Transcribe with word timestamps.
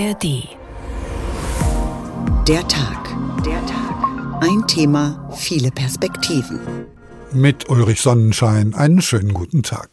ARD. 0.00 0.48
Der 2.48 2.66
Tag. 2.68 3.14
Der 3.44 3.60
Tag. 3.66 4.40
Ein 4.40 4.66
Thema, 4.66 5.28
viele 5.36 5.70
Perspektiven. 5.70 6.86
Mit 7.32 7.68
Ulrich 7.68 8.00
Sonnenschein 8.00 8.74
einen 8.74 9.02
schönen 9.02 9.34
guten 9.34 9.62
Tag. 9.62 9.90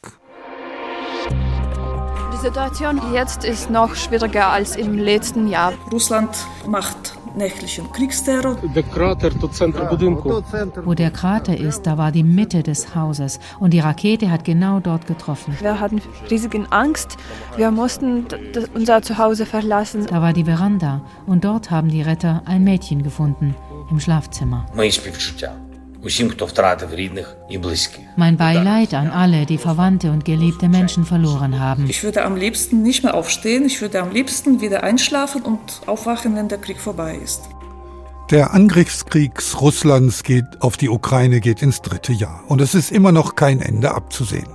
Die 2.34 2.38
Situation 2.38 3.02
jetzt 3.14 3.44
ist 3.44 3.70
noch 3.70 3.96
schwieriger 3.96 4.48
als 4.50 4.78
im 4.78 4.98
letzten 4.98 5.50
Jahr. 5.50 5.74
Russland 5.92 6.38
macht 6.66 7.17
nächtlichen 7.38 7.92
Kriegsterror. 7.92 8.58
Wo 10.84 10.94
der 10.94 11.12
Krater 11.12 11.58
ist, 11.58 11.84
da 11.84 11.98
war 11.98 12.12
die 12.12 12.24
Mitte 12.24 12.64
des 12.64 12.96
Hauses 12.96 13.40
und 13.60 13.74
die 13.74 13.80
Rakete 13.80 14.30
hat 14.32 14.44
genau 14.44 14.80
dort 14.80 15.08
getroffen. 15.08 15.56
Wir 15.60 15.80
hatten 15.80 16.02
riesige 16.30 16.66
Angst. 16.72 17.18
Wir 17.56 17.72
mussten 17.72 18.26
unser 18.74 19.02
Zuhause 19.02 19.46
verlassen. 19.46 20.06
Da 20.08 20.22
war 20.22 20.34
die 20.34 20.44
Veranda 20.44 21.02
und 21.26 21.46
dort 21.46 21.72
haben 21.72 21.90
die 21.90 22.02
Retter 22.02 22.42
ein 22.46 22.64
Mädchen 22.64 23.04
gefunden 23.04 23.56
im 23.90 24.00
Schlafzimmer. 24.00 24.66
Mein 28.16 28.38
Beileid 28.38 28.94
an 28.94 29.10
alle, 29.10 29.46
die 29.46 29.58
Verwandte 29.58 30.12
und 30.12 30.26
geliebte 30.26 30.70
Menschen 30.70 31.06
verloren 31.06 31.60
haben. 31.60 31.90
Ich 31.90 32.04
würde 32.04 32.24
am 32.24 32.36
liebsten 32.36 32.84
nicht 32.84 33.04
mehr 33.04 33.16
aufstehen, 33.16 33.66
ich 33.66 33.82
würde 33.82 34.02
am 34.02 34.12
liebsten 34.12 34.62
wieder 34.62 34.84
einschlafen 34.84 35.42
und 35.42 35.82
aufwachen, 35.86 36.36
wenn 36.36 36.48
der 36.48 36.60
Krieg 36.60 36.80
vorbei 36.80 37.20
ist. 37.24 37.50
Der 38.30 38.54
Angriffskrieg 38.54 39.42
Russlands 39.62 40.22
geht 40.22 40.62
auf 40.62 40.76
die 40.76 40.90
Ukraine 40.90 41.40
geht 41.40 41.62
ins 41.62 41.82
dritte 41.82 42.12
Jahr 42.12 42.44
und 42.50 42.60
es 42.60 42.76
ist 42.76 42.92
immer 42.92 43.14
noch 43.14 43.36
kein 43.36 43.62
Ende 43.62 43.96
abzusehen. 43.96 44.50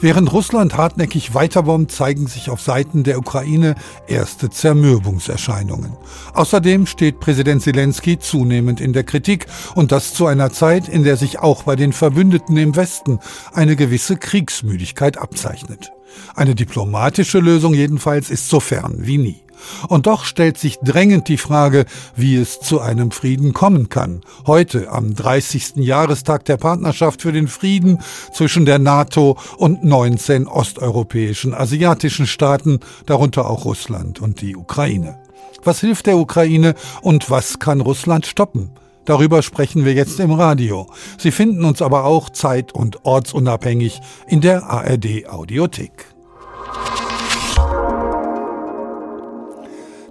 Während 0.00 0.32
Russland 0.32 0.76
hartnäckig 0.76 1.32
weiterbombt, 1.32 1.92
zeigen 1.92 2.26
sich 2.26 2.50
auf 2.50 2.60
Seiten 2.60 3.04
der 3.04 3.18
Ukraine 3.18 3.76
erste 4.08 4.50
Zermürbungserscheinungen. 4.50 5.92
Außerdem 6.34 6.86
steht 6.86 7.20
Präsident 7.20 7.62
Zelensky 7.62 8.18
zunehmend 8.18 8.80
in 8.80 8.92
der 8.92 9.04
Kritik 9.04 9.46
und 9.76 9.92
das 9.92 10.14
zu 10.14 10.26
einer 10.26 10.50
Zeit, 10.50 10.88
in 10.88 11.04
der 11.04 11.16
sich 11.16 11.38
auch 11.38 11.62
bei 11.62 11.76
den 11.76 11.92
Verbündeten 11.92 12.56
im 12.56 12.74
Westen 12.74 13.20
eine 13.52 13.76
gewisse 13.76 14.16
Kriegsmüdigkeit 14.16 15.16
abzeichnet. 15.16 15.92
Eine 16.34 16.56
diplomatische 16.56 17.38
Lösung 17.38 17.72
jedenfalls 17.72 18.30
ist 18.30 18.48
so 18.48 18.58
fern 18.58 18.96
wie 18.98 19.18
nie. 19.18 19.42
Und 19.88 20.06
doch 20.06 20.24
stellt 20.24 20.58
sich 20.58 20.78
drängend 20.78 21.28
die 21.28 21.38
Frage, 21.38 21.86
wie 22.16 22.36
es 22.36 22.60
zu 22.60 22.80
einem 22.80 23.10
Frieden 23.10 23.52
kommen 23.52 23.88
kann. 23.88 24.20
Heute, 24.46 24.90
am 24.90 25.14
30. 25.14 25.76
Jahrestag 25.76 26.44
der 26.44 26.56
Partnerschaft 26.56 27.22
für 27.22 27.32
den 27.32 27.48
Frieden 27.48 27.98
zwischen 28.32 28.64
der 28.64 28.78
NATO 28.78 29.36
und 29.56 29.84
19 29.84 30.46
osteuropäischen 30.46 31.54
asiatischen 31.54 32.26
Staaten, 32.26 32.80
darunter 33.06 33.48
auch 33.48 33.64
Russland 33.64 34.20
und 34.20 34.40
die 34.40 34.56
Ukraine. 34.56 35.18
Was 35.64 35.80
hilft 35.80 36.06
der 36.06 36.16
Ukraine 36.16 36.74
und 37.02 37.30
was 37.30 37.58
kann 37.58 37.80
Russland 37.80 38.26
stoppen? 38.26 38.70
Darüber 39.04 39.42
sprechen 39.42 39.84
wir 39.84 39.94
jetzt 39.94 40.20
im 40.20 40.30
Radio. 40.30 40.86
Sie 41.18 41.32
finden 41.32 41.64
uns 41.64 41.82
aber 41.82 42.04
auch 42.04 42.30
zeit- 42.30 42.72
und 42.72 43.04
ortsunabhängig 43.04 44.00
in 44.28 44.40
der 44.40 44.64
ARD 44.64 45.28
Audiothek. 45.28 46.06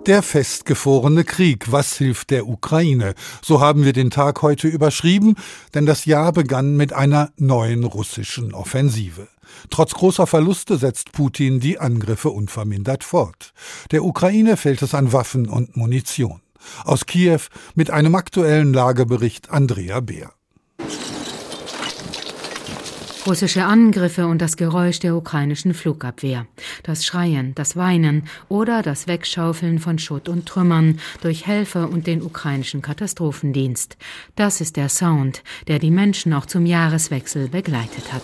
Der 0.08 0.24
festgefrorene 0.24 1.24
Krieg. 1.24 1.72
Was 1.72 1.96
hilft 1.96 2.32
der 2.32 2.48
Ukraine? 2.48 3.14
So 3.44 3.62
haben 3.62 3.86
wir 3.86 3.94
den 3.94 4.10
Tag 4.10 4.42
heute 4.42 4.68
überschrieben, 4.68 5.36
denn 5.76 5.86
das 5.86 6.06
Jahr 6.06 6.32
begann 6.32 6.76
mit 6.76 6.92
einer 6.92 7.30
neuen 7.38 7.84
russischen 7.84 8.56
Offensive. 8.56 9.28
Trotz 9.70 9.94
großer 9.94 10.26
Verluste 10.26 10.78
setzt 10.78 11.12
Putin 11.12 11.60
die 11.60 11.78
Angriffe 11.78 12.32
unvermindert 12.32 13.04
fort. 13.04 13.54
Der 13.92 14.04
Ukraine 14.04 14.58
fehlt 14.58 14.82
es 14.82 14.96
an 14.96 15.14
Waffen 15.14 15.48
und 15.48 15.78
Munition. 15.78 16.42
Aus 16.84 17.06
Kiew 17.06 17.42
mit 17.76 17.92
einem 17.92 18.16
aktuellen 18.16 18.74
Lagebericht 18.74 19.52
Andrea 19.52 20.00
Beer. 20.00 20.34
Russische 23.28 23.66
Angriffe 23.66 24.26
und 24.26 24.42
das 24.42 24.58
Geräusch 24.58 25.00
der 25.00 25.16
ukrainischen 25.16 25.76
Flugabwehr, 25.76 26.48
das 26.82 27.06
Schreien, 27.06 27.54
das 27.54 27.76
Weinen 27.76 28.24
oder 28.50 28.82
das 28.82 29.08
Wegschaufeln 29.08 29.78
von 29.78 30.00
Schutt 30.00 30.28
und 30.28 30.48
Trümmern 30.48 31.00
durch 31.22 31.46
Helfer 31.46 31.88
und 31.90 32.08
den 32.08 32.24
ukrainischen 32.24 32.82
Katastrophendienst. 32.82 33.96
Das 34.36 34.60
ist 34.60 34.76
der 34.76 34.90
Sound, 34.90 35.44
der 35.68 35.78
die 35.78 35.92
Menschen 35.92 36.34
auch 36.34 36.48
zum 36.48 36.66
Jahreswechsel 36.66 37.48
begleitet 37.48 38.12
hat. 38.12 38.24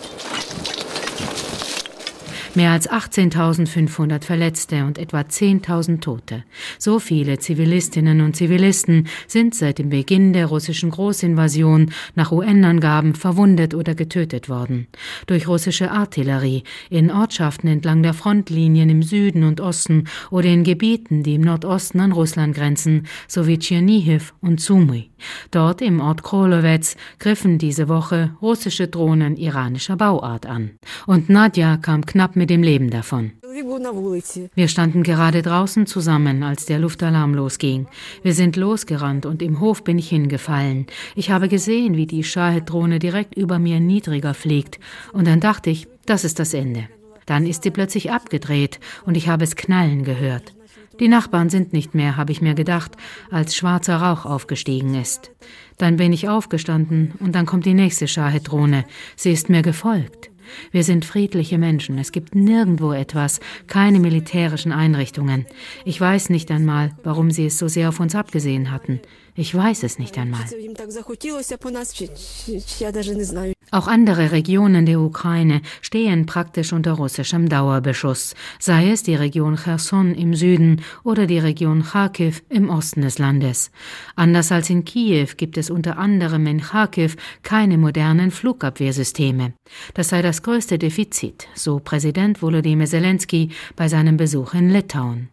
Mehr 2.58 2.72
als 2.72 2.90
18.500 2.90 4.24
Verletzte 4.24 4.84
und 4.84 4.98
etwa 4.98 5.20
10.000 5.20 6.00
Tote. 6.00 6.42
So 6.76 6.98
viele 6.98 7.38
Zivilistinnen 7.38 8.20
und 8.20 8.34
Zivilisten 8.34 9.06
sind 9.28 9.54
seit 9.54 9.78
dem 9.78 9.90
Beginn 9.90 10.32
der 10.32 10.46
russischen 10.46 10.90
Großinvasion 10.90 11.92
nach 12.16 12.32
UN-Angaben 12.32 13.14
verwundet 13.14 13.74
oder 13.74 13.94
getötet 13.94 14.48
worden. 14.48 14.88
Durch 15.28 15.46
russische 15.46 15.92
Artillerie 15.92 16.64
in 16.90 17.12
Ortschaften 17.12 17.68
entlang 17.68 18.02
der 18.02 18.12
Frontlinien 18.12 18.90
im 18.90 19.04
Süden 19.04 19.44
und 19.44 19.60
Osten 19.60 20.08
oder 20.32 20.48
in 20.48 20.64
Gebieten, 20.64 21.22
die 21.22 21.36
im 21.36 21.42
Nordosten 21.42 22.00
an 22.00 22.10
Russland 22.10 22.56
grenzen, 22.56 23.06
sowie 23.28 23.60
Tschernihiv 23.60 24.34
und 24.40 24.60
Sumy. 24.60 25.10
Dort 25.50 25.82
im 25.82 26.00
Ort 26.00 26.22
Krolowetz 26.22 26.96
griffen 27.18 27.58
diese 27.58 27.88
Woche 27.88 28.36
russische 28.40 28.88
Drohnen 28.88 29.36
iranischer 29.36 29.96
Bauart 29.96 30.46
an. 30.46 30.78
Und 31.06 31.28
Nadja 31.28 31.76
kam 31.76 32.06
knapp 32.06 32.36
mit 32.36 32.50
dem 32.50 32.62
Leben 32.62 32.90
davon. 32.90 33.32
Wir 34.54 34.68
standen 34.68 35.02
gerade 35.02 35.42
draußen 35.42 35.86
zusammen, 35.86 36.42
als 36.42 36.66
der 36.66 36.78
Luftalarm 36.78 37.34
losging. 37.34 37.86
Wir 38.22 38.34
sind 38.34 38.56
losgerannt 38.56 39.26
und 39.26 39.42
im 39.42 39.60
Hof 39.60 39.82
bin 39.82 39.98
ich 39.98 40.08
hingefallen. 40.08 40.86
Ich 41.16 41.30
habe 41.30 41.48
gesehen, 41.48 41.96
wie 41.96 42.06
die 42.06 42.24
Shahed-Drohne 42.24 42.98
direkt 42.98 43.36
über 43.36 43.58
mir 43.58 43.80
niedriger 43.80 44.34
fliegt. 44.34 44.78
Und 45.12 45.26
dann 45.26 45.40
dachte 45.40 45.70
ich, 45.70 45.88
das 46.06 46.24
ist 46.24 46.38
das 46.38 46.54
Ende. 46.54 46.88
Dann 47.26 47.46
ist 47.46 47.62
sie 47.62 47.70
plötzlich 47.70 48.10
abgedreht 48.10 48.80
und 49.04 49.16
ich 49.16 49.28
habe 49.28 49.44
es 49.44 49.56
knallen 49.56 50.04
gehört. 50.04 50.54
Die 51.00 51.08
Nachbarn 51.08 51.48
sind 51.48 51.72
nicht 51.72 51.94
mehr, 51.94 52.16
habe 52.16 52.32
ich 52.32 52.40
mir 52.40 52.54
gedacht, 52.54 52.96
als 53.30 53.54
schwarzer 53.54 53.96
Rauch 53.96 54.26
aufgestiegen 54.26 54.94
ist. 54.94 55.30
Dann 55.76 55.96
bin 55.96 56.12
ich 56.12 56.28
aufgestanden 56.28 57.12
und 57.20 57.34
dann 57.34 57.46
kommt 57.46 57.66
die 57.66 57.74
nächste 57.74 58.08
Shahed-Drohne. 58.08 58.84
Sie 59.14 59.30
ist 59.30 59.48
mir 59.48 59.62
gefolgt. 59.62 60.30
Wir 60.72 60.82
sind 60.82 61.04
friedliche 61.04 61.58
Menschen. 61.58 61.98
Es 61.98 62.10
gibt 62.10 62.34
nirgendwo 62.34 62.92
etwas, 62.92 63.40
keine 63.66 64.00
militärischen 64.00 64.72
Einrichtungen. 64.72 65.46
Ich 65.84 66.00
weiß 66.00 66.30
nicht 66.30 66.50
einmal, 66.50 66.92
warum 67.04 67.30
sie 67.30 67.46
es 67.46 67.58
so 67.58 67.68
sehr 67.68 67.90
auf 67.90 68.00
uns 68.00 68.14
abgesehen 68.14 68.70
hatten. 68.70 69.00
Ich 69.34 69.54
weiß 69.54 69.84
es 69.84 69.98
nicht 69.98 70.18
einmal. 70.18 70.44
Auch 73.70 73.86
andere 73.86 74.32
Regionen 74.32 74.86
der 74.86 75.00
Ukraine 75.00 75.60
stehen 75.82 76.26
praktisch 76.26 76.72
unter 76.72 76.92
russischem 76.92 77.48
Dauerbeschuss, 77.48 78.34
sei 78.58 78.90
es 78.90 79.02
die 79.02 79.14
Region 79.14 79.56
Cherson 79.56 80.14
im 80.14 80.34
Süden 80.34 80.82
oder 81.04 81.26
die 81.26 81.38
Region 81.38 81.82
Kharkiv 81.82 82.42
im 82.48 82.70
Osten 82.70 83.02
des 83.02 83.18
Landes. 83.18 83.70
Anders 84.16 84.50
als 84.52 84.70
in 84.70 84.84
Kiew 84.84 85.28
gibt 85.36 85.58
es 85.58 85.70
unter 85.70 85.98
anderem 85.98 86.46
in 86.46 86.60
Kharkiv 86.60 87.16
keine 87.42 87.78
modernen 87.78 88.30
Flugabwehrsysteme. 88.30 89.52
Das 89.94 90.08
sei 90.08 90.22
das 90.22 90.42
größte 90.42 90.78
Defizit, 90.78 91.48
so 91.54 91.78
Präsident 91.78 92.40
Volodymyr 92.40 92.86
Zelensky 92.86 93.50
bei 93.76 93.88
seinem 93.88 94.16
Besuch 94.16 94.54
in 94.54 94.70
Litauen. 94.70 95.28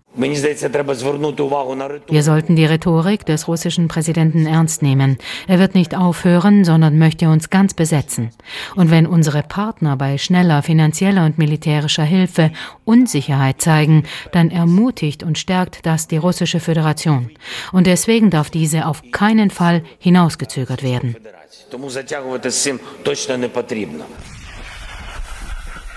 Wir 2.08 2.24
sollten 2.24 2.56
die 2.56 2.66
Rhetorik 2.66 3.26
des 3.26 3.48
russischen 3.48 3.88
Präsidenten 3.88 4.46
ernst 4.46 4.82
nehmen. 4.82 5.18
Er 5.48 5.60
wird 5.60 5.76
nicht 5.76 5.96
aufhören, 5.96 6.64
sondern 6.64 6.98
möchte 6.98 7.28
uns 7.28 7.50
ganz 7.50 7.74
besetzen. 7.74 8.30
Und 8.76 8.92
wenn 8.92 9.08
unsere 9.08 9.44
Partner 9.44 9.98
bei 9.98 10.18
schneller 10.18 10.64
finanzieller 10.64 11.26
und 11.26 11.38
militärischer 11.38 12.04
Hilfe 12.04 12.52
Unsicherheit 12.86 13.62
zeigen, 13.62 14.04
dann 14.32 14.52
ermutigt 14.52 15.24
und 15.24 15.38
stärkt 15.38 15.86
das 15.86 16.08
die 16.08 16.18
russische 16.18 16.60
Föderation. 16.60 17.30
Und 17.72 17.88
deswegen 17.88 18.30
darf 18.30 18.50
diese 18.50 18.86
auf 18.88 19.04
keinen 19.12 19.50
Fall 19.50 19.84
hinausgezögert 20.00 20.84
werden. 20.84 21.16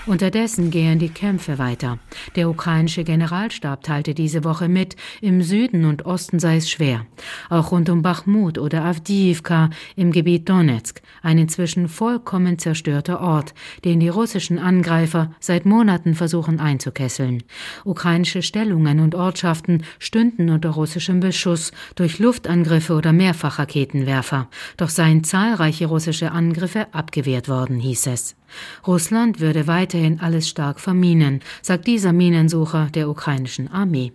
Unterdessen 0.05 0.71
gehen 0.71 0.97
die 0.97 1.09
Kämpfe 1.09 1.59
weiter. 1.59 1.99
Der 2.35 2.49
ukrainische 2.49 3.03
Generalstab 3.03 3.83
teilte 3.83 4.13
diese 4.13 4.43
Woche 4.43 4.67
mit, 4.67 4.95
im 5.21 5.43
Süden 5.43 5.85
und 5.85 6.05
Osten 6.05 6.39
sei 6.39 6.55
es 6.55 6.69
schwer. 6.69 7.05
Auch 7.49 7.71
rund 7.71 7.89
um 7.89 8.01
Bachmut 8.01 8.57
oder 8.57 8.85
Avdiivka 8.85 9.69
im 9.95 10.11
Gebiet 10.11 10.49
Donetsk, 10.49 11.01
ein 11.21 11.37
inzwischen 11.37 11.87
vollkommen 11.89 12.57
zerstörter 12.57 13.19
Ort, 13.21 13.53
den 13.83 13.99
die 13.99 14.09
russischen 14.09 14.57
Angreifer 14.57 15.31
seit 15.39 15.65
Monaten 15.65 16.15
versuchen 16.15 16.59
einzukesseln. 16.59 17.43
Ukrainische 17.83 18.41
Stellungen 18.41 19.01
und 19.01 19.15
Ortschaften 19.15 19.83
stünden 19.99 20.49
unter 20.49 20.71
russischem 20.71 21.19
Beschuss 21.19 21.71
durch 21.95 22.19
Luftangriffe 22.19 22.93
oder 22.93 23.13
Mehrfachraketenwerfer. 23.13 24.47
Doch 24.77 24.89
seien 24.89 25.23
zahlreiche 25.23 25.87
russische 25.87 26.31
Angriffe 26.31 26.87
abgewehrt 26.93 27.49
worden, 27.49 27.79
hieß 27.79 28.07
es. 28.07 28.38
Russland 28.85 29.39
würde 29.39 29.67
weiterhin 29.67 30.19
alles 30.19 30.49
stark 30.49 30.79
verminen, 30.79 31.41
sagt 31.61 31.87
dieser 31.87 32.13
Minensucher 32.13 32.89
der 32.93 33.09
ukrainischen 33.09 33.71
Armee. 33.71 34.11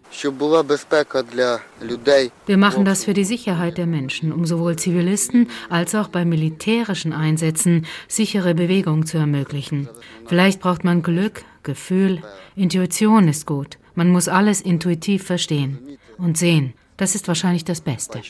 Wir 2.46 2.56
machen 2.56 2.84
das 2.84 3.04
für 3.04 3.14
die 3.14 3.25
Sicherheit 3.25 3.78
der 3.78 3.86
Menschen, 3.86 4.32
um 4.32 4.46
sowohl 4.46 4.76
Zivilisten 4.76 5.48
als 5.69 5.94
auch 5.94 6.08
bei 6.08 6.25
militärischen 6.25 7.12
Einsätzen 7.12 7.86
sichere 8.08 8.54
Bewegung 8.54 9.06
zu 9.06 9.19
ermöglichen. 9.19 9.88
Vielleicht 10.26 10.60
braucht 10.60 10.84
man 10.84 11.02
Glück, 11.02 11.44
Gefühl, 11.62 12.22
Intuition 12.56 13.28
ist 13.28 13.46
gut. 13.46 13.78
Man 13.94 14.10
muss 14.10 14.28
alles 14.28 14.60
intuitiv 14.60 15.25
verstehen 15.25 15.98
und 16.19 16.36
sehen. 16.36 16.75
Das 16.96 17.14
ist 17.14 17.26
wahrscheinlich 17.26 17.64
das 17.64 17.81
Beste. 17.81 18.20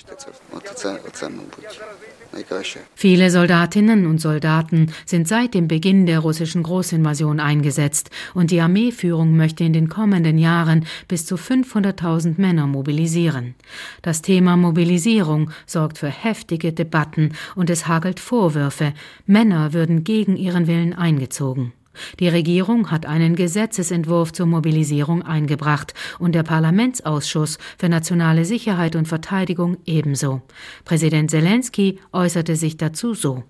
Viele 2.94 3.30
Soldatinnen 3.30 4.06
und 4.06 4.20
Soldaten 4.20 4.92
sind 5.06 5.28
seit 5.28 5.54
dem 5.54 5.68
Beginn 5.68 6.06
der 6.06 6.20
russischen 6.20 6.62
Großinvasion 6.62 7.40
eingesetzt 7.40 8.10
und 8.34 8.50
die 8.50 8.60
Armeeführung 8.60 9.36
möchte 9.36 9.64
in 9.64 9.72
den 9.72 9.88
kommenden 9.88 10.38
Jahren 10.38 10.86
bis 11.08 11.26
zu 11.26 11.36
500.000 11.36 12.34
Männer 12.40 12.66
mobilisieren. 12.66 13.54
Das 14.02 14.22
Thema 14.22 14.56
Mobilisierung 14.56 15.50
sorgt 15.66 15.98
für 15.98 16.08
heftige 16.08 16.72
Debatten 16.72 17.32
und 17.54 17.70
es 17.70 17.86
hagelt 17.86 18.20
Vorwürfe, 18.20 18.94
Männer 19.26 19.72
würden 19.72 20.04
gegen 20.04 20.36
ihren 20.36 20.66
Willen 20.66 20.92
eingezogen. 20.92 21.72
Die 22.20 22.28
Regierung 22.28 22.90
hat 22.90 23.06
einen 23.06 23.36
Gesetzesentwurf 23.36 24.32
zur 24.32 24.46
Mobilisierung 24.46 25.22
eingebracht 25.22 25.94
und 26.18 26.34
der 26.34 26.42
Parlamentsausschuss 26.42 27.58
für 27.78 27.88
nationale 27.88 28.44
Sicherheit 28.44 28.96
und 28.96 29.08
Verteidigung 29.08 29.78
ebenso. 29.86 30.42
Präsident 30.84 31.30
Zelensky 31.30 31.98
äußerte 32.12 32.56
sich 32.56 32.76
dazu 32.76 33.14
so. 33.14 33.44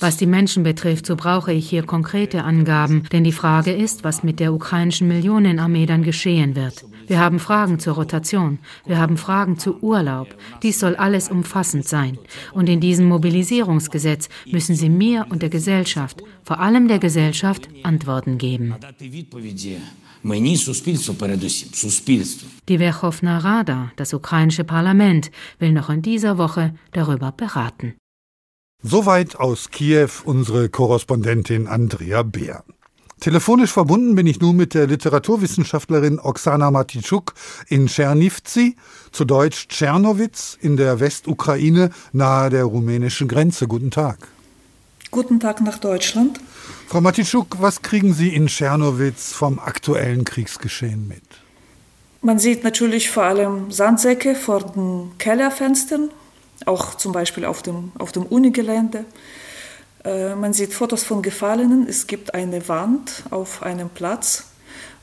Was 0.00 0.16
die 0.16 0.26
Menschen 0.26 0.62
betrifft, 0.62 1.06
so 1.06 1.16
brauche 1.16 1.52
ich 1.52 1.68
hier 1.68 1.82
konkrete 1.82 2.44
Angaben, 2.44 3.02
denn 3.12 3.24
die 3.24 3.32
Frage 3.32 3.72
ist, 3.72 4.04
was 4.04 4.22
mit 4.22 4.40
der 4.40 4.54
ukrainischen 4.54 5.06
Millionenarmee 5.08 5.84
dann 5.84 6.02
geschehen 6.02 6.56
wird. 6.56 6.84
Wir 7.06 7.20
haben 7.20 7.38
Fragen 7.38 7.78
zur 7.78 7.94
Rotation, 7.94 8.58
wir 8.86 8.98
haben 8.98 9.16
Fragen 9.16 9.58
zu 9.58 9.78
Urlaub. 9.82 10.34
Dies 10.62 10.80
soll 10.80 10.96
alles 10.96 11.28
umfassend 11.28 11.86
sein. 11.86 12.18
Und 12.52 12.68
in 12.68 12.80
diesem 12.80 13.06
Mobilisierungsgesetz 13.06 14.28
müssen 14.50 14.74
Sie 14.74 14.88
mir 14.88 15.26
und 15.30 15.42
der 15.42 15.50
Gesellschaft, 15.50 16.22
vor 16.42 16.60
allem 16.60 16.88
der 16.88 16.98
Gesellschaft, 16.98 17.68
Antworten 17.82 18.38
geben. 18.38 18.74
Die 22.68 22.78
Verchovna 22.78 23.38
Rada, 23.38 23.92
das 23.96 24.14
ukrainische 24.14 24.64
Parlament, 24.64 25.30
will 25.58 25.72
noch 25.72 25.90
in 25.90 26.00
dieser 26.02 26.38
Woche 26.38 26.74
darüber 26.92 27.32
beraten. 27.32 27.94
Soweit 28.82 29.36
aus 29.36 29.70
Kiew 29.70 30.10
unsere 30.24 30.68
Korrespondentin 30.68 31.66
Andrea 31.66 32.22
Beer. 32.22 32.64
Telefonisch 33.24 33.72
verbunden 33.72 34.16
bin 34.16 34.26
ich 34.26 34.38
nun 34.38 34.54
mit 34.54 34.74
der 34.74 34.86
Literaturwissenschaftlerin 34.86 36.20
Oksana 36.20 36.70
Matitschuk 36.70 37.32
in 37.70 37.86
Tschernivtsi, 37.86 38.76
zu 39.12 39.24
Deutsch 39.24 39.68
Tschernowitz 39.68 40.58
in 40.60 40.76
der 40.76 41.00
Westukraine 41.00 41.88
nahe 42.12 42.50
der 42.50 42.64
rumänischen 42.64 43.26
Grenze. 43.26 43.66
Guten 43.66 43.90
Tag. 43.90 44.28
Guten 45.10 45.40
Tag 45.40 45.62
nach 45.62 45.78
Deutschland. 45.78 46.38
Frau 46.86 47.00
Matitschuk, 47.00 47.56
was 47.60 47.80
kriegen 47.80 48.12
Sie 48.12 48.28
in 48.28 48.48
Tschernowitz 48.48 49.32
vom 49.32 49.58
aktuellen 49.58 50.24
Kriegsgeschehen 50.24 51.08
mit? 51.08 51.24
Man 52.20 52.38
sieht 52.38 52.62
natürlich 52.62 53.08
vor 53.08 53.22
allem 53.22 53.70
Sandsäcke 53.70 54.34
vor 54.34 54.70
den 54.70 55.12
Kellerfenstern 55.16 56.10
auch 56.66 56.96
zum 56.96 57.12
Beispiel 57.12 57.46
auf 57.46 57.62
dem, 57.62 57.90
auf 57.96 58.12
dem 58.12 58.24
Unigelände. 58.24 58.98
Äh, 58.98 59.02
man 60.04 60.52
sieht 60.52 60.74
Fotos 60.74 61.02
von 61.02 61.22
Gefallenen. 61.22 61.88
Es 61.88 62.06
gibt 62.06 62.34
eine 62.34 62.68
Wand 62.68 63.24
auf 63.30 63.62
einem 63.62 63.88
Platz 63.88 64.44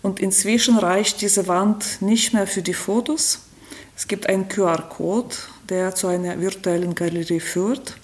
und 0.02 0.20
inzwischen 0.20 0.78
reicht 0.78 1.22
diese 1.22 1.48
Wand 1.48 2.02
nicht 2.02 2.34
mehr 2.34 2.48
für 2.48 2.62
die 2.62 2.74
Fotos. 2.74 3.40
Es 3.96 4.08
gibt 4.08 4.28
einen 4.28 4.48
QR-Code, 4.48 5.36
der 5.70 5.94
zu 5.96 6.08
einer 6.08 6.40
virtuellen 6.40 6.96
Galerie 6.96 7.40
führt. 7.40 7.98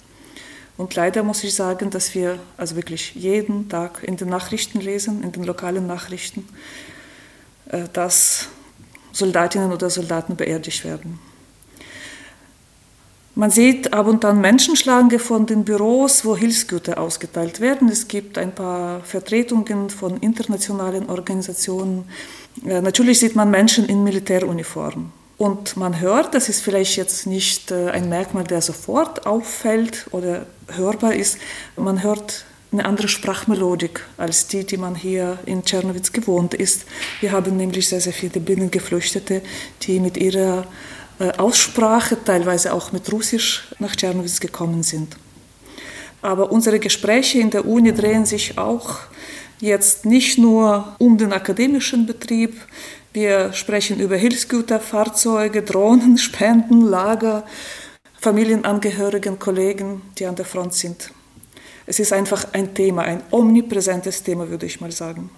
Und 0.76 0.94
leider 0.94 1.24
muss 1.24 1.42
ich 1.42 1.54
sagen, 1.54 1.90
dass 1.90 2.14
wir 2.14 2.38
also 2.56 2.76
wirklich 2.76 3.14
jeden 3.16 3.68
Tag 3.68 4.04
in 4.04 4.16
den 4.16 4.28
Nachrichten 4.28 4.80
lesen, 4.80 5.24
in 5.24 5.32
den 5.32 5.42
lokalen 5.42 5.88
Nachrichten, 5.88 6.48
äh, 7.66 7.88
dass 7.92 8.46
Soldatinnen 9.12 9.72
oder 9.72 9.90
Soldaten 9.90 10.36
beerdigt 10.36 10.84
werden. 10.84 11.18
Man 13.38 13.52
sieht 13.52 13.92
ab 13.92 14.08
und 14.08 14.24
an 14.24 14.40
Menschenschlange 14.40 15.20
von 15.20 15.46
den 15.46 15.62
Büros, 15.62 16.24
wo 16.24 16.36
Hilfsgüter 16.36 16.98
ausgeteilt 16.98 17.60
werden. 17.60 17.88
Es 17.88 18.08
gibt 18.08 18.36
ein 18.36 18.52
paar 18.52 18.98
Vertretungen 19.04 19.90
von 19.90 20.16
internationalen 20.16 21.08
Organisationen. 21.08 22.06
Ja, 22.64 22.80
natürlich 22.80 23.20
sieht 23.20 23.36
man 23.36 23.48
Menschen 23.48 23.88
in 23.88 24.02
Militäruniform. 24.02 25.12
Und 25.36 25.76
man 25.76 26.00
hört, 26.00 26.34
das 26.34 26.48
ist 26.48 26.62
vielleicht 26.62 26.96
jetzt 26.96 27.28
nicht 27.28 27.70
äh, 27.70 27.90
ein 27.90 28.08
Merkmal, 28.08 28.42
der 28.42 28.60
sofort 28.60 29.24
auffällt 29.24 30.08
oder 30.10 30.46
hörbar 30.66 31.14
ist, 31.14 31.38
man 31.76 32.02
hört 32.02 32.44
eine 32.72 32.84
andere 32.84 33.06
Sprachmelodik 33.06 34.04
als 34.16 34.48
die, 34.48 34.64
die 34.64 34.76
man 34.76 34.96
hier 34.96 35.38
in 35.46 35.64
Tschernowitz 35.64 36.12
gewohnt 36.12 36.54
ist. 36.54 36.86
Wir 37.20 37.30
haben 37.30 37.56
nämlich 37.56 37.88
sehr, 37.88 38.00
sehr 38.00 38.12
viele 38.12 38.40
Binnengeflüchtete, 38.40 39.42
die 39.82 40.00
mit 40.00 40.16
ihrer 40.16 40.62
äh, 40.62 40.64
Aussprache, 41.36 42.16
teilweise 42.24 42.72
auch 42.72 42.92
mit 42.92 43.10
Russisch 43.12 43.68
nach 43.78 43.96
Tschernowitz 43.96 44.40
gekommen 44.40 44.82
sind. 44.82 45.16
Aber 46.22 46.50
unsere 46.50 46.78
Gespräche 46.78 47.38
in 47.38 47.50
der 47.50 47.66
Uni 47.66 47.92
drehen 47.92 48.26
sich 48.26 48.58
auch 48.58 48.98
jetzt 49.60 50.04
nicht 50.04 50.38
nur 50.38 50.94
um 50.98 51.18
den 51.18 51.32
akademischen 51.32 52.06
Betrieb. 52.06 52.56
Wir 53.12 53.52
sprechen 53.52 54.00
über 54.00 54.16
Hilfsgüter, 54.16 54.80
Fahrzeuge, 54.80 55.62
Drohnen, 55.62 56.18
Spenden, 56.18 56.82
Lager, 56.82 57.44
Familienangehörigen, 58.20 59.38
Kollegen, 59.38 60.02
die 60.18 60.26
an 60.26 60.36
der 60.36 60.44
Front 60.44 60.74
sind. 60.74 61.12
Es 61.86 61.98
ist 61.98 62.12
einfach 62.12 62.52
ein 62.52 62.74
Thema, 62.74 63.02
ein 63.02 63.22
omnipräsentes 63.30 64.22
Thema, 64.22 64.50
würde 64.50 64.66
ich 64.66 64.80
mal 64.80 64.92
sagen. 64.92 65.30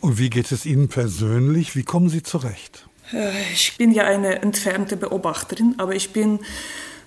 Und 0.00 0.18
wie 0.18 0.30
geht 0.30 0.50
es 0.52 0.64
Ihnen 0.64 0.88
persönlich? 0.88 1.76
Wie 1.76 1.82
kommen 1.82 2.08
Sie 2.08 2.22
zurecht? 2.22 2.87
Äh, 3.12 3.30
ich 3.52 3.76
bin 3.76 3.92
ja 3.92 4.04
eine 4.04 4.42
entfernte 4.42 4.96
Beobachterin, 4.96 5.74
aber 5.78 5.94
ich 5.94 6.12
bin 6.12 6.40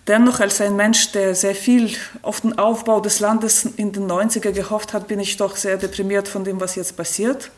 dennoch 0.07 0.39
als 0.39 0.62
ein 0.62 0.75
Mensch, 0.75 1.12
der 1.12 1.36
sehr 1.36 1.56
viel 1.56 1.95
auf 2.21 2.42
den 2.42 2.57
Aufbau 2.57 3.00
des 3.00 3.19
Landes 3.19 3.65
in 3.65 3.92
den 3.92 4.07
90er 4.09 4.51
gehofft 4.51 4.94
hat, 4.94 5.07
bin 5.07 5.19
ich 5.19 5.38
doch 5.38 5.56
sehr 5.56 5.77
deprimiert 5.77 6.27
von 6.27 6.44
dem, 6.44 6.59
was 6.59 6.75
jetzt 6.75 6.98
passiert. 6.98 7.51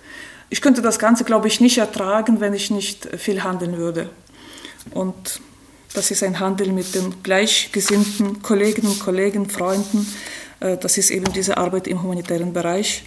Ich 0.50 0.62
könnte 0.62 0.82
das 0.82 1.00
Ganze, 1.00 1.24
glaube 1.24 1.48
ich, 1.48 1.62
nicht 1.62 1.78
ertragen, 1.78 2.40
wenn 2.40 2.54
ich 2.54 2.70
nicht 2.70 3.08
viel 3.18 3.44
handeln 3.44 3.78
würde. 3.78 4.10
Und 4.92 5.42
das 5.94 6.12
ist 6.12 6.24
ein 6.24 6.40
Handel 6.40 6.72
mit 6.72 6.94
den 6.96 7.24
gleichgesinnten 7.24 8.42
Kolleginnen 8.42 8.92
und 8.92 9.00
Kollegen, 9.00 9.50
Freunden. 9.50 10.06
Äh, 10.60 10.78
das 10.78 10.98
ist 10.98 11.12
eben 11.12 11.32
diese 11.34 11.58
Arbeit 11.58 11.88
im 11.88 12.04
humanitären 12.04 12.54
Bereich. 12.54 13.04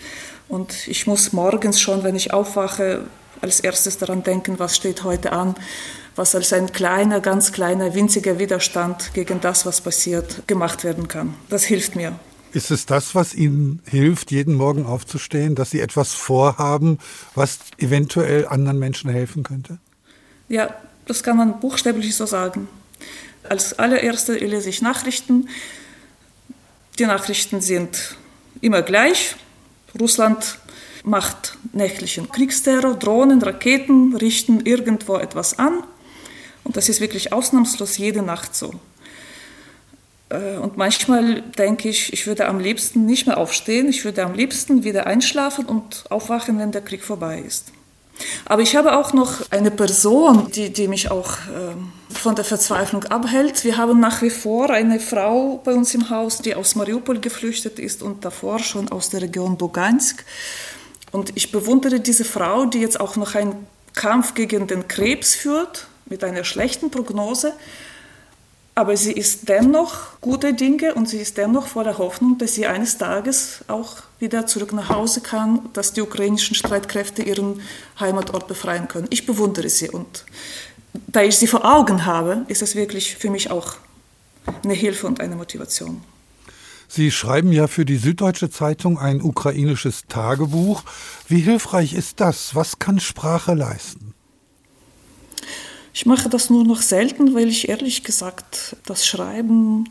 Und 0.48 0.86
ich 0.86 1.06
muss 1.06 1.32
morgens 1.32 1.80
schon, 1.80 2.04
wenn 2.04 2.14
ich 2.14 2.32
aufwache, 2.32 3.04
als 3.40 3.60
erstes 3.60 3.98
daran 3.98 4.22
denken, 4.22 4.58
was 4.58 4.76
steht 4.76 5.04
heute 5.04 5.32
an, 5.32 5.54
was 6.14 6.34
als 6.34 6.52
ein 6.52 6.72
kleiner, 6.72 7.20
ganz 7.20 7.52
kleiner, 7.52 7.94
winziger 7.94 8.38
Widerstand 8.38 9.12
gegen 9.14 9.40
das, 9.40 9.66
was 9.66 9.80
passiert, 9.80 10.46
gemacht 10.46 10.84
werden 10.84 11.08
kann. 11.08 11.34
Das 11.48 11.64
hilft 11.64 11.96
mir. 11.96 12.18
Ist 12.52 12.70
es 12.70 12.86
das, 12.86 13.14
was 13.14 13.34
Ihnen 13.34 13.82
hilft, 13.84 14.30
jeden 14.30 14.54
Morgen 14.54 14.86
aufzustehen, 14.86 15.54
dass 15.54 15.70
Sie 15.70 15.80
etwas 15.80 16.14
vorhaben, 16.14 16.98
was 17.34 17.58
eventuell 17.76 18.46
anderen 18.48 18.78
Menschen 18.78 19.10
helfen 19.10 19.42
könnte? 19.42 19.78
Ja, 20.48 20.74
das 21.06 21.22
kann 21.22 21.36
man 21.36 21.60
buchstäblich 21.60 22.16
so 22.16 22.24
sagen. 22.24 22.68
Als 23.48 23.78
allererste 23.78 24.34
lese 24.34 24.70
ich 24.70 24.80
Nachrichten. 24.80 25.48
Die 26.98 27.04
Nachrichten 27.04 27.60
sind 27.60 28.16
immer 28.60 28.82
gleich. 28.82 29.36
Russland 30.00 30.58
macht 31.06 31.56
nächtlichen 31.72 32.30
Kriegsterror, 32.30 32.94
Drohnen, 32.94 33.40
Raketen 33.40 34.14
richten 34.16 34.66
irgendwo 34.66 35.16
etwas 35.16 35.58
an. 35.58 35.84
Und 36.64 36.76
das 36.76 36.88
ist 36.88 37.00
wirklich 37.00 37.32
ausnahmslos 37.32 37.96
jede 37.96 38.22
Nacht 38.22 38.56
so. 38.56 38.74
Äh, 40.28 40.56
und 40.56 40.76
manchmal 40.76 41.42
denke 41.42 41.88
ich, 41.88 42.12
ich 42.12 42.26
würde 42.26 42.46
am 42.46 42.58
liebsten 42.58 43.06
nicht 43.06 43.26
mehr 43.26 43.38
aufstehen, 43.38 43.88
ich 43.88 44.04
würde 44.04 44.24
am 44.24 44.34
liebsten 44.34 44.82
wieder 44.82 45.06
einschlafen 45.06 45.66
und 45.66 46.04
aufwachen, 46.10 46.58
wenn 46.58 46.72
der 46.72 46.82
Krieg 46.82 47.04
vorbei 47.04 47.38
ist. 47.46 47.72
Aber 48.44 48.62
ich 48.62 48.74
habe 48.74 48.96
auch 48.96 49.12
noch 49.12 49.50
eine 49.50 49.70
Person, 49.70 50.50
die, 50.50 50.72
die 50.72 50.88
mich 50.88 51.10
auch 51.10 51.32
äh, 51.32 51.76
von 52.12 52.34
der 52.34 52.44
Verzweiflung 52.44 53.04
abhält. 53.04 53.62
Wir 53.62 53.76
haben 53.76 54.00
nach 54.00 54.22
wie 54.22 54.30
vor 54.30 54.70
eine 54.70 54.98
Frau 54.98 55.60
bei 55.62 55.72
uns 55.72 55.94
im 55.94 56.10
Haus, 56.10 56.38
die 56.38 56.56
aus 56.56 56.74
Mariupol 56.74 57.20
geflüchtet 57.20 57.78
ist 57.78 58.02
und 58.02 58.24
davor 58.24 58.58
schon 58.58 58.88
aus 58.88 59.10
der 59.10 59.22
Region 59.22 59.56
Lugansk. 59.56 60.24
Und 61.16 61.32
ich 61.34 61.50
bewundere 61.50 61.98
diese 61.98 62.26
Frau, 62.26 62.66
die 62.66 62.78
jetzt 62.78 63.00
auch 63.00 63.16
noch 63.16 63.34
einen 63.34 63.66
Kampf 63.94 64.34
gegen 64.34 64.66
den 64.66 64.86
Krebs 64.86 65.34
führt, 65.34 65.86
mit 66.04 66.22
einer 66.22 66.44
schlechten 66.44 66.90
Prognose. 66.90 67.54
Aber 68.74 68.98
sie 68.98 69.12
ist 69.12 69.48
dennoch 69.48 70.20
gute 70.20 70.52
Dinge 70.52 70.92
und 70.92 71.08
sie 71.08 71.16
ist 71.16 71.38
dennoch 71.38 71.68
voller 71.68 71.96
Hoffnung, 71.96 72.36
dass 72.36 72.52
sie 72.52 72.66
eines 72.66 72.98
Tages 72.98 73.64
auch 73.66 74.02
wieder 74.18 74.46
zurück 74.46 74.74
nach 74.74 74.90
Hause 74.90 75.22
kann, 75.22 75.70
dass 75.72 75.94
die 75.94 76.02
ukrainischen 76.02 76.54
Streitkräfte 76.54 77.22
ihren 77.22 77.62
Heimatort 77.98 78.46
befreien 78.46 78.86
können. 78.86 79.06
Ich 79.08 79.24
bewundere 79.24 79.70
sie 79.70 79.88
und 79.88 80.26
da 81.06 81.22
ich 81.22 81.38
sie 81.38 81.46
vor 81.46 81.64
Augen 81.64 82.04
habe, 82.04 82.44
ist 82.48 82.60
es 82.60 82.74
wirklich 82.74 83.16
für 83.16 83.30
mich 83.30 83.50
auch 83.50 83.76
eine 84.62 84.74
Hilfe 84.74 85.06
und 85.06 85.22
eine 85.22 85.36
Motivation. 85.36 86.02
Sie 86.96 87.10
schreiben 87.10 87.52
ja 87.52 87.66
für 87.66 87.84
die 87.84 87.98
Süddeutsche 87.98 88.48
Zeitung 88.48 88.98
ein 88.98 89.20
ukrainisches 89.20 90.04
Tagebuch. 90.08 90.82
Wie 91.28 91.40
hilfreich 91.40 91.92
ist 91.92 92.20
das? 92.20 92.54
Was 92.54 92.78
kann 92.78 93.00
Sprache 93.00 93.52
leisten? 93.52 94.14
Ich 95.92 96.06
mache 96.06 96.30
das 96.30 96.48
nur 96.48 96.64
noch 96.64 96.80
selten, 96.80 97.34
weil 97.34 97.48
ich 97.48 97.68
ehrlich 97.68 98.02
gesagt 98.02 98.76
das 98.86 99.06
Schreiben 99.06 99.90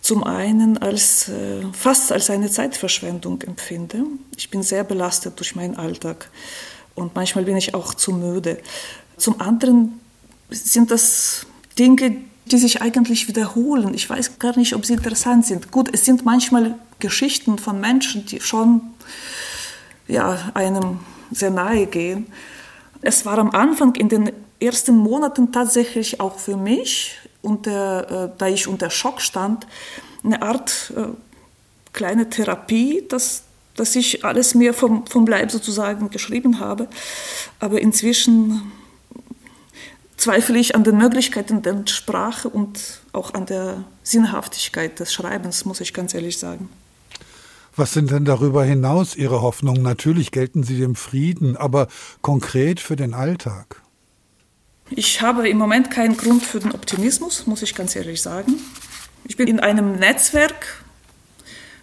zum 0.00 0.22
einen 0.22 0.78
als 0.78 1.28
äh, 1.28 1.62
fast 1.72 2.12
als 2.12 2.30
eine 2.30 2.48
Zeitverschwendung 2.48 3.42
empfinde. 3.42 4.04
Ich 4.36 4.50
bin 4.50 4.62
sehr 4.62 4.84
belastet 4.84 5.36
durch 5.40 5.56
meinen 5.56 5.74
Alltag 5.74 6.30
und 6.94 7.16
manchmal 7.16 7.42
bin 7.42 7.56
ich 7.56 7.74
auch 7.74 7.92
zu 7.92 8.12
müde. 8.12 8.58
Zum 9.16 9.40
anderen 9.40 9.98
sind 10.48 10.92
das 10.92 11.44
Dinge, 11.76 12.18
die 12.50 12.58
sich 12.58 12.82
eigentlich 12.82 13.28
wiederholen. 13.28 13.94
Ich 13.94 14.08
weiß 14.08 14.38
gar 14.38 14.56
nicht, 14.56 14.74
ob 14.74 14.84
sie 14.84 14.94
interessant 14.94 15.46
sind. 15.46 15.70
Gut, 15.70 15.88
es 15.92 16.04
sind 16.04 16.24
manchmal 16.24 16.74
Geschichten 16.98 17.58
von 17.58 17.80
Menschen, 17.80 18.26
die 18.26 18.40
schon 18.40 18.82
ja, 20.08 20.50
einem 20.54 21.00
sehr 21.30 21.50
nahe 21.50 21.86
gehen. 21.86 22.26
Es 23.02 23.24
war 23.24 23.38
am 23.38 23.50
Anfang 23.50 23.94
in 23.94 24.08
den 24.08 24.32
ersten 24.58 24.96
Monaten 24.96 25.52
tatsächlich 25.52 26.20
auch 26.20 26.38
für 26.38 26.56
mich, 26.56 27.16
unter, 27.42 28.26
äh, 28.26 28.30
da 28.36 28.48
ich 28.48 28.68
unter 28.68 28.90
Schock 28.90 29.20
stand, 29.20 29.66
eine 30.22 30.42
Art 30.42 30.92
äh, 30.96 31.04
kleine 31.92 32.28
Therapie, 32.28 33.04
dass, 33.08 33.44
dass 33.76 33.96
ich 33.96 34.24
alles 34.24 34.54
mir 34.54 34.74
vom, 34.74 35.06
vom 35.06 35.26
Leib 35.26 35.50
sozusagen 35.50 36.10
geschrieben 36.10 36.60
habe. 36.60 36.88
Aber 37.58 37.80
inzwischen 37.80 38.72
zweifle 40.20 40.58
ich 40.58 40.74
an 40.74 40.84
den 40.84 40.98
Möglichkeiten 40.98 41.62
der 41.62 41.82
Sprache 41.86 42.48
und 42.48 43.00
auch 43.12 43.34
an 43.34 43.46
der 43.46 43.84
Sinnhaftigkeit 44.02 45.00
des 45.00 45.12
Schreibens, 45.12 45.64
muss 45.64 45.80
ich 45.80 45.94
ganz 45.94 46.14
ehrlich 46.14 46.38
sagen. 46.38 46.68
Was 47.76 47.92
sind 47.92 48.10
denn 48.10 48.24
darüber 48.24 48.64
hinaus 48.64 49.16
Ihre 49.16 49.42
Hoffnungen? 49.42 49.82
Natürlich 49.82 50.32
gelten 50.32 50.62
Sie 50.62 50.78
dem 50.78 50.96
Frieden, 50.96 51.56
aber 51.56 51.88
konkret 52.20 52.80
für 52.80 52.96
den 52.96 53.14
Alltag? 53.14 53.80
Ich 54.90 55.22
habe 55.22 55.48
im 55.48 55.56
Moment 55.56 55.90
keinen 55.90 56.16
Grund 56.16 56.42
für 56.42 56.58
den 56.58 56.72
Optimismus, 56.72 57.46
muss 57.46 57.62
ich 57.62 57.74
ganz 57.74 57.94
ehrlich 57.94 58.20
sagen. 58.20 58.56
Ich 59.24 59.36
bin 59.36 59.46
in 59.46 59.60
einem 59.60 59.96
Netzwerk, 59.96 60.84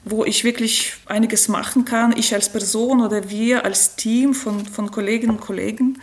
wo 0.04 0.26
ich 0.26 0.44
wirklich 0.44 0.94
einiges 1.06 1.48
machen 1.48 1.86
kann, 1.86 2.16
ich 2.16 2.34
als 2.34 2.52
Person 2.52 3.02
oder 3.02 3.30
wir 3.30 3.64
als 3.64 3.96
Team 3.96 4.34
von, 4.34 4.66
von 4.66 4.92
Kolleginnen 4.92 5.38
und 5.38 5.42
Kollegen. 5.42 6.00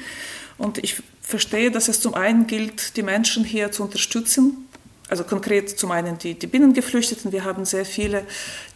Und 0.57 0.79
ich 0.79 1.03
verstehe, 1.25 1.71
dass 1.71 1.89
es 1.89 2.01
zum 2.01 2.15
einen 2.15 2.47
gilt, 2.47 2.97
die 2.97 3.03
Menschen 3.03 3.45
hier 3.45 3.73
zu 3.73 3.83
unterstützen. 3.83 4.69
Also 5.09 5.25
konkret 5.25 5.79
zum 5.79 5.91
einen 5.91 6.19
die, 6.19 6.35
die 6.35 6.47
Binnengeflüchteten, 6.47 7.33
wir 7.33 7.45
haben 7.45 7.65
sehr 7.65 7.85
viele, 7.85 8.25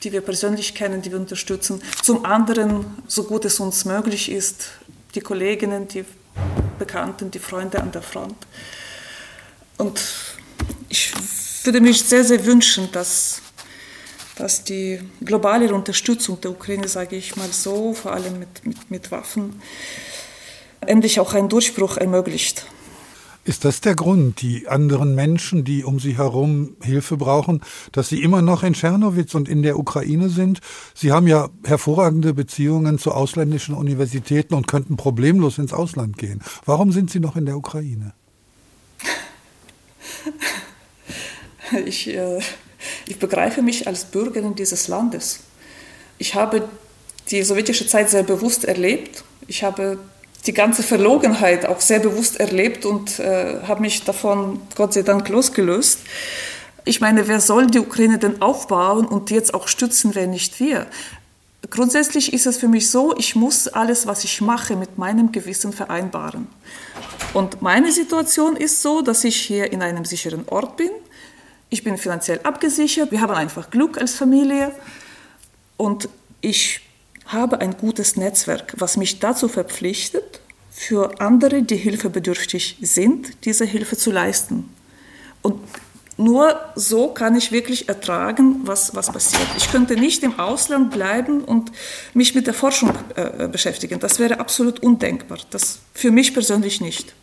die 0.03 0.13
wir 0.13 0.21
persönlich 0.21 0.75
kennen, 0.75 1.03
die 1.03 1.11
wir 1.11 1.19
unterstützen. 1.19 1.83
Zum 2.03 2.25
anderen, 2.25 2.85
so 3.07 3.25
gut 3.25 3.45
es 3.45 3.61
uns 3.61 3.85
möglich 3.85 4.31
ist, 4.31 4.71
die 5.15 5.21
Kolleginnen, 5.21 5.89
die 5.89 6.05
Bekannten, 6.79 7.31
die 7.31 7.39
Freunde 7.39 7.81
an 7.81 7.93
der 7.93 8.03
Front. 8.03 8.37
Und 9.79 10.01
ich 10.89 11.13
würde 11.65 11.81
mich 11.81 12.03
sehr, 12.03 12.25
sehr 12.25 12.45
wünschen, 12.45 12.91
dass, 12.93 13.41
dass 14.37 14.65
die 14.65 15.01
globale 15.23 15.73
Unterstützung 15.73 16.41
der 16.41 16.51
Ukraine, 16.53 16.89
sage 16.89 17.17
ich 17.17 17.37
mal 17.37 17.51
so, 17.51 17.95
vor 17.95 18.13
allem 18.13 18.39
mit, 18.39 18.67
mit, 18.67 18.91
mit 18.91 19.11
Waffen, 19.11 19.61
endlich 20.81 21.21
auch 21.21 21.35
einen 21.35 21.49
Durchbruch 21.49 21.97
ermöglicht. 21.97 22.67
Ist 23.49 23.65
das 23.65 23.81
der 23.81 23.95
Grund, 23.95 24.43
die 24.43 24.69
anderen 24.69 25.15
Menschen, 25.15 25.65
die 25.65 25.83
um 25.83 25.99
sie 25.99 26.19
herum 26.19 26.77
Hilfe 26.83 27.17
brauchen, 27.17 27.63
dass 27.93 28.11
sie 28.11 28.23
immer 28.23 28.43
noch 28.43 28.63
in 28.63 28.75
Tschernowitz 28.75 29.35
und 29.35 29.49
in 29.49 29.63
der 29.63 29.79
Ukraine 29.79 30.29
sind? 30.29 30.61
Sie 30.95 31.13
haben 31.13 31.27
ja 31.27 31.49
hervorragende 31.65 32.35
Beziehungen 32.35 32.99
zu 32.99 33.11
ausländischen 33.11 33.75
Universitäten 33.75 34.53
und 34.53 34.67
könnten 34.67 34.99
problemlos 34.99 35.57
ins 35.57 35.73
Ausland 35.73 36.19
gehen. 36.19 36.43
Warum 36.67 36.93
sind 36.93 37.11
Sie 37.11 37.21
noch 37.21 37.37
in 37.37 37.47
der 37.47 37.57
Ukraine? 37.57 38.13
Ich, 41.85 42.09
äh, 42.09 42.41
ich 43.07 43.19
begreife 43.19 43.61
mich 43.61 43.87
als 43.87 44.07
Bürgerin 44.07 44.55
dieses 44.55 44.89
Landes. 44.89 45.41
Ich 46.17 46.35
habe 46.35 46.67
die 47.31 47.43
sowjetische 47.43 47.87
Zeit 47.87 48.09
sehr 48.09 48.23
bewusst 48.23 48.65
erlebt. 48.65 49.23
Ich 49.47 49.63
habe 49.63 49.99
die 50.47 50.55
ganze 50.55 50.83
Verlogenheit 50.83 51.67
auch 51.67 51.81
sehr 51.81 52.01
bewusst 52.01 52.41
erlebt 52.41 52.87
und 52.87 53.19
äh, 53.19 53.61
habe 53.67 53.81
mich 53.81 54.05
davon 54.05 54.61
Gott 54.75 54.95
sei 54.95 55.03
Dank 55.03 55.29
losgelöst. 55.29 56.01
Ich 56.85 57.01
meine, 57.01 57.29
wer 57.29 57.41
soll 57.41 57.67
die 57.67 57.81
Ukraine 57.81 58.19
denn 58.19 58.41
aufbauen 58.41 59.07
und 59.07 59.31
jetzt 59.31 59.53
auch 59.53 59.69
stützen, 59.69 60.15
wenn 60.15 60.31
nicht 60.31 60.59
wir? 60.61 60.87
Grundsätzlich 61.71 62.33
ist 62.33 62.47
es 62.47 62.57
für 62.57 62.69
mich 62.69 62.91
so, 62.91 63.15
ich 63.17 63.35
muss 63.35 63.69
alles, 63.69 64.07
was 64.07 64.25
ich 64.25 64.41
mache, 64.41 64.77
mit 64.77 64.97
meinem 64.97 65.33
Gewissen 65.33 65.73
vereinbaren. 65.73 66.47
Und 67.35 67.61
meine 67.61 67.93
Situation 67.93 68.57
ist 68.57 68.81
so, 68.81 69.03
dass 69.03 69.25
ich 69.25 69.37
hier 69.37 69.71
in 69.71 69.83
einem 69.83 70.05
sicheren 70.05 70.49
Ort 70.49 70.77
bin. 70.79 70.91
Ich 71.69 71.85
bin 71.85 71.99
finanziell 71.99 72.41
abgesichert. 72.43 73.11
Wir 73.11 73.21
haben 73.21 73.35
einfach 73.35 73.71
Glück 73.71 74.01
als 74.01 74.15
Familie. 74.15 74.73
Und 75.77 76.09
ich 76.41 76.81
habe 77.29 77.61
ein 77.61 77.77
gutes 77.77 78.17
Netzwerk, 78.17 78.75
was 78.79 78.97
mich 78.97 79.21
dazu 79.21 79.49
verpflichtet, 79.49 80.41
für 80.71 81.21
andere, 81.21 81.63
die 81.63 81.77
hilfebedürftig 81.77 82.79
sind, 82.83 83.45
diese 83.45 83.65
Hilfe 83.65 83.97
zu 83.97 84.11
leisten. 84.11 84.69
Und 85.43 85.61
nur 86.17 86.59
so 86.75 87.09
kann 87.09 87.37
ich 87.37 87.53
wirklich 87.53 87.89
ertragen, 87.89 88.63
was, 88.65 88.95
was 88.95 89.13
passiert. 89.13 89.47
Ich 89.57 89.71
könnte 89.71 89.95
nicht 89.95 90.23
im 90.25 90.39
Ausland 90.39 90.91
bleiben 90.91 91.45
und 91.45 91.71
mich 92.13 92.35
mit 92.35 92.47
der 92.47 92.55
Forschung 92.55 92.93
äh, 93.15 93.47
beschäftigen. 93.47 94.01
Das 94.01 94.19
wäre 94.19 94.41
absolut 94.41 94.81
undenkbar. 94.81 95.39
Das 95.51 95.79
für 95.95 96.11
mich 96.11 96.35
persönlich 96.35 96.81
nicht. 96.81 97.15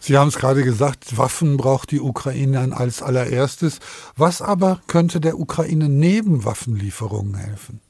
Sie 0.00 0.16
haben 0.16 0.28
es 0.28 0.36
gerade 0.36 0.64
gesagt, 0.64 1.16
Waffen 1.16 1.56
braucht 1.56 1.92
die 1.92 2.00
Ukraine 2.00 2.76
als 2.76 3.02
allererstes. 3.02 3.78
Was 4.16 4.42
aber 4.42 4.80
könnte 4.88 5.20
der 5.20 5.38
Ukraine 5.38 5.88
neben 5.88 6.44
Waffenlieferungen 6.44 7.36
helfen? 7.36 7.80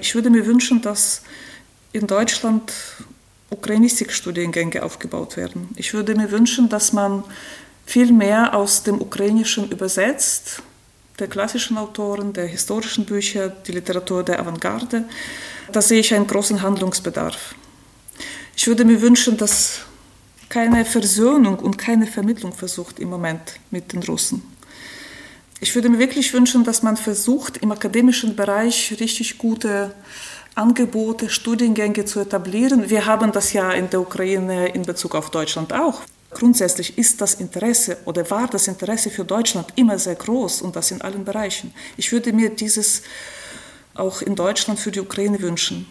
Ich 0.00 0.14
würde 0.14 0.30
mir 0.30 0.46
wünschen, 0.46 0.80
dass 0.80 1.22
in 1.92 2.06
Deutschland 2.06 2.72
Ukrainistikstudiengänge 3.50 4.82
aufgebaut 4.82 5.36
werden. 5.36 5.68
Ich 5.76 5.94
würde 5.94 6.14
mir 6.14 6.30
wünschen, 6.30 6.68
dass 6.68 6.92
man 6.92 7.24
viel 7.86 8.12
mehr 8.12 8.54
aus 8.54 8.82
dem 8.82 9.00
Ukrainischen 9.00 9.70
übersetzt, 9.70 10.62
der 11.18 11.26
klassischen 11.26 11.78
Autoren, 11.78 12.32
der 12.32 12.46
historischen 12.46 13.04
Bücher, 13.06 13.48
die 13.48 13.72
Literatur 13.72 14.22
der 14.22 14.38
Avantgarde. 14.38 15.04
Da 15.72 15.82
sehe 15.82 16.00
ich 16.00 16.14
einen 16.14 16.26
großen 16.26 16.62
Handlungsbedarf. 16.62 17.54
Ich 18.56 18.66
würde 18.66 18.84
mir 18.84 19.00
wünschen, 19.00 19.36
dass 19.36 19.80
keine 20.48 20.84
Versöhnung 20.84 21.58
und 21.58 21.76
keine 21.76 22.06
Vermittlung 22.06 22.52
versucht 22.52 23.00
im 23.00 23.08
Moment 23.10 23.58
mit 23.70 23.92
den 23.92 24.02
Russen. 24.02 24.42
Ich 25.60 25.74
würde 25.74 25.88
mir 25.88 25.98
wirklich 25.98 26.32
wünschen, 26.32 26.62
dass 26.62 26.82
man 26.82 26.96
versucht, 26.96 27.56
im 27.58 27.72
akademischen 27.72 28.36
Bereich 28.36 28.94
richtig 29.00 29.38
gute 29.38 29.92
Angebote, 30.54 31.28
Studiengänge 31.30 32.04
zu 32.04 32.20
etablieren. 32.20 32.90
Wir 32.90 33.06
haben 33.06 33.32
das 33.32 33.52
ja 33.52 33.72
in 33.72 33.90
der 33.90 34.00
Ukraine 34.00 34.68
in 34.68 34.82
Bezug 34.82 35.14
auf 35.14 35.30
Deutschland 35.30 35.72
auch. 35.72 36.02
Grundsätzlich 36.30 36.96
ist 36.98 37.20
das 37.20 37.34
Interesse 37.34 37.96
oder 38.04 38.28
war 38.30 38.46
das 38.48 38.68
Interesse 38.68 39.10
für 39.10 39.24
Deutschland 39.24 39.72
immer 39.76 39.98
sehr 39.98 40.14
groß 40.14 40.62
und 40.62 40.76
das 40.76 40.90
in 40.90 41.00
allen 41.00 41.24
Bereichen. 41.24 41.72
Ich 41.96 42.12
würde 42.12 42.32
mir 42.32 42.50
dieses 42.50 43.02
auch 43.94 44.22
in 44.22 44.36
Deutschland 44.36 44.78
für 44.78 44.92
die 44.92 45.00
Ukraine 45.00 45.40
wünschen. 45.40 45.86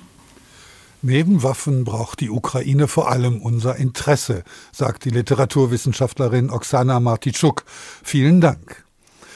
Neben 1.02 1.44
Waffen 1.44 1.84
braucht 1.84 2.22
die 2.22 2.30
Ukraine 2.30 2.88
vor 2.88 3.12
allem 3.12 3.42
unser 3.42 3.76
Interesse, 3.76 4.44
sagt 4.72 5.06
die 5.06 5.10
Literaturwissenschaftlerin 5.10 6.50
Oksana 6.50 7.00
Martitschuk. 7.00 7.66
Vielen 8.04 8.42
Dank. 8.42 8.87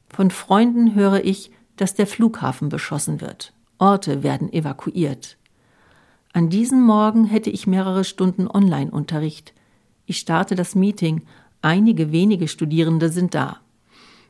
Von 0.10 0.32
Freunden 0.32 0.96
höre 0.96 1.24
ich, 1.24 1.52
dass 1.78 1.96
der 1.96 2.08
Flughafen 2.08 2.70
beschossen 2.70 3.22
wird. 3.22 3.54
Orte 3.84 4.24
werden 4.24 4.54
evakuiert. 4.54 5.36
An 6.32 6.50
diesem 6.50 6.82
Morgen 6.82 7.26
hätte 7.26 7.50
ich 7.50 7.68
mehrere 7.68 8.06
Stunden 8.06 8.48
Online-Unterricht. 8.48 9.54
Ich 10.06 10.20
starte 10.20 10.56
das 10.56 10.74
Meeting. 10.74 11.24
Einige 11.62 12.14
wenige 12.14 12.48
Studierende 12.48 13.10
sind 13.10 13.36
da. 13.36 13.58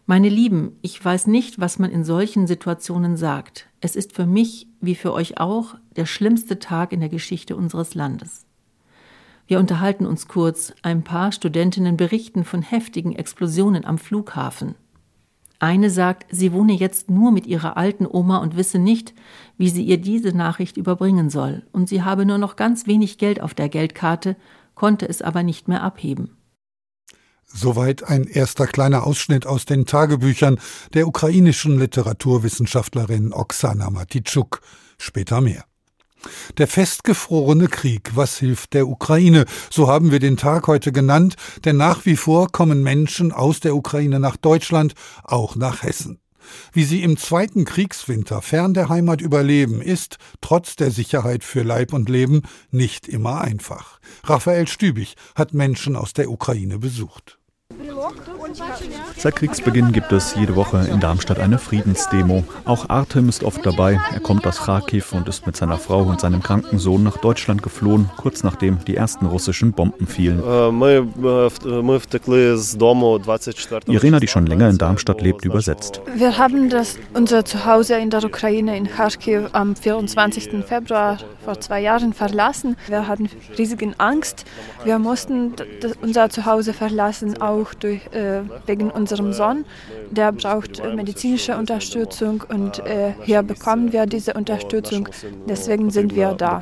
Meine 0.08 0.28
Lieben, 0.28 0.80
ich 0.82 1.06
weiß 1.06 1.28
nicht, 1.28 1.60
was 1.60 1.78
man 1.78 1.92
in 1.92 2.04
solchen 2.04 2.48
Situationen 2.48 3.16
sagt. 3.16 3.68
Es 3.80 3.96
ist 3.96 4.14
für 4.14 4.26
mich, 4.26 4.66
wie 4.82 4.96
für 4.96 5.14
euch 5.14 5.38
auch, 5.38 5.76
der 5.98 6.08
schlimmste 6.08 6.58
Tag 6.58 6.92
in 6.92 7.02
der 7.02 7.10
Geschichte 7.10 7.56
unseres 7.56 7.94
Landes. 7.94 8.48
Wir 9.46 9.60
unterhalten 9.60 10.08
uns 10.08 10.28
kurz, 10.28 10.74
ein 10.82 11.04
paar 11.04 11.32
Studentinnen 11.32 11.96
berichten 11.96 12.44
von 12.44 12.64
heftigen 12.64 13.16
Explosionen 13.16 13.86
am 13.86 14.00
Flughafen. 14.00 14.74
Eine 15.64 15.90
sagt, 15.90 16.26
sie 16.30 16.52
wohne 16.52 16.74
jetzt 16.74 17.10
nur 17.10 17.32
mit 17.32 17.48
ihrer 17.48 17.78
alten 17.78 18.06
Oma 18.06 18.40
und 18.40 18.58
wisse 18.58 18.80
nicht, 18.80 19.14
wie 19.58 19.70
sie 19.70 19.84
ihr 19.84 19.98
diese 19.98 20.36
Nachricht 20.36 20.76
überbringen 20.76 21.30
soll, 21.30 21.66
und 21.72 21.88
sie 21.88 22.02
habe 22.02 22.26
nur 22.26 22.38
noch 22.38 22.58
ganz 22.58 22.86
wenig 22.86 23.18
Geld 23.18 23.40
auf 23.40 23.54
der 23.54 23.70
Geldkarte, 23.70 24.36
konnte 24.76 25.08
es 25.08 25.22
aber 25.22 25.42
nicht 25.42 25.70
mehr 25.70 25.82
abheben. 25.82 26.36
Soweit 27.46 28.04
ein 28.04 28.26
erster 28.26 28.68
kleiner 28.68 29.08
Ausschnitt 29.08 29.46
aus 29.46 29.64
den 29.64 29.86
Tagebüchern 29.86 30.60
der 30.96 31.08
ukrainischen 31.08 31.80
Literaturwissenschaftlerin 31.80 33.32
Oksana 33.32 33.90
Matitschuk. 33.90 34.60
Später 34.98 35.40
mehr. 35.40 35.64
Der 36.58 36.68
festgefrorene 36.68 37.68
Krieg, 37.68 38.12
was 38.16 38.38
hilft 38.38 38.74
der 38.74 38.88
Ukraine? 38.88 39.46
So 39.70 39.88
haben 39.88 40.12
wir 40.12 40.20
den 40.20 40.38
Tag 40.38 40.68
heute 40.68 40.92
genannt, 40.92 41.36
denn 41.66 41.78
nach 41.78 42.06
wie 42.06 42.16
vor 42.16 42.52
kommen 42.52 42.84
Menschen 42.84 43.32
aus 43.32 43.60
der 43.60 43.76
Ukraine 43.76 44.20
nach 44.20 44.38
Deutschland, 44.38 44.94
auch 45.24 45.56
nach 45.56 45.84
Hessen. 45.84 46.20
Wie 46.72 46.84
sie 46.84 47.04
im 47.04 47.18
zweiten 47.18 47.66
Kriegswinter 47.66 48.42
fern 48.42 48.74
der 48.74 48.90
Heimat 48.90 49.22
überleben, 49.22 49.82
ist, 49.82 50.18
trotz 50.42 50.76
der 50.76 50.92
Sicherheit 50.92 51.44
für 51.44 51.64
Leib 51.64 51.94
und 51.94 52.10
Leben, 52.10 52.44
nicht 52.72 53.08
immer 53.08 53.42
einfach. 53.42 54.00
Raphael 54.24 54.68
Stübig 54.68 55.16
hat 55.36 55.54
Menschen 55.54 55.96
aus 55.96 56.14
der 56.14 56.30
Ukraine 56.30 56.80
besucht. 56.80 57.40
Seit 59.18 59.36
Kriegsbeginn 59.36 59.92
gibt 59.92 60.12
es 60.12 60.36
jede 60.36 60.56
Woche 60.56 60.88
in 60.92 61.00
Darmstadt 61.00 61.40
eine 61.40 61.58
Friedensdemo. 61.58 62.44
Auch 62.66 62.90
Artem 62.90 63.30
ist 63.30 63.44
oft 63.44 63.66
dabei. 63.66 64.00
Er 64.14 64.20
kommt 64.20 64.46
aus 64.46 64.66
Kharkiv 64.66 65.14
und 65.14 65.28
ist 65.28 65.46
mit 65.46 65.56
seiner 65.56 65.78
Frau 65.78 66.02
und 66.02 66.20
seinem 66.20 66.44
kranken 66.44 66.80
Sohn 66.80 67.04
nach 67.04 67.18
Deutschland 67.18 67.64
geflohen, 67.64 68.10
kurz 68.18 68.44
nachdem 68.44 68.84
die 68.86 68.96
ersten 68.96 69.26
russischen 69.26 69.72
Bomben 69.72 70.08
fielen. 70.08 70.40
Irena, 73.88 74.20
die 74.20 74.28
schon 74.28 74.46
länger 74.46 74.70
in 74.70 74.78
Darmstadt 74.78 75.22
lebt, 75.22 75.46
übersetzt. 75.46 76.02
Wir 76.16 76.38
haben 76.38 76.70
das, 76.70 76.98
unser 77.14 77.46
Zuhause 77.46 77.96
in 77.96 78.10
der 78.10 78.24
Ukraine 78.24 78.76
in 78.78 78.88
Kharkiv 78.88 79.50
am 79.54 79.76
24. 79.76 80.66
Februar 80.66 81.18
vor 81.44 81.60
zwei 81.60 81.82
Jahren 81.82 82.14
verlassen. 82.14 82.76
Wir 82.88 83.08
hatten 83.08 83.30
riesige 83.58 83.94
Angst. 83.98 84.46
Wir 84.84 85.00
mussten 85.00 85.54
unser 86.02 86.30
Zuhause 86.30 86.74
verlassen, 86.74 87.42
auch 87.42 87.74
durch, 87.74 88.02
äh, 88.14 88.42
wegen 88.66 88.90
unserem 88.90 89.34
Sohn. 89.34 89.66
Der 90.12 90.32
braucht 90.32 90.82
medizinische 90.96 91.58
Unterstützung 91.58 92.44
und 92.48 92.80
äh, 92.80 93.14
hier 93.24 93.44
bekommen 93.44 93.92
wir 93.92 94.06
diese 94.06 94.34
Unterstützung. 94.34 95.10
Deswegen 95.48 95.90
sind 95.90 96.16
wir 96.16 96.34
da. 96.34 96.62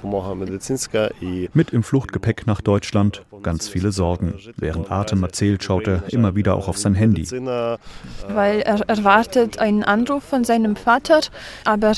Mit 1.53 1.73
im 1.73 1.83
Fluchtgepäck 1.83 2.47
nach 2.47 2.61
Deutschland 2.61 3.23
ganz 3.43 3.67
viele 3.67 3.91
Sorgen. 3.91 4.35
Während 4.57 4.91
Atem 4.91 5.23
erzählt, 5.23 5.63
schaut 5.63 5.87
er 5.87 6.03
immer 6.09 6.35
wieder 6.35 6.55
auch 6.55 6.67
auf 6.67 6.77
sein 6.77 6.95
Handy. 6.95 7.29
Weil 7.29 8.61
er 8.61 8.81
erwartet 8.87 9.59
einen 9.59 9.83
Anruf 9.83 10.23
von 10.23 10.43
seinem 10.43 10.75
Vater, 10.75 11.21
aber 11.65 11.93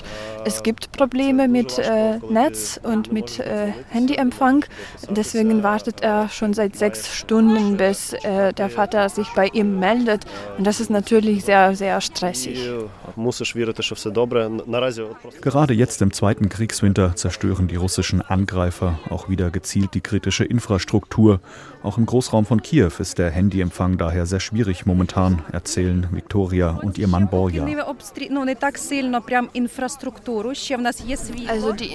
es 0.46 0.63
gibt 0.63 0.92
Probleme 0.92 1.48
mit 1.48 1.78
äh, 1.80 2.18
Netz 2.30 2.73
und 2.77 3.12
mit 3.12 3.39
äh, 3.39 3.74
Handyempfang. 3.89 4.65
Deswegen 5.10 5.63
wartet 5.63 6.01
er 6.01 6.30
schon 6.30 6.53
seit 6.53 6.75
sechs 6.75 7.15
Stunden, 7.15 7.77
bis 7.77 8.13
äh, 8.13 8.53
der 8.53 8.70
Vater 8.70 9.10
sich 9.10 9.27
bei 9.36 9.48
ihm 9.48 9.80
meldet. 9.80 10.25
Und 10.58 10.65
das 10.65 10.80
ist 10.80 10.89
natürlich 10.89 11.46
sehr, 11.46 11.75
sehr 11.75 12.02
stressig. 12.02 12.69
Gerade 15.41 15.74
jetzt 15.74 16.02
im 16.02 16.13
zweiten 16.13 16.50
Kriegswinter 16.50 17.15
zerstören 17.15 17.67
die 17.67 17.76
russischen 17.76 18.21
Angreifer 18.21 19.00
auch 19.10 19.30
wieder 19.30 19.52
gezielt 19.52 19.93
die 19.93 20.02
kritische 20.02 20.45
Infrastruktur. 20.45 21.39
Auch 21.84 21.98
im 21.98 22.06
Großraum 22.06 22.45
von 22.45 22.62
Kiew 22.62 22.91
ist 23.00 23.17
der 23.17 23.30
Handyempfang 23.30 23.98
daher 23.98 24.26
sehr 24.26 24.39
schwierig 24.39 24.86
momentan, 24.86 25.43
erzählen 25.52 26.08
Viktoria 26.12 26.80
und 26.82 26.98
ihr 26.98 27.08
Mann 27.08 27.30
Borja. 27.30 27.65
Also 31.50 31.74
die 31.74 31.89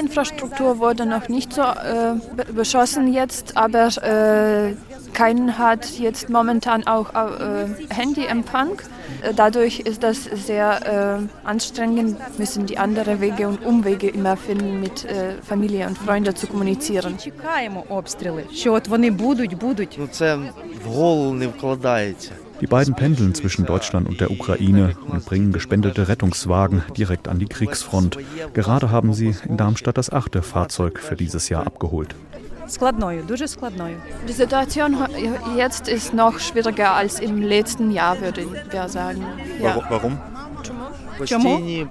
Energieinfrastruktur 0.00 0.78
wurde 0.78 1.04
noch 1.04 1.28
nicht 1.28 1.52
so 1.52 1.62
äh, 1.62 2.14
beschossen 2.52 3.12
jetzt, 3.12 3.56
aber 3.56 3.88
äh, 4.02 4.74
keinen 5.12 5.58
hat 5.58 5.98
jetzt 5.98 6.30
momentan 6.30 6.86
auch 6.86 7.12
äh, 7.12 7.66
Handyempfang. 7.94 8.80
Äh, 9.22 9.34
dadurch 9.34 9.80
ist 9.80 10.02
das 10.02 10.24
sehr 10.24 11.18
äh, 11.44 11.46
anstrengend, 11.46 12.16
müssen 12.38 12.64
die 12.64 12.78
andere 12.78 13.20
Wege 13.20 13.46
und 13.46 13.64
Umwege 13.64 14.08
immer 14.08 14.36
finden, 14.38 14.80
mit 14.80 15.04
äh, 15.04 15.34
Familie 15.42 15.86
und 15.86 15.98
Freunden 15.98 16.34
zu 16.34 16.46
kommunizieren. 16.46 17.18
Die 22.60 22.66
beiden 22.66 22.94
pendeln 22.94 23.34
zwischen 23.34 23.64
Deutschland 23.64 24.08
und 24.08 24.20
der 24.20 24.30
Ukraine 24.30 24.94
und 25.08 25.24
bringen 25.24 25.52
gespendete 25.52 26.08
Rettungswagen 26.08 26.82
direkt 26.96 27.28
an 27.28 27.38
die 27.38 27.46
Kriegsfront. 27.46 28.18
Gerade 28.52 28.90
haben 28.90 29.14
sie 29.14 29.34
in 29.48 29.56
Darmstadt 29.56 29.96
das 29.96 30.10
achte 30.10 30.42
Fahrzeug 30.42 30.98
für 30.98 31.16
dieses 31.16 31.48
Jahr 31.48 31.66
abgeholt. 31.66 32.14
Die 34.28 34.32
Situation 34.32 34.96
jetzt 35.56 35.88
ist 35.88 36.14
noch 36.14 36.38
schwieriger 36.38 36.92
als 36.92 37.18
im 37.18 37.42
letzten 37.42 37.90
Jahr, 37.90 38.20
würde 38.20 38.42
ich 38.42 38.92
sagen. 38.92 39.24
Ja. 39.60 39.76
Warum? 39.88 40.18
Warum? 41.18 41.26
Ständige 41.26 41.88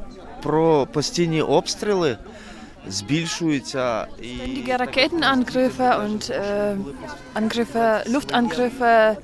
Raketenangriffe 4.80 5.98
und 6.00 6.30
äh, 6.30 6.76
Angriffe, 7.34 8.04
Luftangriffe 8.08 9.18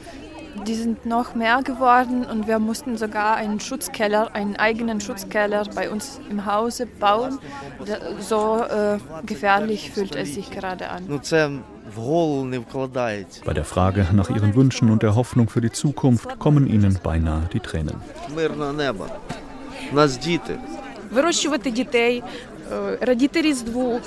die 0.66 0.75
sind 0.75 1.07
noch 1.07 1.35
mehr 1.35 1.62
geworden 1.62 2.25
und 2.25 2.47
wir 2.47 2.59
mussten 2.59 2.97
sogar 2.97 3.37
einen 3.37 3.61
Schutzkeller, 3.61 4.35
einen 4.35 4.57
eigenen 4.57 5.01
Schutzkeller 5.01 5.64
bei 5.75 5.90
uns 5.90 6.21
im 6.31 6.45
Hause 6.47 6.87
bauen. 6.87 7.38
So 8.21 8.62
äh, 8.62 8.99
gefährlich 9.25 9.90
fühlt 9.90 10.14
es 10.14 10.35
sich 10.35 10.51
gerade 10.51 10.90
an. 10.90 11.07
Bei 13.45 13.55
der 13.55 13.64
Frage 13.64 14.07
nach 14.12 14.31
ihren 14.31 14.55
Wünschen 14.55 14.90
und 14.90 15.03
der 15.03 15.14
Hoffnung 15.14 15.49
für 15.49 15.61
die 15.61 15.73
Zukunft 15.73 16.38
kommen 16.38 16.66
ihnen 16.66 16.99
beinahe 17.03 17.49
die 17.53 17.61
Tränen. 17.61 17.97
Вирощувати 21.12 21.71
дітей, 21.71 22.23
радіти 23.01 23.43
Різдву, 23.43 24.01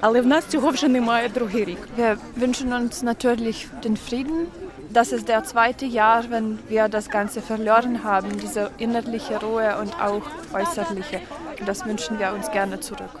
але 0.00 0.20
в 0.20 0.26
нас 0.26 0.44
цього 0.44 0.70
вже 0.70 0.88
немає 0.88 1.28
другий 1.28 1.64
рік. 1.64 1.78
Wir 1.98 2.16
wünschen 2.40 2.68
uns 2.68 3.04
natürlich 3.04 3.66
den 3.84 3.96
Frieden 3.96 4.46
das 4.95 5.11
ist 5.11 5.27
der 5.27 5.43
zweite 5.43 5.85
Jahr, 5.85 6.29
wenn 6.29 6.57
wir 6.69 6.87
das 6.87 7.09
Ganze 7.09 7.41
verloren 7.41 8.03
haben, 8.03 8.37
diese 8.39 8.71
innerliche 8.77 9.39
Ruhe 9.41 9.77
und 9.79 9.93
auch 9.99 10.23
äußerliche. 10.53 11.21
Das 11.65 11.85
wünschen 11.85 12.17
wir 12.17 12.31
uns 12.33 12.49
gerne 12.51 12.79
zurück. 12.79 13.19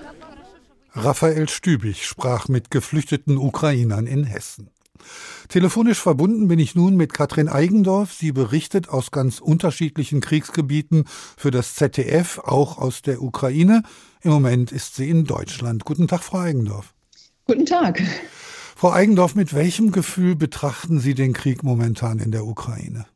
Raphael 0.93 1.49
Stübig 1.49 2.05
sprach 2.05 2.47
mit 2.47 2.71
geflüchteten 2.71 3.37
Ukrainern 3.37 4.07
in 4.07 4.23
Hessen. 4.23 4.69
Telefonisch 5.49 5.99
verbunden 5.99 6.47
bin 6.47 6.59
ich 6.59 6.75
nun 6.75 6.95
mit 6.95 7.13
Katrin 7.13 7.49
Eigendorf. 7.49 8.13
Sie 8.13 8.31
berichtet 8.31 8.87
aus 8.87 9.11
ganz 9.11 9.39
unterschiedlichen 9.39 10.21
Kriegsgebieten 10.21 11.03
für 11.37 11.51
das 11.51 11.75
ZDF, 11.75 12.39
auch 12.39 12.77
aus 12.77 13.01
der 13.01 13.21
Ukraine. 13.21 13.83
Im 14.21 14.31
Moment 14.31 14.71
ist 14.71 14.95
sie 14.95 15.09
in 15.09 15.25
Deutschland. 15.25 15.83
Guten 15.83 16.07
Tag, 16.07 16.23
Frau 16.23 16.39
Eigendorf. 16.39 16.93
Guten 17.45 17.65
Tag. 17.65 18.01
Frau 18.85 18.91
Eigendorf, 18.91 19.33
mit 19.33 19.55
welchem 19.55 19.91
Gefühl 19.91 20.35
betrachten 20.35 20.99
Sie 20.99 21.15
den 21.15 21.33
Krieg 21.33 21.63
momentan 21.63 22.19
in 22.19 22.29
der 22.29 22.45
Ukraine? 22.45 23.07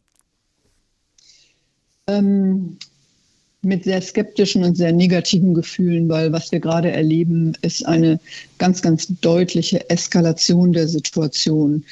Ähm, 2.07 2.79
mit 3.61 3.83
sehr 3.83 4.01
skeptischen 4.01 4.63
und 4.63 4.77
sehr 4.77 4.91
negativen 4.91 5.53
Gefühlen, 5.53 6.09
weil 6.09 6.31
was 6.31 6.51
wir 6.51 6.59
gerade 6.59 6.89
erleben, 6.89 7.53
ist 7.61 7.85
eine 7.85 8.19
ganz, 8.57 8.81
ganz 8.81 9.09
deutliche 9.21 9.87
Eskalation 9.91 10.73
der 10.73 10.87
Situation 10.87 11.85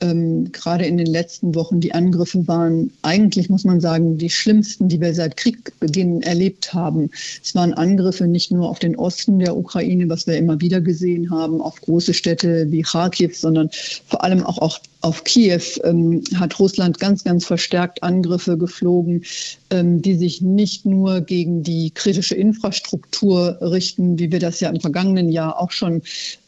ähm, 0.00 0.50
gerade 0.52 0.86
in 0.86 0.96
den 0.96 1.06
letzten 1.06 1.54
Wochen 1.54 1.80
die 1.80 1.92
Angriffe 1.92 2.46
waren 2.48 2.90
eigentlich, 3.02 3.48
muss 3.48 3.64
man 3.64 3.80
sagen, 3.80 4.18
die 4.18 4.30
schlimmsten, 4.30 4.88
die 4.88 5.00
wir 5.00 5.14
seit 5.14 5.36
Kriegbeginn 5.36 6.22
erlebt 6.22 6.72
haben. 6.72 7.10
Es 7.42 7.54
waren 7.54 7.74
Angriffe 7.74 8.26
nicht 8.26 8.50
nur 8.50 8.68
auf 8.68 8.78
den 8.78 8.96
Osten 8.96 9.38
der 9.38 9.56
Ukraine, 9.56 10.08
was 10.08 10.26
wir 10.26 10.36
immer 10.36 10.60
wieder 10.60 10.80
gesehen 10.80 11.30
haben, 11.30 11.60
auf 11.60 11.80
große 11.80 12.14
Städte 12.14 12.70
wie 12.70 12.82
Kharkiv, 12.82 13.36
sondern 13.36 13.70
vor 14.06 14.24
allem 14.24 14.44
auch 14.44 14.58
auf 14.58 14.80
auf 15.02 15.24
Kiew 15.24 15.62
ähm, 15.84 16.22
hat 16.34 16.58
Russland 16.58 16.98
ganz, 16.98 17.24
ganz 17.24 17.46
verstärkt 17.46 18.02
Angriffe 18.02 18.58
geflogen, 18.58 19.24
ähm, 19.70 20.02
die 20.02 20.14
sich 20.14 20.42
nicht 20.42 20.84
nur 20.84 21.22
gegen 21.22 21.62
die 21.62 21.90
kritische 21.90 22.34
Infrastruktur 22.34 23.58
richten, 23.62 24.18
wie 24.18 24.30
wir 24.30 24.40
das 24.40 24.60
ja 24.60 24.68
im 24.68 24.80
vergangenen 24.80 25.30
Jahr 25.30 25.58
auch 25.58 25.70
schon 25.70 26.02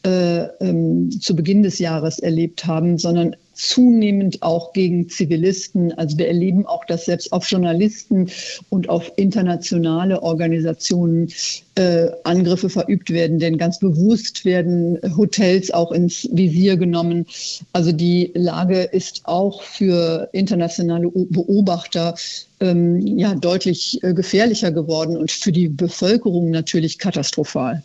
äh, 0.05 0.43
ähm, 0.59 1.09
zu 1.19 1.35
Beginn 1.35 1.63
des 1.63 1.79
Jahres 1.79 2.19
erlebt 2.19 2.65
haben, 2.65 2.97
sondern 2.97 3.35
zunehmend 3.53 4.41
auch 4.41 4.73
gegen 4.73 5.09
Zivilisten. 5.09 5.91
Also 5.97 6.17
wir 6.17 6.27
erleben 6.27 6.65
auch, 6.65 6.85
dass 6.85 7.05
selbst 7.05 7.31
auf 7.31 7.49
Journalisten 7.49 8.29
und 8.69 8.89
auf 8.89 9.11
internationale 9.15 10.21
Organisationen 10.21 11.31
äh, 11.75 12.09
Angriffe 12.23 12.69
verübt 12.69 13.09
werden, 13.09 13.39
denn 13.39 13.57
ganz 13.57 13.79
bewusst 13.79 14.45
werden 14.45 14.99
Hotels 15.17 15.71
auch 15.71 15.91
ins 15.91 16.27
Visier 16.31 16.77
genommen. 16.77 17.25
Also 17.71 17.91
die 17.91 18.31
Lage 18.35 18.81
ist 18.81 19.21
auch 19.23 19.61
für 19.63 20.29
internationale 20.33 21.09
Beobachter 21.13 22.15
ähm, 22.59 23.05
ja 23.17 23.35
deutlich 23.35 24.03
äh, 24.03 24.13
gefährlicher 24.13 24.71
geworden 24.71 25.17
und 25.17 25.31
für 25.31 25.51
die 25.51 25.69
Bevölkerung 25.69 26.51
natürlich 26.51 26.97
katastrophal. 26.99 27.83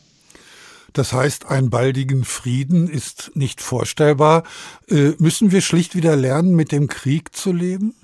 Das 0.99 1.13
heißt, 1.13 1.47
einen 1.47 1.71
baldigen 1.71 2.25
Frieden 2.25 2.89
ist 2.89 3.31
nicht 3.35 3.61
vorstellbar. 3.61 4.43
Äh, 4.89 5.13
müssen 5.19 5.53
wir 5.53 5.61
schlicht 5.61 5.95
wieder 5.95 6.17
lernen, 6.17 6.57
mit 6.57 6.73
dem 6.73 6.89
Krieg 6.89 7.37
zu 7.37 7.53
leben? 7.53 7.95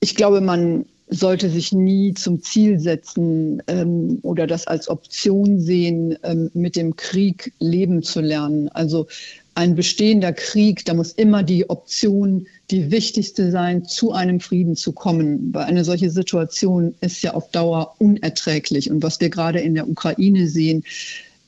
Ich 0.00 0.16
glaube, 0.16 0.40
man 0.40 0.86
sollte 1.08 1.48
sich 1.50 1.70
nie 1.70 2.14
zum 2.14 2.42
Ziel 2.42 2.80
setzen 2.80 3.62
ähm, 3.68 4.18
oder 4.22 4.48
das 4.48 4.66
als 4.66 4.88
Option 4.88 5.60
sehen, 5.60 6.18
ähm, 6.24 6.50
mit 6.52 6.74
dem 6.74 6.96
Krieg 6.96 7.52
leben 7.60 8.02
zu 8.02 8.20
lernen. 8.20 8.68
Also 8.70 9.06
ein 9.54 9.74
bestehender 9.74 10.32
Krieg, 10.32 10.84
da 10.84 10.94
muss 10.94 11.12
immer 11.12 11.42
die 11.42 11.68
Option 11.70 12.46
die 12.70 12.90
wichtigste 12.90 13.50
sein, 13.50 13.84
zu 13.84 14.12
einem 14.12 14.40
Frieden 14.40 14.74
zu 14.74 14.92
kommen. 14.92 15.54
Weil 15.54 15.64
eine 15.64 15.84
solche 15.84 16.10
Situation 16.10 16.94
ist 17.00 17.22
ja 17.22 17.34
auf 17.34 17.50
Dauer 17.50 17.94
unerträglich. 17.98 18.90
Und 18.90 19.02
was 19.02 19.20
wir 19.20 19.30
gerade 19.30 19.60
in 19.60 19.74
der 19.74 19.88
Ukraine 19.88 20.48
sehen, 20.48 20.84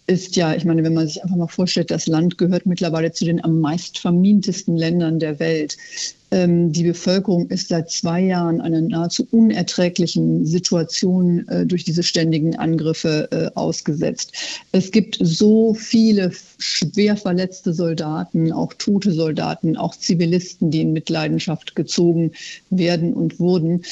ist 0.07 0.37
ja, 0.37 0.55
ich 0.55 0.65
meine, 0.65 0.85
wenn 0.85 0.95
man 0.95 1.09
sich 1.09 1.23
einfach 1.23 1.37
mal 1.37 1.49
vorstellt, 1.49 1.91
das 1.91 2.07
Land 2.07 2.39
gehört 2.39 2.65
mittlerweile 2.65 3.11
zu 3.13 3.25
den 3.25 3.43
am 3.43 3.61
meist 3.61 3.99
vermintesten 3.99 4.77
Ländern 4.77 5.19
der 5.19 5.41
Welt. 5.41 5.77
Ähm, 6.37 6.71
die 6.71 6.83
Bevölkerung 6.83 7.49
ist 7.49 7.69
seit 7.69 7.91
zwei 7.91 8.21
Jahren 8.21 8.61
einer 8.61 8.83
nahezu 8.83 9.27
unerträglichen 9.31 10.45
Situation 10.45 11.49
äh, 11.49 11.65
durch 11.65 11.85
diese 11.85 12.03
ständigen 12.03 12.57
Angriffe 12.57 13.29
äh, 13.31 13.59
ausgesetzt. 13.59 14.35
Es 14.71 14.91
gibt 14.91 15.17
so 15.19 15.73
viele 15.73 16.33
schwer 16.59 17.17
verletzte 17.17 17.73
Soldaten, 17.73 18.53
auch 18.53 18.75
tote 18.75 19.13
Soldaten, 19.13 19.79
auch 19.79 19.97
Zivilisten, 19.97 20.71
die 20.71 20.83
in 20.83 20.93
Mitleidenschaft 20.93 21.75
gezogen 21.75 22.33
werden 22.69 23.15
und 23.15 23.41
wurden. 23.41 23.83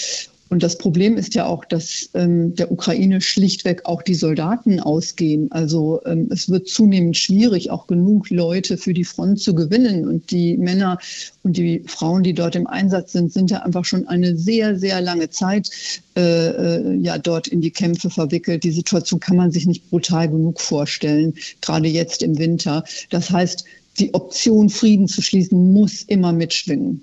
Und 0.55 0.63
das 0.63 0.79
Problem 0.79 1.17
ist 1.17 1.35
ja 1.35 1.47
auch, 1.47 1.65
dass 1.65 2.11
ähm, 2.15 2.55
der 2.55 2.71
Ukraine 2.71 3.21
schlichtweg 3.21 3.87
auch 3.87 4.03
die 4.03 4.15
Soldaten 4.15 4.79
ausgehen. 4.79 5.51
Also 5.51 6.01
ähm, 6.07 6.29
es 6.31 6.49
wird 6.49 6.69
zunehmend 6.69 7.17
schwierig, 7.17 7.73
auch 7.73 7.89
genug 7.89 8.31
Leute 8.31 8.77
für 8.77 8.95
die 8.95 9.03
Front 9.03 9.41
zu 9.41 9.57
gewinnen. 9.57 10.07
Und 10.07 10.31
die 10.31 10.57
Männer 10.57 10.99
und 11.43 11.57
die 11.57 11.83
Frauen, 11.89 12.23
die 12.23 12.35
dort 12.35 12.55
im 12.55 12.69
Einsatz 12.69 13.11
sind, 13.11 13.33
sind 13.33 13.51
ja 13.51 13.63
einfach 13.63 13.85
schon 13.85 14.07
eine 14.07 14.37
sehr, 14.37 14.79
sehr 14.79 15.01
lange 15.01 15.29
Zeit 15.29 15.71
äh, 16.17 16.21
äh 16.21 16.95
ja 16.99 17.19
dort 17.19 17.49
in 17.49 17.61
die 17.61 17.73
Kämpfe 17.73 18.09
verwickelt. 18.09 18.63
Die 18.63 18.71
Situation 18.71 19.19
kann 19.19 19.37
man 19.37 19.51
sich 19.51 19.67
nicht 19.67 19.91
brutal 19.91 20.29
genug 20.29 20.61
vorstellen, 20.61 21.35
gerade 21.63 21.89
jetzt 21.89 22.23
im 22.23 22.39
Winter. 22.39 22.85
Das 23.11 23.29
heißt, 23.29 23.65
die 23.99 24.15
Option, 24.15 24.69
Frieden 24.69 25.09
zu 25.09 25.21
schließen, 25.21 25.73
muss 25.73 26.03
immer 26.03 26.33
mitschwingen. 26.33 27.03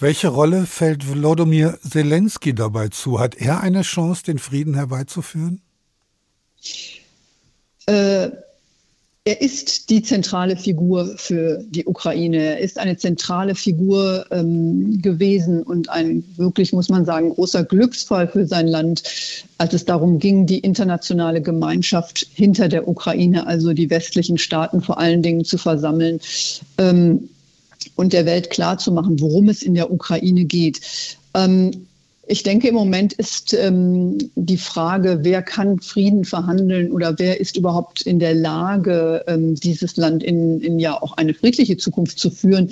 Welche 0.00 0.28
Rolle 0.28 0.66
fällt 0.66 1.10
Wlodomir 1.10 1.78
Zelensky 1.82 2.54
dabei 2.54 2.88
zu? 2.88 3.18
Hat 3.18 3.34
er 3.34 3.60
eine 3.60 3.82
Chance, 3.82 4.22
den 4.22 4.38
Frieden 4.38 4.74
herbeizuführen? 4.74 5.60
Äh, 7.86 8.28
er 9.24 9.40
ist 9.42 9.90
die 9.90 10.02
zentrale 10.02 10.56
Figur 10.56 11.14
für 11.16 11.64
die 11.68 11.84
Ukraine. 11.84 12.38
Er 12.38 12.58
ist 12.60 12.78
eine 12.78 12.96
zentrale 12.96 13.56
Figur 13.56 14.24
ähm, 14.30 15.02
gewesen 15.02 15.64
und 15.64 15.88
ein 15.90 16.22
wirklich, 16.36 16.72
muss 16.72 16.88
man 16.88 17.04
sagen, 17.04 17.30
großer 17.30 17.64
Glücksfall 17.64 18.28
für 18.28 18.46
sein 18.46 18.68
Land, 18.68 19.02
als 19.58 19.74
es 19.74 19.84
darum 19.84 20.20
ging, 20.20 20.46
die 20.46 20.60
internationale 20.60 21.42
Gemeinschaft 21.42 22.24
hinter 22.32 22.68
der 22.68 22.86
Ukraine, 22.86 23.48
also 23.48 23.72
die 23.72 23.90
westlichen 23.90 24.38
Staaten 24.38 24.80
vor 24.80 24.98
allen 24.98 25.22
Dingen 25.22 25.44
zu 25.44 25.58
versammeln. 25.58 26.20
Ähm, 26.78 27.28
und 27.98 28.12
der 28.12 28.26
Welt 28.26 28.50
klarzumachen, 28.50 29.20
worum 29.20 29.48
es 29.48 29.62
in 29.62 29.74
der 29.74 29.90
Ukraine 29.92 30.44
geht. 30.44 30.80
Ähm, 31.34 31.72
ich 32.30 32.42
denke, 32.42 32.68
im 32.68 32.74
Moment 32.74 33.14
ist 33.14 33.54
ähm, 33.54 34.18
die 34.34 34.58
Frage, 34.58 35.20
wer 35.22 35.42
kann 35.42 35.80
Frieden 35.80 36.26
verhandeln 36.26 36.92
oder 36.92 37.18
wer 37.18 37.40
ist 37.40 37.56
überhaupt 37.56 38.02
in 38.02 38.18
der 38.18 38.34
Lage, 38.34 39.24
ähm, 39.26 39.54
dieses 39.54 39.96
Land 39.96 40.22
in, 40.22 40.60
in 40.60 40.78
ja 40.78 41.00
auch 41.00 41.16
eine 41.16 41.32
friedliche 41.32 41.78
Zukunft 41.78 42.18
zu 42.18 42.30
führen, 42.30 42.70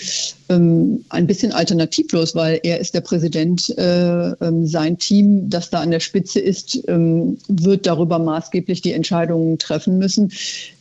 ähm, 0.51 1.07
ein 1.09 1.27
bisschen 1.27 1.53
alternativlos, 1.53 2.35
weil 2.35 2.61
er 2.63 2.79
ist 2.81 2.95
der 2.95 3.01
Präsident, 3.01 3.71
äh, 3.79 4.33
ähm, 4.33 4.67
sein 4.67 4.99
Team, 4.99 5.49
das 5.49 5.71
da 5.71 5.81
an 5.81 5.91
der 5.91 6.01
Spitze 6.01 6.39
ist, 6.39 6.79
ähm, 6.87 7.39
wird 7.49 7.87
darüber 7.87 8.19
maßgeblich 8.19 8.83
die 8.83 8.93
Entscheidungen 8.93 9.59
treffen 9.59 9.99
müssen. 9.99 10.33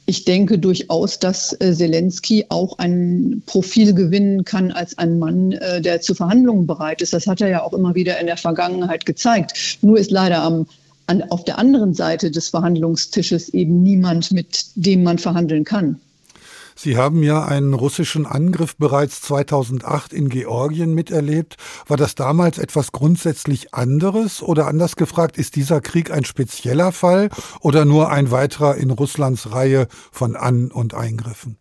Ich 0.07 0.23
denke 0.23 0.59
durchaus, 0.59 1.17
dass 1.17 1.59
äh, 1.59 1.73
Zelensky 1.73 2.45
auch 2.49 2.77
ein 2.77 3.41
Profil 3.47 3.93
gewinnen 3.93 4.45
kann 4.45 4.71
als 4.71 4.97
ein 4.97 5.17
Mann, 5.17 5.53
äh, 5.53 5.81
der 5.81 6.01
zu 6.01 6.13
Verhandlungen 6.13 6.67
bereit 6.67 7.01
ist. 7.01 7.13
Das 7.13 7.25
hat 7.25 7.41
er 7.41 7.49
ja 7.49 7.63
auch 7.63 7.73
immer 7.73 7.95
wieder 7.95 8.19
in 8.19 8.27
der 8.27 8.37
Vergangenheit 8.37 9.05
gezeigt. 9.05 9.79
Nur 9.81 9.97
ist 9.97 10.11
leider 10.11 10.43
am 10.43 10.67
an, 11.07 11.23
auf 11.29 11.43
der 11.43 11.59
anderen 11.59 11.93
Seite 11.93 12.31
des 12.31 12.49
Verhandlungstisches 12.49 13.49
eben 13.49 13.83
niemand, 13.83 14.31
mit 14.31 14.65
dem 14.75 15.03
man 15.03 15.19
verhandeln 15.19 15.63
kann. 15.63 15.99
Sie 16.75 16.97
haben 16.97 17.23
ja 17.23 17.45
einen 17.45 17.73
russischen 17.73 18.25
Angriff 18.25 18.75
bereits 18.75 19.21
2008 19.21 20.11
in 20.11 20.29
Georgien 20.29 20.93
miterlebt. 20.93 21.55
War 21.87 21.97
das 21.97 22.15
damals 22.15 22.57
etwas 22.57 22.91
grundsätzlich 22.91 23.73
anderes 23.73 24.43
oder 24.43 24.67
anders 24.67 24.95
gefragt, 24.95 25.37
ist 25.37 25.55
dieser 25.55 25.79
Krieg 25.79 26.11
ein 26.11 26.25
spezieller 26.25 26.91
Fall 26.91 27.29
oder 27.61 27.85
nur 27.85 28.09
ein 28.09 28.29
weiterer 28.29 28.75
in 28.75 28.91
Russlands 28.91 29.51
Reihe 29.51 29.87
von 30.11 30.35
An- 30.35 30.71
und 30.71 30.93
Eingriffen? 30.93 31.57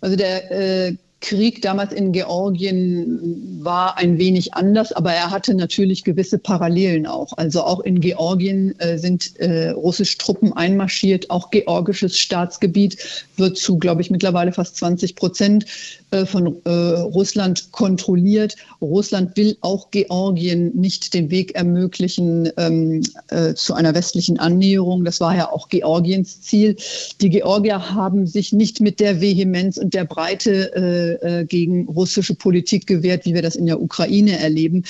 Also 0.00 0.16
der 0.16 0.50
äh, 0.50 0.96
Krieg 1.20 1.62
damals 1.62 1.92
in 1.92 2.12
Georgien 2.12 3.58
war 3.60 3.98
ein 3.98 4.18
wenig 4.18 4.54
anders, 4.54 4.92
aber 4.92 5.12
er 5.12 5.30
hatte 5.30 5.54
natürlich 5.54 6.04
gewisse 6.04 6.38
Parallelen 6.38 7.06
auch. 7.06 7.32
Also 7.36 7.62
auch 7.62 7.80
in 7.80 8.00
Georgien 8.00 8.78
äh, 8.78 8.98
sind 8.98 9.36
äh, 9.40 9.70
russische 9.70 10.16
Truppen 10.18 10.52
einmarschiert, 10.52 11.28
auch 11.30 11.50
georgisches 11.50 12.16
Staatsgebiet 12.16 13.26
wird 13.36 13.58
zu, 13.58 13.78
glaube 13.78 14.00
ich, 14.00 14.10
mittlerweile 14.10 14.52
fast 14.52 14.76
20 14.76 15.16
Prozent 15.16 15.66
äh, 16.10 16.24
von 16.24 16.56
äh, 16.64 16.70
Russland 16.70 17.72
kontrolliert. 17.72 18.56
Russland 18.80 19.36
will 19.36 19.56
auch 19.60 19.90
Georgien 19.90 20.70
nicht 20.76 21.14
den 21.14 21.30
Weg 21.30 21.54
ermöglichen 21.54 22.50
ähm, 22.56 23.02
äh, 23.28 23.54
zu 23.54 23.74
einer 23.74 23.94
westlichen 23.94 24.38
Annäherung. 24.38 25.04
Das 25.04 25.20
war 25.20 25.36
ja 25.36 25.50
auch 25.50 25.68
Georgiens 25.68 26.40
Ziel. 26.42 26.76
Die 27.20 27.30
Georgier 27.30 27.92
haben 27.92 28.26
sich 28.26 28.52
nicht 28.52 28.80
mit 28.80 29.00
der 29.00 29.20
Vehemenz 29.20 29.78
und 29.78 29.94
der 29.94 30.04
Breite 30.04 31.07
äh, 31.14 31.44
gegen 31.44 31.86
russische 31.88 32.34
Politik 32.34 32.86
gewehrt, 32.86 33.24
wie 33.24 33.34
wir 33.34 33.42
das 33.42 33.56
in 33.56 33.66
der 33.66 33.80
Ukraine 33.80 34.38
erleben. 34.38 34.84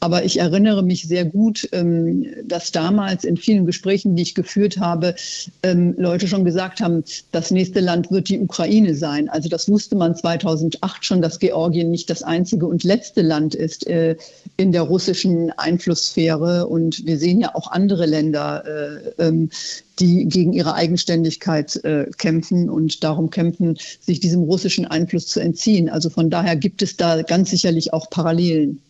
Aber 0.00 0.24
ich 0.24 0.38
erinnere 0.38 0.82
mich 0.82 1.06
sehr 1.06 1.24
gut, 1.24 1.68
ähm, 1.72 2.26
dass 2.44 2.72
damals 2.72 3.24
in 3.24 3.36
vielen 3.36 3.66
Gesprächen, 3.66 4.16
die 4.16 4.22
ich 4.22 4.34
geführt 4.34 4.78
habe, 4.78 5.14
ähm, 5.62 5.94
Leute 5.96 6.28
schon 6.28 6.44
gesagt 6.44 6.80
haben, 6.80 7.04
das 7.30 7.50
nächste 7.50 7.80
Land 7.80 8.10
wird 8.10 8.28
die 8.28 8.40
Ukraine 8.40 8.94
sein. 8.94 9.28
Also 9.28 9.48
das 9.48 9.68
wusste 9.68 9.96
man 9.96 10.16
2000 10.16 10.62
2008 10.62 11.04
schon, 11.04 11.22
dass 11.22 11.38
Georgien 11.38 11.90
nicht 11.90 12.10
das 12.10 12.22
einzige 12.22 12.66
und 12.66 12.84
letzte 12.84 13.22
Land 13.22 13.54
ist 13.54 13.86
äh, 13.86 14.16
in 14.56 14.72
der 14.72 14.82
russischen 14.82 15.50
Einflusssphäre. 15.50 16.66
Und 16.66 17.06
wir 17.06 17.18
sehen 17.18 17.40
ja 17.40 17.54
auch 17.54 17.70
andere 17.70 18.06
Länder, 18.06 18.64
äh, 18.66 19.22
ähm, 19.22 19.50
die 19.98 20.26
gegen 20.26 20.52
ihre 20.52 20.74
Eigenständigkeit 20.74 21.76
äh, 21.84 22.06
kämpfen 22.18 22.70
und 22.70 23.02
darum 23.04 23.30
kämpfen, 23.30 23.76
sich 24.00 24.20
diesem 24.20 24.42
russischen 24.42 24.86
Einfluss 24.86 25.26
zu 25.26 25.40
entziehen. 25.40 25.88
Also 25.88 26.10
von 26.10 26.30
daher 26.30 26.56
gibt 26.56 26.82
es 26.82 26.96
da 26.96 27.22
ganz 27.22 27.50
sicherlich 27.50 27.92
auch 27.92 28.10
Parallelen. 28.10 28.80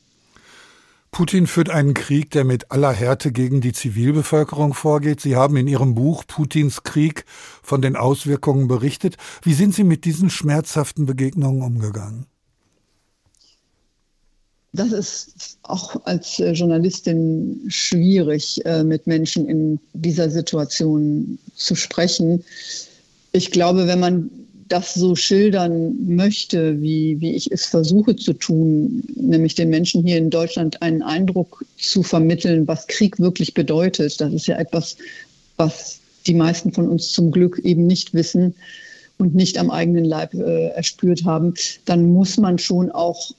Putin 1.15 1.47
führt 1.47 1.69
einen 1.69 1.93
Krieg, 1.93 2.31
der 2.31 2.45
mit 2.45 2.71
aller 2.71 2.91
Härte 2.91 3.33
gegen 3.33 3.61
die 3.61 3.75
Zivilbevölkerung 3.75 4.73
vorgeht. 4.73 5.21
Sie 5.21 5.37
haben 5.37 5.59
in 5.59 5.69
Ihrem 5.69 5.95
Buch 5.95 6.25
Putins 6.27 6.85
Krieg 6.85 7.27
von 7.63 7.83
den 7.83 7.97
Auswirkungen 7.97 8.67
berichtet. 8.67 9.17
Wie 9.43 9.53
sind 9.53 9.75
Sie 9.75 9.85
mit 9.85 10.07
diesen 10.07 10.31
schmerzhaften 10.31 11.05
Begegnungen 11.05 11.61
umgegangen? 11.61 12.32
Das 14.75 14.93
ist 14.93 15.59
auch 15.65 16.01
als 16.07 16.39
äh, 16.41 16.53
Journalistin 16.53 17.61
schwierig, 17.69 18.65
äh, 18.65 18.83
mit 18.83 19.07
Menschen 19.07 19.47
in 19.47 19.79
dieser 19.93 20.31
Situation 20.31 21.39
zu 21.55 21.75
sprechen. 21.75 22.43
Ich 23.33 23.51
glaube, 23.51 23.87
wenn 23.87 24.01
man 24.01 24.31
das 24.69 24.95
so 24.95 25.15
schildern 25.15 25.95
möchte, 26.07 26.81
wie, 26.81 27.21
wie 27.21 27.35
ich 27.35 27.53
es 27.53 27.67
versuche 27.67 28.17
zu 28.17 28.33
tun, 28.33 29.03
nämlich 29.15 29.55
den 29.55 29.69
Menschen 29.69 30.03
hier 30.07 30.17
in 30.17 30.31
Deutschland 30.31 30.81
einen 30.81 31.03
Eindruck 31.03 31.67
zu 31.77 32.03
vermitteln, 32.03 32.67
was 32.67 32.87
Krieg 32.87 33.21
wirklich 33.21 33.53
bedeutet, 33.53 34.19
das 34.19 34.33
ist 34.33 34.47
ja 34.47 34.57
etwas, 34.59 34.97
was 35.59 36.01
die 36.27 36.33
meisten 36.33 36.73
von 36.73 36.89
uns 36.89 37.13
zum 37.13 37.31
Glück 37.31 37.59
eben 37.59 37.87
nicht 37.87 38.15
wissen 38.15 38.55
und 39.19 39.35
nicht 39.35 39.59
am 39.59 39.71
eigenen 39.71 40.07
Leib 40.07 40.33
äh, 40.33 40.69
erspürt 40.69 41.25
haben, 41.25 41.53
dann 41.85 42.11
muss 42.11 42.39
man 42.39 42.59
schon 42.59 42.91
auch 42.91 43.33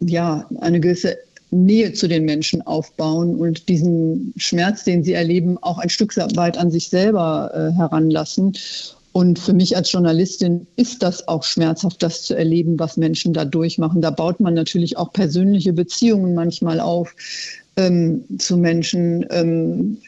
ja, 0.00 0.48
eine 0.60 0.80
gewisse 0.80 1.18
Nähe 1.50 1.92
zu 1.92 2.08
den 2.08 2.24
Menschen 2.24 2.62
aufbauen 2.62 3.36
und 3.36 3.68
diesen 3.68 4.32
Schmerz, 4.36 4.84
den 4.84 5.02
sie 5.02 5.12
erleben, 5.12 5.58
auch 5.58 5.78
ein 5.78 5.88
Stück 5.88 6.16
weit 6.16 6.56
an 6.56 6.70
sich 6.70 6.88
selber 6.88 7.50
äh, 7.54 7.76
heranlassen. 7.76 8.52
Und 9.12 9.40
für 9.40 9.52
mich 9.52 9.76
als 9.76 9.90
Journalistin 9.90 10.68
ist 10.76 11.02
das 11.02 11.26
auch 11.26 11.42
schmerzhaft, 11.42 12.00
das 12.02 12.22
zu 12.22 12.34
erleben, 12.34 12.78
was 12.78 12.96
Menschen 12.96 13.32
da 13.32 13.44
durchmachen. 13.44 14.00
Da 14.00 14.10
baut 14.10 14.38
man 14.38 14.54
natürlich 14.54 14.96
auch 14.96 15.12
persönliche 15.12 15.72
Beziehungen 15.72 16.34
manchmal 16.34 16.78
auf 16.78 17.12
ähm, 17.76 18.22
zu 18.38 18.56
Menschen. 18.56 19.26
Ähm, 19.30 19.98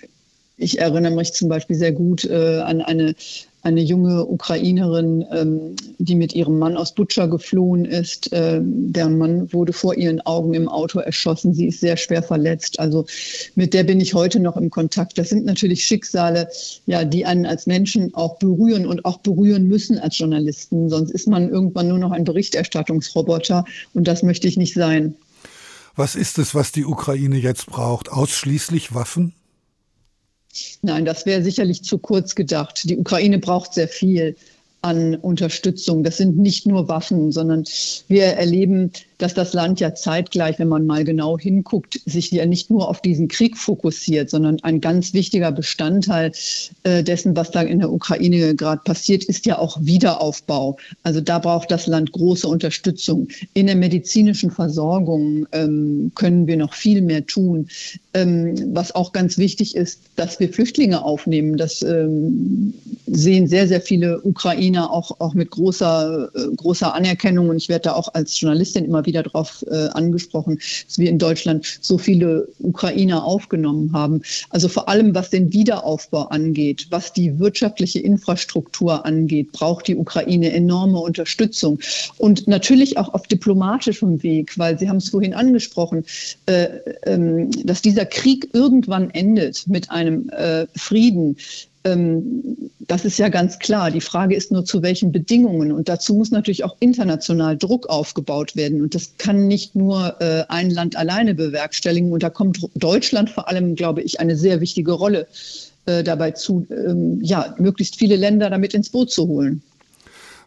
ich 0.56 0.78
erinnere 0.78 1.16
mich 1.16 1.32
zum 1.32 1.48
Beispiel 1.48 1.74
sehr 1.74 1.90
gut 1.90 2.24
äh, 2.24 2.60
an 2.60 2.80
eine 2.80 3.16
eine 3.62 3.80
junge 3.80 4.26
Ukrainerin, 4.26 5.24
ähm, 5.30 5.76
die 5.98 6.16
mit 6.16 6.34
ihrem 6.34 6.58
Mann 6.58 6.76
aus 6.76 6.94
Butscha 6.94 7.26
geflohen 7.26 7.84
ist. 7.84 8.32
Äh, 8.32 8.60
deren 8.62 9.18
Mann 9.18 9.52
wurde 9.52 9.72
vor 9.72 9.94
ihren 9.94 10.20
Augen 10.22 10.54
im 10.54 10.68
Auto 10.68 10.98
erschossen. 10.98 11.54
Sie 11.54 11.66
ist 11.66 11.80
sehr 11.80 11.96
schwer 11.96 12.22
verletzt. 12.22 12.80
Also 12.80 13.06
mit 13.54 13.72
der 13.72 13.84
bin 13.84 14.00
ich 14.00 14.14
heute 14.14 14.40
noch 14.40 14.56
im 14.56 14.70
Kontakt. 14.70 15.16
Das 15.16 15.28
sind 15.28 15.44
natürlich 15.44 15.84
Schicksale, 15.84 16.48
ja, 16.86 17.04
die 17.04 17.24
einen 17.24 17.46
als 17.46 17.66
Menschen 17.66 18.12
auch 18.14 18.38
berühren 18.38 18.86
und 18.86 19.04
auch 19.04 19.18
berühren 19.18 19.68
müssen 19.68 19.98
als 19.98 20.18
Journalisten. 20.18 20.88
Sonst 20.88 21.10
ist 21.10 21.28
man 21.28 21.48
irgendwann 21.48 21.88
nur 21.88 21.98
noch 21.98 22.10
ein 22.10 22.24
Berichterstattungsroboter 22.24 23.64
und 23.94 24.08
das 24.08 24.22
möchte 24.22 24.48
ich 24.48 24.56
nicht 24.56 24.74
sein. 24.74 25.14
Was 25.94 26.16
ist 26.16 26.38
es, 26.38 26.54
was 26.54 26.72
die 26.72 26.86
Ukraine 26.86 27.36
jetzt 27.36 27.66
braucht? 27.66 28.10
Ausschließlich 28.10 28.94
Waffen? 28.94 29.34
Nein, 30.82 31.04
das 31.04 31.26
wäre 31.26 31.42
sicherlich 31.42 31.82
zu 31.82 31.98
kurz 31.98 32.34
gedacht. 32.34 32.82
Die 32.84 32.98
Ukraine 32.98 33.38
braucht 33.38 33.74
sehr 33.74 33.88
viel 33.88 34.36
an 34.82 35.14
Unterstützung. 35.14 36.02
Das 36.02 36.16
sind 36.16 36.36
nicht 36.36 36.66
nur 36.66 36.88
Waffen, 36.88 37.32
sondern 37.32 37.64
wir 38.08 38.24
erleben 38.24 38.90
dass 39.22 39.34
das 39.34 39.52
Land 39.52 39.78
ja 39.78 39.94
zeitgleich, 39.94 40.58
wenn 40.58 40.68
man 40.68 40.84
mal 40.84 41.04
genau 41.04 41.38
hinguckt, 41.38 42.00
sich 42.06 42.30
ja 42.32 42.44
nicht 42.44 42.70
nur 42.70 42.88
auf 42.88 43.00
diesen 43.00 43.28
Krieg 43.28 43.56
fokussiert, 43.56 44.28
sondern 44.28 44.58
ein 44.62 44.80
ganz 44.80 45.14
wichtiger 45.14 45.52
Bestandteil 45.52 46.32
äh, 46.82 47.04
dessen, 47.04 47.36
was 47.36 47.52
da 47.52 47.62
in 47.62 47.78
der 47.78 47.92
Ukraine 47.92 48.56
gerade 48.56 48.82
passiert, 48.84 49.22
ist 49.24 49.46
ja 49.46 49.58
auch 49.58 49.78
Wiederaufbau. 49.80 50.76
Also 51.04 51.20
da 51.20 51.38
braucht 51.38 51.70
das 51.70 51.86
Land 51.86 52.10
große 52.10 52.48
Unterstützung. 52.48 53.28
In 53.54 53.68
der 53.68 53.76
medizinischen 53.76 54.50
Versorgung 54.50 55.46
ähm, 55.52 56.10
können 56.16 56.48
wir 56.48 56.56
noch 56.56 56.74
viel 56.74 57.00
mehr 57.00 57.24
tun. 57.24 57.68
Ähm, 58.14 58.74
was 58.74 58.94
auch 58.94 59.12
ganz 59.12 59.38
wichtig 59.38 59.76
ist, 59.76 60.00
dass 60.16 60.40
wir 60.40 60.52
Flüchtlinge 60.52 61.02
aufnehmen. 61.02 61.56
Das 61.56 61.80
ähm, 61.82 62.74
sehen 63.06 63.46
sehr, 63.46 63.68
sehr 63.68 63.80
viele 63.80 64.20
Ukrainer 64.22 64.71
auch, 64.80 65.20
auch 65.20 65.34
mit 65.34 65.50
großer, 65.50 66.30
äh, 66.34 66.56
großer 66.56 66.94
Anerkennung. 66.94 67.48
Und 67.48 67.56
ich 67.56 67.68
werde 67.68 67.84
da 67.84 67.94
auch 67.94 68.12
als 68.14 68.38
Journalistin 68.40 68.84
immer 68.84 69.04
wieder 69.06 69.22
darauf 69.22 69.64
äh, 69.70 69.88
angesprochen, 69.88 70.58
dass 70.86 70.98
wir 70.98 71.10
in 71.10 71.18
Deutschland 71.18 71.66
so 71.80 71.98
viele 71.98 72.48
Ukrainer 72.60 73.24
aufgenommen 73.24 73.92
haben. 73.92 74.22
Also 74.50 74.68
vor 74.68 74.88
allem, 74.88 75.14
was 75.14 75.30
den 75.30 75.52
Wiederaufbau 75.52 76.28
angeht, 76.28 76.86
was 76.90 77.12
die 77.12 77.38
wirtschaftliche 77.38 78.00
Infrastruktur 78.00 79.04
angeht, 79.04 79.52
braucht 79.52 79.88
die 79.88 79.96
Ukraine 79.96 80.52
enorme 80.52 80.98
Unterstützung. 80.98 81.78
Und 82.18 82.48
natürlich 82.48 82.98
auch 82.98 83.12
auf 83.14 83.26
diplomatischem 83.26 84.22
Weg, 84.22 84.58
weil 84.58 84.78
Sie 84.78 84.88
haben 84.88 84.96
es 84.96 85.10
vorhin 85.10 85.34
angesprochen, 85.34 86.04
äh, 86.46 86.68
ähm, 87.04 87.50
dass 87.64 87.82
dieser 87.82 88.06
Krieg 88.06 88.48
irgendwann 88.52 89.10
endet 89.10 89.66
mit 89.66 89.90
einem 89.90 90.28
äh, 90.30 90.66
Frieden, 90.74 91.36
das 91.84 93.04
ist 93.04 93.18
ja 93.18 93.28
ganz 93.28 93.58
klar. 93.58 93.90
Die 93.90 94.00
Frage 94.00 94.36
ist 94.36 94.52
nur, 94.52 94.64
zu 94.64 94.82
welchen 94.82 95.10
Bedingungen. 95.10 95.72
Und 95.72 95.88
dazu 95.88 96.14
muss 96.14 96.30
natürlich 96.30 96.64
auch 96.64 96.76
international 96.80 97.56
Druck 97.56 97.88
aufgebaut 97.88 98.54
werden. 98.54 98.82
Und 98.82 98.94
das 98.94 99.16
kann 99.18 99.48
nicht 99.48 99.74
nur 99.74 100.20
äh, 100.20 100.44
ein 100.48 100.70
Land 100.70 100.96
alleine 100.96 101.34
bewerkstelligen. 101.34 102.12
Und 102.12 102.22
da 102.22 102.30
kommt 102.30 102.60
Deutschland 102.74 103.30
vor 103.30 103.48
allem, 103.48 103.74
glaube 103.74 104.02
ich, 104.02 104.20
eine 104.20 104.36
sehr 104.36 104.60
wichtige 104.60 104.92
Rolle 104.92 105.26
äh, 105.86 106.04
dabei 106.04 106.30
zu, 106.30 106.66
ähm, 106.70 107.18
ja, 107.22 107.54
möglichst 107.58 107.96
viele 107.96 108.16
Länder 108.16 108.50
damit 108.50 108.74
ins 108.74 108.90
Boot 108.90 109.10
zu 109.10 109.26
holen. 109.26 109.62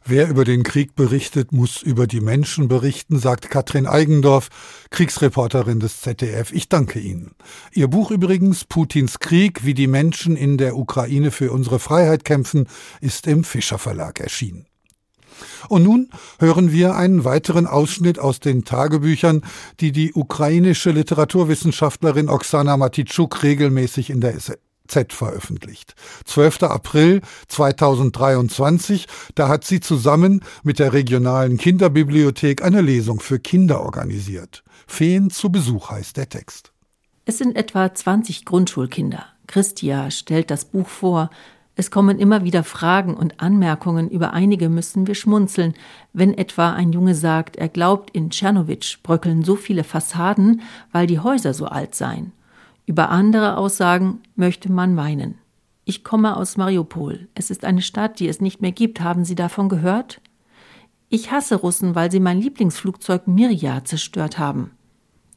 Wer 0.07 0.29
über 0.29 0.45
den 0.45 0.61
Krieg 0.61 0.93
berichtet, 0.95 1.51
muss 1.51 1.81
über 1.81 2.05
die 2.05 2.21
Menschen 2.21 2.67
berichten, 2.67 3.17
sagt 3.17 3.49
Katrin 3.49 3.87
Eigendorf, 3.87 4.49
Kriegsreporterin 4.91 5.79
des 5.79 6.01
ZDF. 6.01 6.53
Ich 6.53 6.69
danke 6.69 6.99
Ihnen. 6.99 7.31
Ihr 7.73 7.87
Buch 7.87 8.11
übrigens, 8.11 8.65
Putins 8.65 9.17
Krieg, 9.17 9.65
wie 9.65 9.73
die 9.73 9.87
Menschen 9.87 10.37
in 10.37 10.59
der 10.59 10.77
Ukraine 10.77 11.31
für 11.31 11.51
unsere 11.51 11.79
Freiheit 11.79 12.23
kämpfen, 12.23 12.67
ist 13.01 13.25
im 13.25 13.43
Fischer 13.43 13.79
Verlag 13.79 14.19
erschienen. 14.19 14.67
Und 15.69 15.81
nun 15.81 16.11
hören 16.37 16.71
wir 16.71 16.95
einen 16.95 17.23
weiteren 17.23 17.65
Ausschnitt 17.65 18.19
aus 18.19 18.39
den 18.39 18.63
Tagebüchern, 18.63 19.41
die 19.79 19.91
die 19.91 20.13
ukrainische 20.13 20.91
Literaturwissenschaftlerin 20.91 22.29
Oksana 22.29 22.77
Matitschuk 22.77 23.41
regelmäßig 23.41 24.11
in 24.11 24.21
der 24.21 24.35
Z 24.87 25.13
veröffentlicht. 25.13 25.95
12. 26.25 26.63
April 26.63 27.21
2023, 27.47 29.07
da 29.35 29.47
hat 29.47 29.63
sie 29.63 29.79
zusammen 29.79 30.41
mit 30.63 30.79
der 30.79 30.93
regionalen 30.93 31.57
Kinderbibliothek 31.57 32.63
eine 32.63 32.81
Lesung 32.81 33.19
für 33.19 33.39
Kinder 33.39 33.81
organisiert. 33.81 34.63
Feen 34.87 35.29
zu 35.29 35.51
Besuch 35.51 35.89
heißt 35.89 36.17
der 36.17 36.29
Text. 36.29 36.71
Es 37.25 37.39
sind 37.39 37.55
etwa 37.55 37.93
20 37.93 38.45
Grundschulkinder. 38.45 39.25
Christia 39.47 40.11
stellt 40.11 40.51
das 40.51 40.65
Buch 40.65 40.87
vor. 40.87 41.29
Es 41.75 41.91
kommen 41.91 42.19
immer 42.19 42.43
wieder 42.43 42.63
Fragen 42.63 43.15
und 43.15 43.41
Anmerkungen, 43.41 44.09
über 44.09 44.31
einige 44.33 44.69
müssen 44.69 45.07
wir 45.07 45.15
schmunzeln. 45.15 45.73
Wenn 46.13 46.33
etwa 46.33 46.71
ein 46.71 46.93
Junge 46.93 47.15
sagt, 47.15 47.57
er 47.57 47.67
glaubt, 47.67 48.11
in 48.11 48.29
Tschernowitsch 48.29 49.03
bröckeln 49.03 49.43
so 49.43 49.55
viele 49.55 49.83
Fassaden, 49.83 50.61
weil 50.91 51.05
die 51.05 51.19
Häuser 51.19 51.53
so 51.53 51.65
alt 51.65 51.93
seien. 51.93 52.31
Über 52.85 53.09
andere 53.09 53.57
Aussagen 53.57 54.21
möchte 54.35 54.71
man 54.71 54.95
weinen. 54.95 55.39
Ich 55.85 56.03
komme 56.03 56.37
aus 56.37 56.57
Mariupol. 56.57 57.27
Es 57.35 57.49
ist 57.49 57.65
eine 57.65 57.81
Stadt, 57.81 58.19
die 58.19 58.27
es 58.27 58.41
nicht 58.41 58.61
mehr 58.61 58.71
gibt. 58.71 59.01
Haben 59.01 59.25
Sie 59.25 59.35
davon 59.35 59.69
gehört? 59.69 60.21
Ich 61.09 61.31
hasse 61.31 61.55
Russen, 61.55 61.95
weil 61.95 62.11
sie 62.11 62.19
mein 62.19 62.41
Lieblingsflugzeug 62.41 63.27
Mirja 63.27 63.85
zerstört 63.85 64.39
haben. 64.39 64.71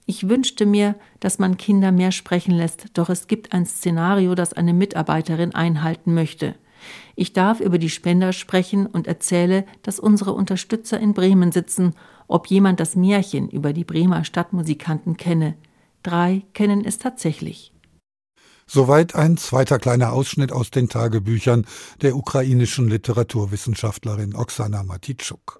Ich 0.06 0.28
wünschte 0.28 0.64
mir, 0.64 0.94
dass 1.20 1.38
man 1.38 1.58
Kinder 1.58 1.92
mehr 1.92 2.12
sprechen 2.12 2.54
lässt, 2.54 2.86
doch 2.94 3.10
es 3.10 3.26
gibt 3.26 3.52
ein 3.52 3.66
Szenario, 3.66 4.34
das 4.34 4.54
eine 4.54 4.72
Mitarbeiterin 4.72 5.54
einhalten 5.54 6.14
möchte. 6.14 6.54
Ich 7.14 7.34
darf 7.34 7.60
über 7.60 7.76
die 7.76 7.90
Spender 7.90 8.32
sprechen 8.32 8.86
und 8.86 9.06
erzähle, 9.06 9.64
dass 9.82 10.00
unsere 10.00 10.32
Unterstützer 10.32 10.98
in 10.98 11.12
Bremen 11.12 11.52
sitzen, 11.52 11.94
ob 12.26 12.46
jemand 12.46 12.80
das 12.80 12.96
Märchen 12.96 13.50
über 13.50 13.74
die 13.74 13.84
Bremer 13.84 14.24
Stadtmusikanten 14.24 15.18
kenne. 15.18 15.54
Drei 16.02 16.42
kennen 16.54 16.84
es 16.84 16.98
tatsächlich. 16.98 17.72
Soweit 18.66 19.14
ein 19.14 19.38
zweiter 19.38 19.78
kleiner 19.78 20.12
Ausschnitt 20.12 20.52
aus 20.52 20.70
den 20.70 20.90
Tagebüchern 20.90 21.66
der 22.02 22.16
ukrainischen 22.16 22.88
Literaturwissenschaftlerin 22.88 24.34
Oksana 24.34 24.82
Matitschuk. 24.82 25.57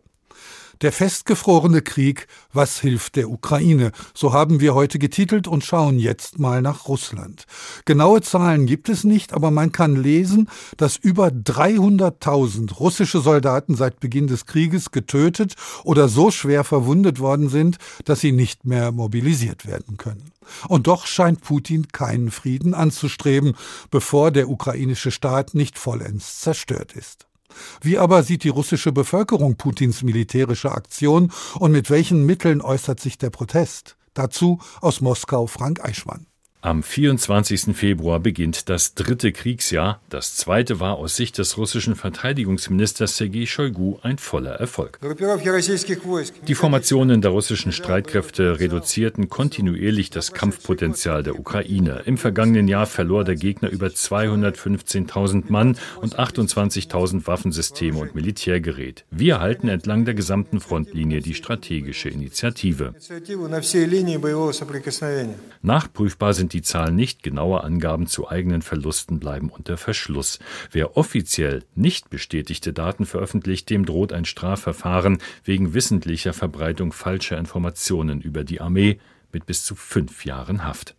Der 0.81 0.93
festgefrorene 0.93 1.83
Krieg, 1.83 2.29
was 2.53 2.79
hilft 2.79 3.17
der 3.17 3.31
Ukraine? 3.31 3.91
So 4.15 4.33
haben 4.33 4.61
wir 4.61 4.75
heute 4.75 5.01
getitelt 5.01 5.49
und 5.49 5.65
schauen 5.65 5.99
jetzt 5.99 6.39
mal 6.39 6.63
nach 6.63 6.87
Russland. 6.87 7.47
Genaue 7.85 8.21
Zahlen 8.21 8.67
gibt 8.67 8.89
es 8.89 9.03
nicht, 9.03 9.33
aber 9.33 9.51
man 9.51 9.73
kann 9.73 9.97
lesen, 9.97 10.49
dass 10.77 10.97
über 10.97 11.29
300.000 11.29 12.75
russische 12.75 13.21
Soldaten 13.21 13.75
seit 13.75 13.99
Beginn 13.99 14.29
des 14.29 14.47
Krieges 14.47 14.93
getötet 14.93 15.55
oder 15.83 16.09
so 16.09 16.31
schwer 16.31 16.63
verwundet 16.63 17.19
worden 17.19 17.49
sind, 17.49 17.79
dass 18.05 18.21
sie 18.21 18.33
nicht 18.33 18.65
mehr 18.65 18.93
mobilisiert 18.93 19.67
werden 19.67 19.97
können. 19.97 20.31
Und 20.69 20.87
doch 20.87 21.07
scheint 21.07 21.43
Putin 21.43 21.89
keinen 21.89 22.31
Frieden 22.31 22.75
anzustreben, 22.75 23.55
bevor 23.91 24.31
der 24.31 24.49
ukrainische 24.49 25.11
Staat 25.11 25.55
nicht 25.55 25.79
vollends 25.79 26.41
zerstört 26.41 26.93
ist. 26.93 27.28
Wie 27.81 27.99
aber 27.99 28.23
sieht 28.23 28.45
die 28.45 28.49
russische 28.49 28.93
Bevölkerung 28.93 29.57
Putins 29.57 30.03
militärische 30.03 30.71
Aktion 30.71 31.33
und 31.59 31.73
mit 31.73 31.91
welchen 31.91 32.25
Mitteln 32.25 32.61
äußert 32.61 33.01
sich 33.01 33.19
der 33.19 33.31
Protest? 33.31 33.97
Dazu 34.15 34.61
aus 34.81 35.01
Moskau 35.01 35.47
Frank 35.47 35.85
Eichmann. 35.85 36.28
Am 36.61 36.83
24. 36.83 37.77
Februar 37.77 38.19
beginnt 38.19 38.69
das 38.69 38.95
dritte 38.95 39.31
Kriegsjahr. 39.31 40.01
Das 40.11 40.35
zweite 40.35 40.81
war 40.81 40.97
aus 40.97 41.15
Sicht 41.15 41.39
des 41.39 41.57
russischen 41.57 41.95
Verteidigungsministers 41.95 43.17
Sergei 43.17 43.47
Shoigu 43.47 43.99
ein 44.03 44.19
voller 44.19 44.55
Erfolg. 44.55 44.99
Die 46.49 46.55
Formationen 46.57 47.23
der 47.23 47.31
russischen 47.31 47.71
Streitkräfte 47.71 48.59
reduzierten 48.59 49.29
kontinuierlich 49.29 50.11
das 50.11 50.33
Kampfpotenzial 50.33 51.23
der 51.23 51.39
Ukraine. 51.39 52.03
Im 52.07 52.19
vergangenen 52.19 52.67
Jahr 52.67 52.87
verlor 52.87 53.23
der 53.23 53.37
Gegner 53.37 53.69
über 53.71 53.87
215.000 53.87 55.45
Mann 55.53 55.79
und 56.01 56.19
28.000 56.19 57.29
Waffensysteme 57.29 58.01
und 58.01 58.17
Militärgerät. 58.17 59.05
Wir 59.13 59.39
halten 59.39 59.69
entlang 59.69 60.05
der 60.07 60.15
gesamten 60.15 60.59
Frontlinie 60.59 61.21
die 61.21 61.35
strategische 61.35 62.09
Initiative. 62.09 62.95
Nachprüfbar 65.63 66.35
sind 66.35 66.48
sind 66.49 66.55
die 66.55 66.63
Zahlen 66.63 66.97
nicht, 66.97 67.23
genaue 67.23 67.63
Angaben 67.63 68.07
zu 68.07 68.31
eigenen 68.31 68.63
Verlusten 68.63 69.21
bleiben 69.21 69.51
unter 69.51 69.77
Verschluss. 69.77 70.39
Wer 70.73 70.97
offiziell 70.97 71.63
nicht 71.75 72.09
bestätigte 72.09 72.73
Daten 72.73 73.05
veröffentlicht, 73.05 73.69
dem 73.69 73.85
droht 73.85 74.15
ein 74.15 74.25
Strafverfahren 74.25 75.19
wegen 75.45 75.75
wissentlicher 75.75 76.33
Verbreitung 76.33 76.93
falscher 76.93 77.37
Informationen 77.37 78.23
über 78.23 78.45
die 78.45 78.63
Armee 78.63 78.99
mit 79.31 79.45
bis 79.45 79.63
zu 79.63 79.75
fünf 79.75 80.25
Jahren 80.25 80.65
Haft. 80.65 80.98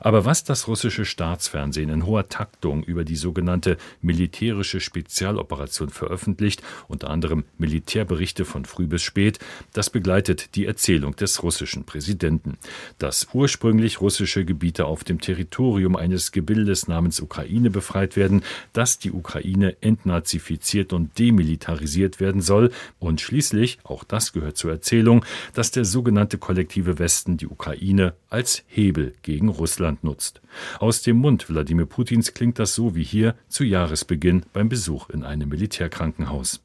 Aber 0.00 0.24
was 0.24 0.44
das 0.44 0.68
russische 0.68 1.04
Staatsfernsehen 1.04 1.90
in 1.90 2.06
hoher 2.06 2.28
Taktung 2.28 2.82
über 2.84 3.04
die 3.04 3.16
sogenannte 3.16 3.76
militärische 4.00 4.80
Spezialoperation 4.80 5.90
veröffentlicht, 5.90 6.62
unter 6.88 7.10
anderem 7.10 7.44
Militärberichte 7.58 8.44
von 8.44 8.64
früh 8.64 8.86
bis 8.86 9.02
spät, 9.02 9.38
das 9.72 9.90
begleitet 9.90 10.54
die 10.54 10.66
Erzählung 10.66 11.16
des 11.16 11.42
russischen 11.42 11.84
Präsidenten. 11.84 12.58
Dass 12.98 13.28
ursprünglich 13.32 14.00
russische 14.00 14.44
Gebiete 14.44 14.86
auf 14.86 15.04
dem 15.04 15.20
Territorium 15.20 15.96
eines 15.96 16.32
Gebildes 16.32 16.88
namens 16.88 17.20
Ukraine 17.20 17.70
befreit 17.70 18.16
werden, 18.16 18.42
dass 18.72 18.98
die 18.98 19.12
Ukraine 19.12 19.76
entnazifiziert 19.80 20.92
und 20.92 21.18
demilitarisiert 21.18 22.20
werden 22.20 22.40
soll 22.40 22.70
und 22.98 23.20
schließlich, 23.20 23.78
auch 23.84 24.04
das 24.04 24.32
gehört 24.32 24.56
zur 24.56 24.70
Erzählung, 24.70 25.24
dass 25.54 25.70
der 25.70 25.84
sogenannte 25.84 26.38
kollektive 26.38 26.98
Westen 26.98 27.36
die 27.36 27.46
Ukraine 27.46 28.14
als 28.28 28.64
Hebel 28.66 29.14
gegen 29.22 29.48
Russland 29.48 29.61
Russland 29.62 30.02
nutzt. 30.02 30.41
Aus 30.78 31.02
dem 31.02 31.18
Mund 31.18 31.48
Wladimir 31.48 31.86
Putins 31.86 32.34
klingt 32.34 32.58
das 32.58 32.74
so 32.74 32.94
wie 32.94 33.04
hier 33.04 33.34
zu 33.48 33.64
Jahresbeginn 33.64 34.42
beim 34.52 34.68
Besuch 34.68 35.10
in 35.10 35.22
einem 35.22 35.48
Militärkrankenhaus. 35.48 36.60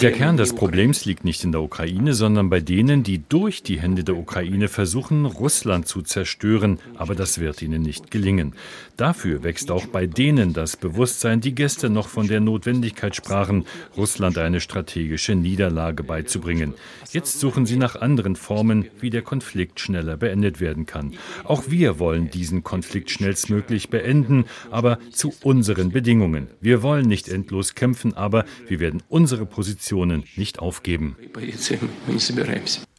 Der 0.00 0.12
Kern 0.12 0.36
des 0.36 0.54
Problems 0.54 1.04
liegt 1.04 1.24
nicht 1.24 1.44
in 1.44 1.52
der 1.52 1.62
Ukraine, 1.62 2.14
sondern 2.14 2.50
bei 2.50 2.60
denen, 2.60 3.02
die 3.02 3.22
durch 3.28 3.62
die 3.62 3.80
Hände 3.80 4.04
der 4.04 4.16
Ukraine 4.16 4.68
versuchen, 4.68 5.26
Russland 5.26 5.86
zu 5.86 6.02
zerstören, 6.02 6.78
aber 6.96 7.14
das 7.14 7.38
wird 7.38 7.62
ihnen 7.62 7.82
nicht 7.82 8.10
gelingen. 8.10 8.54
Dafür 8.96 9.42
wächst 9.42 9.70
auch 9.70 9.86
bei 9.86 10.06
denen 10.06 10.52
das 10.52 10.76
Bewusstsein, 10.76 11.40
die 11.40 11.54
gestern 11.54 11.94
noch 11.94 12.08
von 12.08 12.28
der 12.28 12.40
Notwendigkeit 12.40 13.16
sprachen, 13.16 13.64
Russland 13.96 14.36
eine 14.38 14.60
strategische 14.60 15.34
Niederlage 15.34 16.02
beizubringen. 16.02 16.74
Jetzt 17.10 17.40
suchen 17.40 17.66
sie 17.66 17.76
nach 17.76 17.96
anderen 17.96 18.36
Formen, 18.36 18.86
wie 19.00 19.10
der 19.10 19.22
Konflikt 19.22 19.80
schneller 19.80 20.16
beendet 20.16 20.60
werden 20.60 20.86
kann. 20.86 21.14
Auch 21.44 21.64
wir 21.68 21.98
wollen 21.98 22.30
diesen 22.30 22.62
Konflikt 22.70 23.10
schnellstmöglich 23.10 23.90
beenden, 23.90 24.44
aber 24.70 25.00
zu 25.10 25.34
unseren 25.42 25.90
Bedingungen. 25.90 26.46
Wir 26.60 26.84
wollen 26.84 27.08
nicht 27.08 27.28
endlos 27.28 27.74
kämpfen, 27.74 28.16
aber 28.16 28.44
wir 28.68 28.78
werden 28.78 29.02
unsere 29.08 29.44
Positionen 29.44 30.22
nicht 30.36 30.60
aufgeben. 30.60 31.16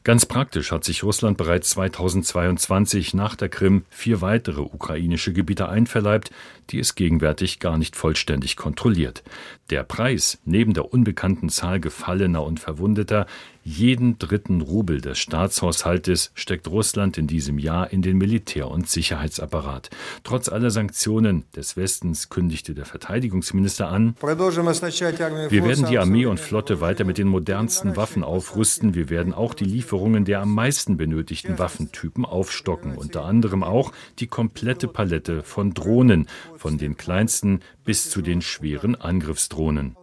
Ganz 0.04 0.26
praktisch 0.26 0.72
hat 0.72 0.84
sich 0.84 1.04
Russland 1.04 1.38
bereits 1.38 1.70
2022 1.70 3.14
nach 3.14 3.36
der 3.36 3.48
Krim 3.48 3.86
vier 3.90 4.20
weitere 4.20 4.60
ukrainische 4.60 5.32
Gebiete 5.32 5.70
einverleibt, 5.70 6.32
die 6.72 6.80
es 6.80 6.96
gegenwärtig 6.96 7.60
gar 7.60 7.78
nicht 7.78 7.96
vollständig 7.96 8.58
kontrolliert. 8.58 9.24
Der 9.70 9.84
Preis, 9.84 10.40
neben 10.44 10.74
der 10.74 10.92
unbekannten 10.92 11.50
Zahl 11.50 11.80
Gefallener 11.80 12.44
und 12.44 12.60
Verwundeter, 12.60 13.26
jeden 13.64 14.18
dritten 14.18 14.62
Rubel 14.62 15.02
des 15.02 15.20
Staatshaushaltes 15.20 16.32
steckt 16.34 16.68
Russland 16.68 17.18
in 17.18 17.28
diesem 17.28 17.60
Jahr 17.60 17.92
in 17.92 18.02
den 18.02 18.18
Militär- 18.18 18.70
und 18.70 18.90
Sicherheitsapparat. 18.90 19.90
Trotz 20.24 20.50
aller 20.50 20.72
Sanktionen 20.72 21.46
des 21.56 21.78
Westens 21.78 22.30
kündigte 22.30 22.74
der 22.74 22.86
Verteidigungsminister 22.86 23.88
an, 23.88 24.16
wir 24.22 25.66
werden 25.66 25.86
die 25.86 25.98
Armee 25.98 26.26
und 26.26 26.40
Flotte 26.40 26.82
weiter 26.82 27.04
mit 27.04 27.18
den 27.18 27.28
modernsten 27.28 27.96
Waffen 27.96 28.24
aufrüsten, 28.24 28.96
wir 28.96 29.10
werden 29.10 29.34
auch 29.34 29.54
die 29.54 29.66
Lieferungen 29.66 30.26
der 30.26 30.42
am 30.42 30.54
meisten 30.54 30.98
benötigten 30.98 31.60
Waffentypen 31.60 32.26
aufstocken, 32.26 32.96
unter 32.96 33.26
anderem 33.26 33.64
auch 33.64 33.92
die 34.20 34.28
komplette 34.28 34.88
Palette 34.88 35.44
von 35.44 35.74
Drohnen, 35.74 36.28
von 36.58 36.78
den 36.78 36.98
kleinsten 36.98 37.62
bis 37.84 38.10
zu 38.10 38.22
den 38.22 38.42
schweren 38.42 38.96
Angriffsdrohnen. 38.96 39.96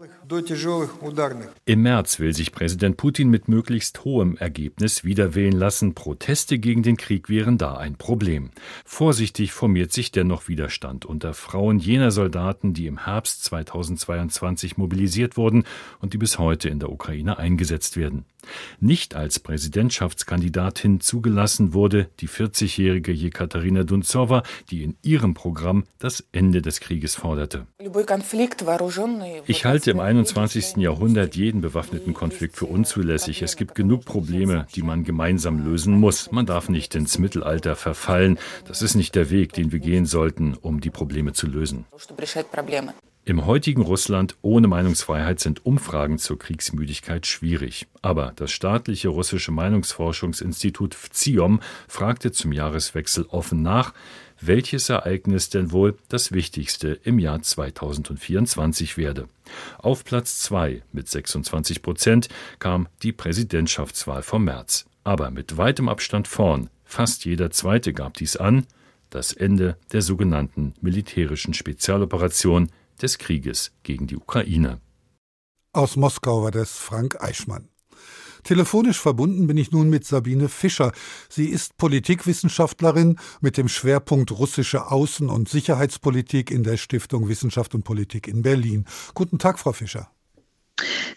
Im 1.65 1.83
März 1.83 2.19
will 2.19 2.35
sich 2.35 2.53
Präsident 2.53 2.97
Putin 2.97 3.31
mit 3.31 3.49
möglichst 3.49 4.05
hohem 4.05 4.37
Ergebnis 4.37 5.05
wiederwählen 5.05 5.53
lassen. 5.53 5.95
Proteste 5.95 6.59
gegen 6.59 6.83
den 6.83 6.97
Krieg 6.97 7.29
wären 7.29 7.57
da 7.57 7.77
ein 7.77 7.97
Problem. 7.97 8.51
Vorsichtig 8.85 9.53
formiert 9.53 9.93
sich 9.93 10.13
dennoch 10.13 10.49
Widerstand 10.49 11.07
unter 11.07 11.33
Frauen 11.33 11.79
jener 11.79 12.11
Soldaten, 12.11 12.75
die 12.75 12.87
im 12.87 13.05
Herbst 13.05 13.45
2022 13.45 14.77
mobilisiert 14.77 15.37
wurden 15.37 15.65
und 16.01 16.13
die 16.13 16.19
bis 16.19 16.39
heute 16.39 16.69
in 16.69 16.79
der 16.79 16.91
Ukraine 16.91 17.39
eingesetzt 17.39 17.97
werden. 17.97 18.25
Nicht 18.81 19.15
als 19.15 19.39
Präsidentschaftskandidatin 19.39 21.01
zugelassen 21.01 21.75
wurde 21.75 22.09
die 22.21 22.29
40-jährige 22.29 23.13
Jekaterina 23.13 23.85
Dunzowa, 23.85 24.43
die 24.71 24.83
in 24.83 24.97
ihrem 25.03 25.35
Programm 25.35 25.85
das 25.99 26.25
Ende 26.33 26.63
des 26.63 26.81
Krieges 26.81 27.15
forderte. 27.15 27.67
Ich 29.47 29.65
halte 29.65 29.91
im 29.91 30.01
21. 30.01 30.77
Jahrhundert 30.77 31.37
jeden 31.37 31.61
bewaffneten 31.61 32.15
Konflikt 32.15 32.57
für 32.57 32.67
unzulässig. 32.67 33.43
Es 33.43 33.57
gibt 33.57 33.75
genug 33.75 34.05
Probleme, 34.05 34.67
die 34.75 34.83
man 34.83 35.05
gemeinsam 35.05 35.65
lösen 35.65 35.95
muss. 35.95 36.31
Man 36.31 36.47
darf 36.47 36.69
nicht 36.69 36.95
ins 36.95 37.19
Mittelalter 37.19 37.77
verfallen. 37.77 38.39
Das 38.67 38.83
ist 38.83 38.95
nicht 38.95 39.15
der 39.15 39.31
Weg, 39.31 39.53
den 39.53 39.73
wir 39.73 39.81
gehen 39.81 40.07
sollten, 40.07 40.55
um 40.55 40.81
die 40.81 40.91
Probleme 40.91 41.33
zu 41.33 41.47
lösen. 41.47 41.87
Im 43.29 43.45
heutigen 43.45 43.83
Russland 43.83 44.39
ohne 44.41 44.69
Meinungsfreiheit 44.69 45.39
sind 45.39 45.67
Umfragen 45.67 46.17
zur 46.17 46.39
Kriegsmüdigkeit 46.39 47.27
schwierig. 47.27 47.87
Aber 48.01 48.33
das 48.35 48.51
staatliche 48.51 49.09
russische 49.09 49.53
Meinungsforschungsinstitut 49.53 50.95
FZIOM 50.95 51.61
fragte 51.89 52.33
zum 52.33 52.53
Jahreswechsel 52.53 53.27
offen 53.29 53.61
nach, 53.61 53.93
welches 54.41 54.89
Ereignis 54.89 55.51
denn 55.51 55.73
wohl 55.73 55.99
das 56.09 56.33
wichtigste 56.33 56.99
im 57.05 57.19
Jahr 57.19 57.43
2024 57.43 58.97
werde. 58.97 59.29
Auf 59.77 60.07
Platz 60.07 60.39
2 60.39 60.83
mit 60.93 61.07
26 61.11 61.83
Prozent 61.83 62.31
kam 62.61 62.89
die 63.03 63.13
Präsidentschaftswahl 63.13 64.23
vom 64.23 64.45
März. 64.45 64.87
Aber 65.05 65.31
mit 65.31 65.59
weitem 65.59 65.91
Abstand 65.91 66.29
vorn, 66.29 66.71
fast 66.87 67.27
jeder 67.27 67.51
Zweite 67.51 67.93
gab 67.93 68.15
dies 68.15 68.39
an, 68.39 68.67
das 69.11 69.35
Ende 69.35 69.77
der 69.93 70.01
sogenannten 70.01 70.73
militärischen 70.81 71.53
Spezialoperation 71.53 72.71
des 72.99 73.19
Krieges 73.19 73.73
gegen 73.83 74.07
die 74.07 74.17
Ukraine. 74.17 74.81
Aus 75.73 75.97
Moskau 75.97 76.43
war 76.43 76.51
das 76.51 76.73
Frank 76.73 77.23
Eichmann. 77.23 77.69
Telefonisch 78.45 78.99
verbunden 78.99 79.47
bin 79.47 79.57
ich 79.57 79.73
nun 79.73 79.91
mit 79.91 80.05
Sabine 80.07 80.49
Fischer. 80.49 80.93
Sie 81.29 81.47
ist 81.47 81.77
Politikwissenschaftlerin 81.77 83.19
mit 83.41 83.57
dem 83.57 83.69
Schwerpunkt 83.69 84.31
russische 84.33 84.91
Außen- 84.91 85.29
und 85.29 85.49
Sicherheitspolitik 85.49 86.51
in 86.51 86.63
der 86.63 86.77
Stiftung 86.77 87.29
Wissenschaft 87.29 87.75
und 87.75 87.85
Politik 87.85 88.29
in 88.29 88.43
Berlin. 88.43 88.87
Guten 89.15 89.39
Tag, 89.39 89.59
Frau 89.59 89.73
Fischer. 89.73 90.11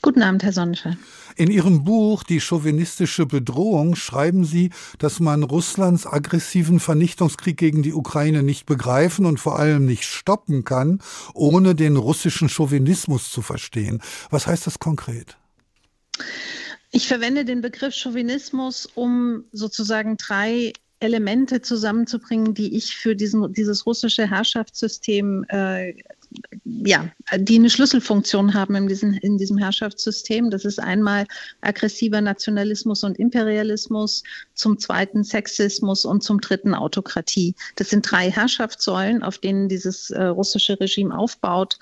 Guten 0.01 0.23
Abend, 0.23 0.43
Herr 0.43 0.53
Sonnenschein. 0.53 0.97
In 1.35 1.49
Ihrem 1.49 1.83
Buch 1.83 2.23
Die 2.23 2.41
chauvinistische 2.41 3.25
Bedrohung 3.25 3.95
schreiben 3.95 4.43
Sie, 4.43 4.71
dass 4.99 5.19
man 5.19 5.43
Russlands 5.43 6.05
aggressiven 6.05 6.79
Vernichtungskrieg 6.79 7.57
gegen 7.57 7.83
die 7.83 7.93
Ukraine 7.93 8.43
nicht 8.43 8.65
begreifen 8.65 9.25
und 9.25 9.39
vor 9.39 9.59
allem 9.59 9.85
nicht 9.85 10.03
stoppen 10.03 10.63
kann, 10.63 10.99
ohne 11.33 11.75
den 11.75 11.95
russischen 11.95 12.49
Chauvinismus 12.49 13.31
zu 13.31 13.41
verstehen. 13.41 14.01
Was 14.29 14.47
heißt 14.47 14.67
das 14.67 14.79
konkret? 14.79 15.37
Ich 16.91 17.07
verwende 17.07 17.45
den 17.45 17.61
Begriff 17.61 17.95
Chauvinismus, 17.95 18.89
um 18.95 19.45
sozusagen 19.53 20.17
drei 20.17 20.73
Elemente 20.99 21.61
zusammenzubringen, 21.61 22.53
die 22.53 22.75
ich 22.75 22.95
für 22.95 23.15
diesen, 23.15 23.53
dieses 23.53 23.85
russische 23.85 24.29
Herrschaftssystem 24.29 25.45
äh, 25.47 25.93
ja, 26.63 27.09
die 27.37 27.55
eine 27.55 27.69
Schlüsselfunktion 27.69 28.53
haben 28.53 28.75
in 28.75 28.87
diesem, 28.87 29.13
in 29.13 29.37
diesem 29.37 29.57
Herrschaftssystem. 29.57 30.49
Das 30.49 30.65
ist 30.65 30.79
einmal 30.79 31.25
aggressiver 31.61 32.21
Nationalismus 32.21 33.03
und 33.03 33.19
Imperialismus, 33.19 34.23
zum 34.53 34.79
zweiten 34.79 35.23
Sexismus 35.23 36.05
und 36.05 36.23
zum 36.23 36.39
dritten 36.39 36.73
Autokratie. 36.73 37.55
Das 37.75 37.89
sind 37.89 38.09
drei 38.09 38.31
Herrschaftssäulen, 38.31 39.23
auf 39.23 39.37
denen 39.37 39.69
dieses 39.69 40.09
äh, 40.11 40.23
russische 40.23 40.79
Regime 40.79 41.17
aufbaut. 41.17 41.77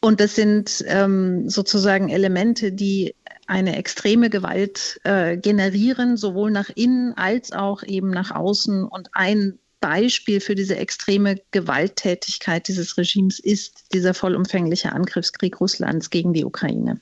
Und 0.00 0.20
das 0.20 0.34
sind 0.34 0.84
ähm, 0.86 1.48
sozusagen 1.48 2.10
Elemente, 2.10 2.72
die 2.72 3.14
eine 3.46 3.76
extreme 3.76 4.28
Gewalt 4.28 5.00
äh, 5.04 5.36
generieren, 5.36 6.16
sowohl 6.16 6.50
nach 6.50 6.70
innen 6.74 7.14
als 7.14 7.52
auch 7.52 7.82
eben 7.82 8.10
nach 8.10 8.30
außen 8.32 8.84
und 8.84 9.08
ein 9.12 9.58
Beispiel 9.86 10.40
für 10.40 10.56
diese 10.56 10.76
extreme 10.76 11.36
Gewalttätigkeit 11.52 12.66
dieses 12.66 12.98
Regimes 12.98 13.38
ist 13.38 13.94
dieser 13.94 14.14
vollumfängliche 14.14 14.90
Angriffskrieg 14.90 15.60
Russlands 15.60 16.10
gegen 16.10 16.32
die 16.32 16.44
Ukraine. 16.44 17.00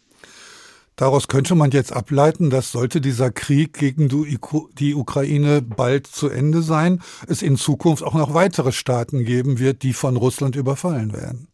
Daraus 0.95 1.29
könnte 1.29 1.55
man 1.55 1.71
jetzt 1.71 1.95
ableiten, 1.95 2.51
dass 2.51 2.73
sollte 2.73 3.01
dieser 3.01 3.31
Krieg 3.31 3.73
gegen 3.73 4.11
die 4.11 4.95
Ukraine 4.95 5.63
bald 5.63 6.07
zu 6.07 6.29
Ende 6.29 6.61
sein, 6.61 7.01
es 7.27 7.41
in 7.41 7.57
Zukunft 7.57 8.03
auch 8.03 8.13
noch 8.13 8.35
weitere 8.35 8.71
Staaten 8.71 9.25
geben 9.25 9.59
wird, 9.59 9.83
die 9.83 9.95
von 9.95 10.19
Russland 10.19 10.55
überfallen 10.55 11.15
werden. 11.15 11.49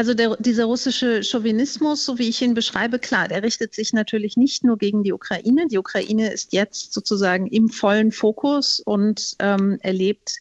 Also 0.00 0.14
der, 0.14 0.34
dieser 0.38 0.64
russische 0.64 1.22
Chauvinismus, 1.22 2.06
so 2.06 2.18
wie 2.18 2.30
ich 2.30 2.40
ihn 2.40 2.54
beschreibe, 2.54 2.98
klar, 2.98 3.28
der 3.28 3.42
richtet 3.42 3.74
sich 3.74 3.92
natürlich 3.92 4.38
nicht 4.38 4.64
nur 4.64 4.78
gegen 4.78 5.02
die 5.02 5.12
Ukraine. 5.12 5.66
Die 5.70 5.76
Ukraine 5.76 6.32
ist 6.32 6.54
jetzt 6.54 6.94
sozusagen 6.94 7.46
im 7.48 7.68
vollen 7.68 8.10
Fokus 8.10 8.80
und 8.80 9.36
ähm, 9.40 9.76
erlebt 9.82 10.38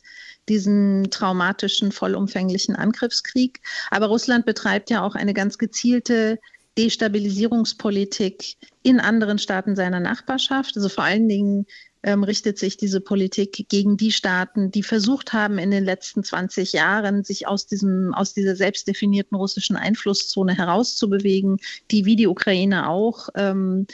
diesen 0.47 1.11
traumatischen, 1.11 1.91
vollumfänglichen 1.91 2.77
Angriffskrieg. 2.77 3.59
Aber 3.91 4.05
Russland 4.05 4.45
betreibt 4.45 4.91
ja 4.91 5.03
auch 5.03 5.15
eine 5.15 5.33
ganz 5.33 5.57
gezielte 5.57 6.39
Destabilisierungspolitik 6.77 8.55
in 8.81 9.01
anderen 9.01 9.39
Staaten 9.39 9.75
seiner 9.75 9.99
Nachbarschaft. 9.99 10.77
Also 10.77 10.87
vor 10.87 11.03
allen 11.03 11.27
Dingen 11.27 11.65
ähm, 12.03 12.23
richtet 12.23 12.57
sich 12.57 12.77
diese 12.77 13.01
Politik 13.01 13.65
gegen 13.69 13.97
die 13.97 14.11
Staaten, 14.11 14.71
die 14.71 14.83
versucht 14.83 15.33
haben, 15.33 15.57
in 15.57 15.71
den 15.71 15.83
letzten 15.83 16.23
20 16.23 16.73
Jahren 16.73 17.23
sich 17.23 17.47
aus, 17.47 17.67
diesem, 17.67 18.13
aus 18.13 18.33
dieser 18.33 18.55
selbstdefinierten 18.55 19.35
russischen 19.35 19.75
Einflusszone 19.75 20.55
herauszubewegen, 20.55 21.57
die 21.91 22.05
wie 22.05 22.15
die 22.15 22.27
Ukraine 22.27 22.89
auch 22.89 23.29
ähm, 23.35 23.85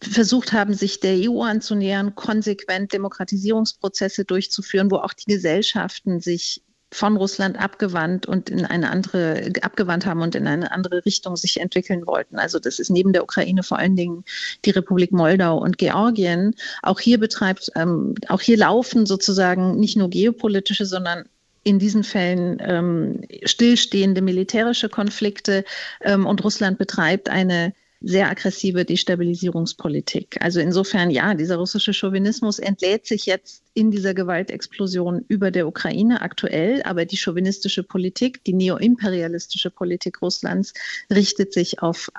versucht 0.00 0.52
haben, 0.52 0.74
sich 0.74 1.00
der 1.00 1.30
EU 1.30 1.42
anzunähern, 1.42 2.14
konsequent 2.14 2.92
Demokratisierungsprozesse 2.92 4.24
durchzuführen, 4.24 4.90
wo 4.90 4.96
auch 4.96 5.14
die 5.14 5.32
Gesellschaften 5.32 6.20
sich 6.20 6.62
von 6.90 7.16
Russland 7.16 7.58
abgewandt 7.58 8.26
und 8.26 8.48
in 8.48 8.64
eine 8.64 8.90
andere 8.90 9.52
abgewandt 9.60 10.06
haben 10.06 10.22
und 10.22 10.34
in 10.34 10.46
eine 10.46 10.72
andere 10.72 11.04
Richtung 11.04 11.36
sich 11.36 11.60
entwickeln 11.60 12.06
wollten. 12.06 12.38
Also 12.38 12.58
das 12.58 12.78
ist 12.78 12.90
neben 12.90 13.12
der 13.12 13.22
Ukraine 13.22 13.62
vor 13.62 13.78
allen 13.78 13.96
Dingen 13.96 14.24
die 14.64 14.70
Republik 14.70 15.12
Moldau 15.12 15.58
und 15.58 15.78
Georgien. 15.78 16.54
Auch 16.82 17.00
hier 17.00 17.18
betreibt, 17.18 17.70
ähm, 17.76 18.14
auch 18.28 18.40
hier 18.40 18.56
laufen 18.56 19.04
sozusagen 19.04 19.78
nicht 19.78 19.96
nur 19.96 20.08
geopolitische, 20.08 20.86
sondern 20.86 21.24
in 21.62 21.78
diesen 21.78 22.04
Fällen 22.04 22.58
ähm, 22.60 23.20
stillstehende 23.44 24.22
militärische 24.22 24.88
Konflikte 24.88 25.64
ähm, 26.00 26.24
und 26.26 26.42
Russland 26.42 26.78
betreibt 26.78 27.28
eine 27.28 27.74
sehr 28.00 28.30
aggressive 28.30 28.84
Destabilisierungspolitik. 28.84 30.36
Also 30.40 30.60
insofern, 30.60 31.10
ja, 31.10 31.34
dieser 31.34 31.56
russische 31.56 31.92
Chauvinismus 31.92 32.58
entlädt 32.58 33.06
sich 33.06 33.26
jetzt 33.26 33.62
in 33.74 33.90
dieser 33.90 34.14
Gewaltexplosion 34.14 35.24
über 35.28 35.50
der 35.50 35.66
Ukraine 35.66 36.20
aktuell, 36.22 36.82
aber 36.84 37.04
die 37.04 37.16
chauvinistische 37.16 37.82
Politik, 37.82 38.44
die 38.44 38.54
neoimperialistische 38.54 39.70
Politik 39.70 40.22
Russlands 40.22 40.74
richtet 41.12 41.52
sich 41.52 41.82
auf 41.82 42.10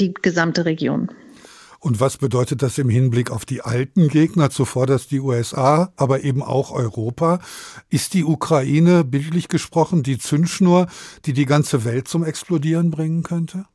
die 0.00 0.12
gesamte 0.12 0.64
Region. 0.64 1.10
Und 1.80 2.00
was 2.00 2.16
bedeutet 2.16 2.62
das 2.62 2.76
im 2.78 2.88
Hinblick 2.88 3.30
auf 3.30 3.44
die 3.44 3.60
alten 3.60 4.08
Gegner, 4.08 4.50
zuvor 4.50 4.88
das 4.88 5.06
die 5.06 5.20
USA, 5.20 5.92
aber 5.94 6.24
eben 6.24 6.42
auch 6.42 6.72
Europa? 6.72 7.40
Ist 7.88 8.14
die 8.14 8.24
Ukraine, 8.24 9.04
bildlich 9.04 9.46
gesprochen, 9.46 10.02
die 10.02 10.18
Zündschnur, 10.18 10.88
die 11.24 11.32
die 11.32 11.46
ganze 11.46 11.84
Welt 11.84 12.08
zum 12.08 12.24
Explodieren 12.24 12.90
bringen 12.90 13.22
könnte? 13.22 13.66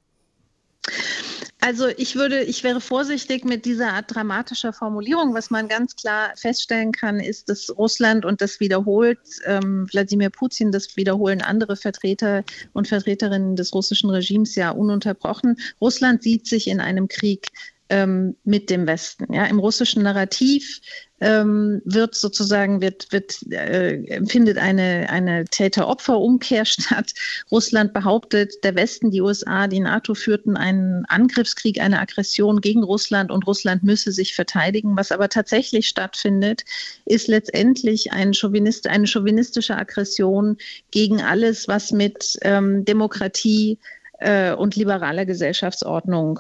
Also 1.66 1.88
ich 1.88 2.18
würde, 2.18 2.43
ich 2.43 2.66
wäre 2.66 2.82
vorsichtig 2.82 3.45
mit 3.45 3.64
dieser 3.64 3.93
Art 3.93 4.14
dramatischer 4.14 4.74
Formulierung. 4.74 5.34
Was 5.34 5.49
man 5.49 5.70
ganz 5.70 5.95
klar 5.95 6.34
feststellen 6.36 6.91
kann, 6.91 7.22
ist, 7.22 7.47
dass 7.47 7.70
Russland 7.78 8.26
und 8.26 8.41
das 8.41 8.59
wiederholt 8.59 9.22
ähm, 9.45 9.88
Wladimir 9.89 10.30
Putin, 10.30 10.74
das 10.74 10.97
wiederholen 10.97 11.41
andere 11.41 11.78
Vertreter 11.78 12.43
und 12.74 12.89
Vertreterinnen 12.89 13.55
des 13.55 13.74
russischen 13.74 14.09
Regimes 14.09 14.55
ja 14.55 14.72
ununterbrochen. 14.72 15.55
Russland 15.80 16.22
sieht 16.22 16.47
sich 16.47 16.68
in 16.68 16.82
einem 16.82 17.07
Krieg 17.07 17.47
ähm, 17.94 18.36
mit 18.44 18.72
dem 18.72 18.88
Westen. 18.88 19.32
Ja, 19.32 19.46
im 19.46 19.60
russischen 19.60 20.02
Narrativ 20.02 20.82
ähm, 21.22 21.80
wird 21.86 22.16
sozusagen, 22.16 22.82
wird, 22.82 23.12
wird, 23.12 23.39
äh, 23.52 24.26
findet 24.26 24.58
eine, 24.58 25.08
eine 25.12 25.46
Täter-Opfer-Umkehr 25.46 26.66
statt. 26.66 27.14
Russland 27.52 27.94
behauptet, 27.94 28.64
der 28.64 28.74
Westen, 28.74 29.12
die 29.12 29.22
USA, 29.22 29.68
die 29.68 29.80
NATO 29.80 30.16
führten 30.16 30.58
einen 30.58 31.06
Angriffskrieg, 31.06 31.80
eine 31.80 32.00
Aggression 32.00 32.62
gegen 32.62 32.84
Russland 32.84 33.30
und 33.30 33.46
Russland 33.46 33.84
müsse 33.84 34.12
sich 34.12 34.34
verteidigen. 34.34 34.98
Was 34.98 35.12
aber 35.12 35.30
tatsächlich 35.30 35.88
stattfindet, 35.88 36.64
ist 37.06 37.28
letztendlich 37.28 38.12
ein 38.12 38.34
Chauvinist, 38.34 38.88
eine 38.88 39.06
chauvinistische 39.06 39.78
Aggression 39.78 40.58
gegen 40.89 41.22
alles, 41.22 41.68
was 41.68 41.91
mit 41.91 42.39
ähm, 42.41 42.86
Demokratie 42.86 43.78
äh, 44.18 44.54
und 44.54 44.76
liberaler 44.76 45.28
Gesellschaftsordnung 45.28 46.39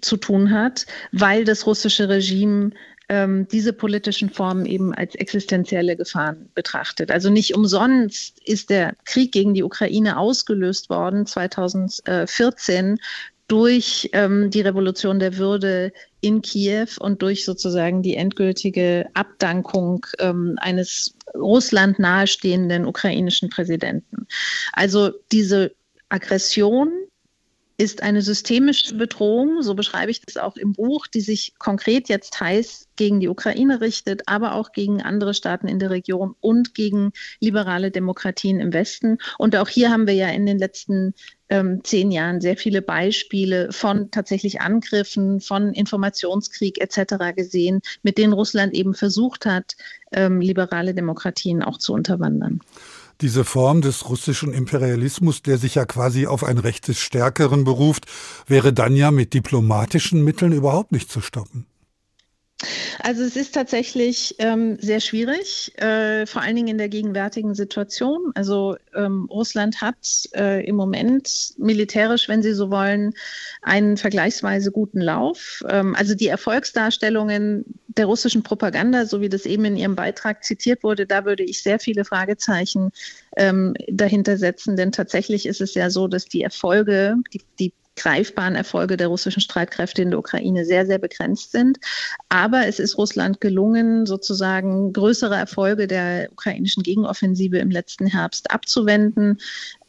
zu 0.00 0.16
tun 0.16 0.50
hat, 0.50 0.86
weil 1.12 1.44
das 1.44 1.66
russische 1.66 2.08
Regime 2.08 2.70
ähm, 3.08 3.48
diese 3.48 3.72
politischen 3.72 4.30
Formen 4.30 4.66
eben 4.66 4.94
als 4.94 5.14
existenzielle 5.14 5.96
Gefahren 5.96 6.50
betrachtet. 6.54 7.10
Also 7.10 7.30
nicht 7.30 7.54
umsonst 7.54 8.38
ist 8.44 8.70
der 8.70 8.94
Krieg 9.04 9.32
gegen 9.32 9.54
die 9.54 9.62
Ukraine 9.62 10.18
ausgelöst 10.18 10.90
worden 10.90 11.26
2014 11.26 12.98
durch 13.48 14.10
ähm, 14.12 14.50
die 14.50 14.60
Revolution 14.60 15.18
der 15.18 15.38
Würde 15.38 15.92
in 16.20 16.42
Kiew 16.42 16.88
und 17.00 17.22
durch 17.22 17.46
sozusagen 17.46 18.02
die 18.02 18.14
endgültige 18.14 19.06
Abdankung 19.14 20.04
ähm, 20.18 20.56
eines 20.60 21.14
Russland 21.34 21.98
nahestehenden 21.98 22.84
ukrainischen 22.84 23.48
Präsidenten. 23.48 24.26
Also 24.74 25.12
diese 25.32 25.72
Aggression 26.10 26.90
ist 27.80 28.02
eine 28.02 28.22
systemische 28.22 28.96
Bedrohung, 28.96 29.62
so 29.62 29.76
beschreibe 29.76 30.10
ich 30.10 30.20
das 30.20 30.36
auch 30.36 30.56
im 30.56 30.72
Buch, 30.72 31.06
die 31.06 31.20
sich 31.20 31.54
konkret 31.58 32.08
jetzt 32.08 32.40
heiß 32.40 32.88
gegen 32.96 33.20
die 33.20 33.28
Ukraine 33.28 33.80
richtet, 33.80 34.22
aber 34.26 34.54
auch 34.54 34.72
gegen 34.72 35.00
andere 35.00 35.32
Staaten 35.32 35.68
in 35.68 35.78
der 35.78 35.90
Region 35.90 36.34
und 36.40 36.74
gegen 36.74 37.12
liberale 37.38 37.92
Demokratien 37.92 38.58
im 38.58 38.72
Westen. 38.72 39.18
Und 39.38 39.54
auch 39.54 39.68
hier 39.68 39.92
haben 39.92 40.08
wir 40.08 40.14
ja 40.14 40.28
in 40.28 40.44
den 40.44 40.58
letzten 40.58 41.14
ähm, 41.50 41.84
zehn 41.84 42.10
Jahren 42.10 42.40
sehr 42.40 42.56
viele 42.56 42.82
Beispiele 42.82 43.70
von 43.70 44.10
tatsächlich 44.10 44.60
Angriffen, 44.60 45.40
von 45.40 45.72
Informationskrieg 45.72 46.80
etc. 46.80 47.36
gesehen, 47.36 47.80
mit 48.02 48.18
denen 48.18 48.32
Russland 48.32 48.74
eben 48.74 48.94
versucht 48.94 49.46
hat, 49.46 49.76
ähm, 50.10 50.40
liberale 50.40 50.94
Demokratien 50.94 51.62
auch 51.62 51.78
zu 51.78 51.92
unterwandern 51.92 52.58
diese 53.20 53.44
Form 53.44 53.80
des 53.80 54.08
russischen 54.08 54.52
Imperialismus, 54.52 55.42
der 55.42 55.58
sich 55.58 55.74
ja 55.74 55.84
quasi 55.84 56.26
auf 56.26 56.44
ein 56.44 56.58
Recht 56.58 56.88
des 56.88 56.98
Stärkeren 56.98 57.64
beruft, 57.64 58.06
wäre 58.46 58.72
dann 58.72 58.94
ja 58.96 59.10
mit 59.10 59.34
diplomatischen 59.34 60.22
Mitteln 60.22 60.52
überhaupt 60.52 60.92
nicht 60.92 61.10
zu 61.10 61.20
stoppen. 61.20 61.66
Also 63.00 63.22
es 63.22 63.36
ist 63.36 63.54
tatsächlich 63.54 64.34
ähm, 64.38 64.76
sehr 64.80 65.00
schwierig, 65.00 65.72
äh, 65.78 66.26
vor 66.26 66.42
allen 66.42 66.56
Dingen 66.56 66.68
in 66.68 66.78
der 66.78 66.88
gegenwärtigen 66.88 67.54
Situation. 67.54 68.32
Also 68.34 68.76
ähm, 68.94 69.28
Russland 69.30 69.80
hat 69.80 69.96
äh, 70.34 70.66
im 70.66 70.74
Moment 70.74 71.54
militärisch, 71.56 72.28
wenn 72.28 72.42
Sie 72.42 72.54
so 72.54 72.70
wollen, 72.70 73.14
einen 73.62 73.96
vergleichsweise 73.96 74.72
guten 74.72 75.00
Lauf. 75.00 75.62
Ähm, 75.68 75.94
also 75.94 76.16
die 76.16 76.26
Erfolgsdarstellungen 76.26 77.64
der 77.98 78.06
russischen 78.06 78.42
Propaganda, 78.42 79.04
so 79.04 79.20
wie 79.20 79.28
das 79.28 79.44
eben 79.44 79.64
in 79.64 79.76
Ihrem 79.76 79.96
Beitrag 79.96 80.44
zitiert 80.44 80.82
wurde, 80.82 81.06
da 81.06 81.24
würde 81.24 81.42
ich 81.42 81.62
sehr 81.62 81.78
viele 81.78 82.04
Fragezeichen 82.04 82.92
ähm, 83.36 83.74
dahinter 83.88 84.38
setzen, 84.38 84.76
denn 84.76 84.92
tatsächlich 84.92 85.46
ist 85.46 85.60
es 85.60 85.74
ja 85.74 85.90
so, 85.90 86.08
dass 86.08 86.26
die 86.26 86.42
Erfolge, 86.42 87.16
die, 87.32 87.42
die 87.58 87.72
greifbaren 87.98 88.54
Erfolge 88.54 88.96
der 88.96 89.08
russischen 89.08 89.40
Streitkräfte 89.40 90.02
in 90.02 90.10
der 90.10 90.18
Ukraine 90.18 90.64
sehr, 90.64 90.86
sehr 90.86 90.98
begrenzt 90.98 91.52
sind. 91.52 91.78
Aber 92.28 92.66
es 92.66 92.78
ist 92.78 92.96
Russland 92.96 93.40
gelungen, 93.40 94.06
sozusagen 94.06 94.92
größere 94.92 95.34
Erfolge 95.34 95.86
der 95.86 96.28
ukrainischen 96.30 96.82
Gegenoffensive 96.82 97.58
im 97.58 97.70
letzten 97.70 98.06
Herbst 98.06 98.50
abzuwenden. 98.50 99.38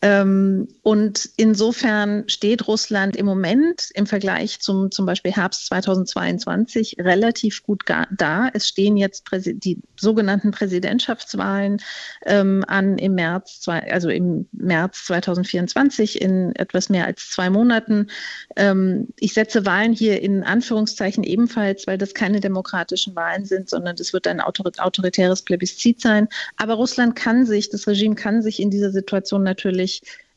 Ähm, 0.02 0.70
und 0.82 1.30
insofern 1.36 2.24
steht 2.28 2.68
Russland 2.68 3.18
im 3.18 3.26
Moment 3.26 3.90
im 3.96 4.06
Vergleich 4.06 4.62
zum 4.62 4.92
zum 4.92 5.06
Beispiel 5.06 5.34
Herbst 5.34 5.66
2022 5.68 6.98
relativ 7.00 7.64
gut 7.64 7.84
da. 8.12 8.50
Es 8.54 8.68
stehen 8.68 8.96
jetzt 8.96 9.26
die 9.46 9.82
sogenannten 10.00 10.52
Präsidentschaftswahlen 10.52 11.82
ähm, 12.26 12.64
an 12.68 12.98
im 12.98 13.16
März, 13.16 13.66
also 13.68 14.10
im 14.10 14.48
März 14.54 15.06
2024 15.06 16.22
in 16.22 16.56
etwas 16.56 16.88
mehr 16.88 17.06
als 17.06 17.30
zwei 17.30 17.50
Monaten. 17.50 18.08
Ähm, 18.56 19.08
ich 19.20 19.34
setze 19.34 19.66
Wahlen 19.66 19.92
hier 19.92 20.22
in 20.22 20.44
Anführungszeichen 20.44 21.26
ebenfalls, 21.26 21.88
weil 21.88 21.98
das 21.98 22.14
keine 22.14 22.40
demokratischen 22.40 23.16
Wahlen 23.18 23.44
sind, 23.44 23.70
sondern 23.70 23.98
es 24.00 24.14
wird 24.14 24.28
ein 24.28 24.40
autoritäres 24.40 25.42
Plebiszit 25.42 26.00
sein. 26.00 26.30
Aber 26.56 26.76
Russland 26.76 27.18
kann 27.18 27.46
sich, 27.46 27.70
das 27.70 27.86
Regime 27.86 28.16
kann 28.16 28.42
sich 28.42 28.62
in 28.62 28.70
dieser 28.70 28.92
Situation 28.92 29.44
natürlich 29.44 29.89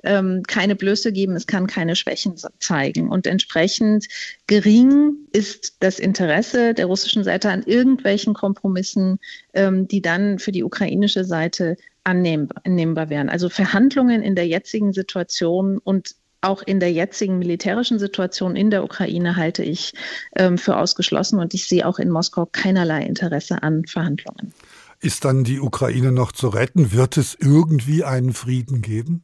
ähm, 0.02 0.42
keine 0.46 0.74
Blöße 0.74 1.12
geben, 1.12 1.36
es 1.36 1.46
kann 1.46 1.66
keine 1.66 1.96
Schwächen 1.96 2.34
zeigen. 2.58 3.08
Und 3.08 3.26
entsprechend 3.26 4.06
gering 4.46 5.14
ist 5.32 5.76
das 5.80 5.98
Interesse 5.98 6.74
der 6.74 6.86
russischen 6.86 7.24
Seite 7.24 7.50
an 7.50 7.62
irgendwelchen 7.62 8.34
Kompromissen, 8.34 9.18
ähm, 9.54 9.88
die 9.88 10.02
dann 10.02 10.38
für 10.38 10.52
die 10.52 10.64
ukrainische 10.64 11.24
Seite 11.24 11.76
annehmbar 12.04 13.10
wären. 13.10 13.28
Also 13.28 13.48
Verhandlungen 13.48 14.22
in 14.22 14.34
der 14.34 14.46
jetzigen 14.46 14.92
Situation 14.92 15.78
und 15.78 16.16
auch 16.44 16.62
in 16.62 16.80
der 16.80 16.92
jetzigen 16.92 17.38
militärischen 17.38 18.00
Situation 18.00 18.56
in 18.56 18.70
der 18.70 18.82
Ukraine 18.82 19.36
halte 19.36 19.62
ich 19.62 19.94
ähm, 20.34 20.58
für 20.58 20.76
ausgeschlossen 20.76 21.38
und 21.38 21.54
ich 21.54 21.68
sehe 21.68 21.86
auch 21.86 22.00
in 22.00 22.10
Moskau 22.10 22.46
keinerlei 22.50 23.04
Interesse 23.04 23.62
an 23.62 23.86
Verhandlungen. 23.86 24.52
Ist 24.98 25.24
dann 25.24 25.44
die 25.44 25.60
Ukraine 25.60 26.10
noch 26.10 26.32
zu 26.32 26.48
retten? 26.48 26.90
Wird 26.90 27.16
es 27.16 27.36
irgendwie 27.38 28.02
einen 28.02 28.32
Frieden 28.32 28.82
geben? 28.82 29.22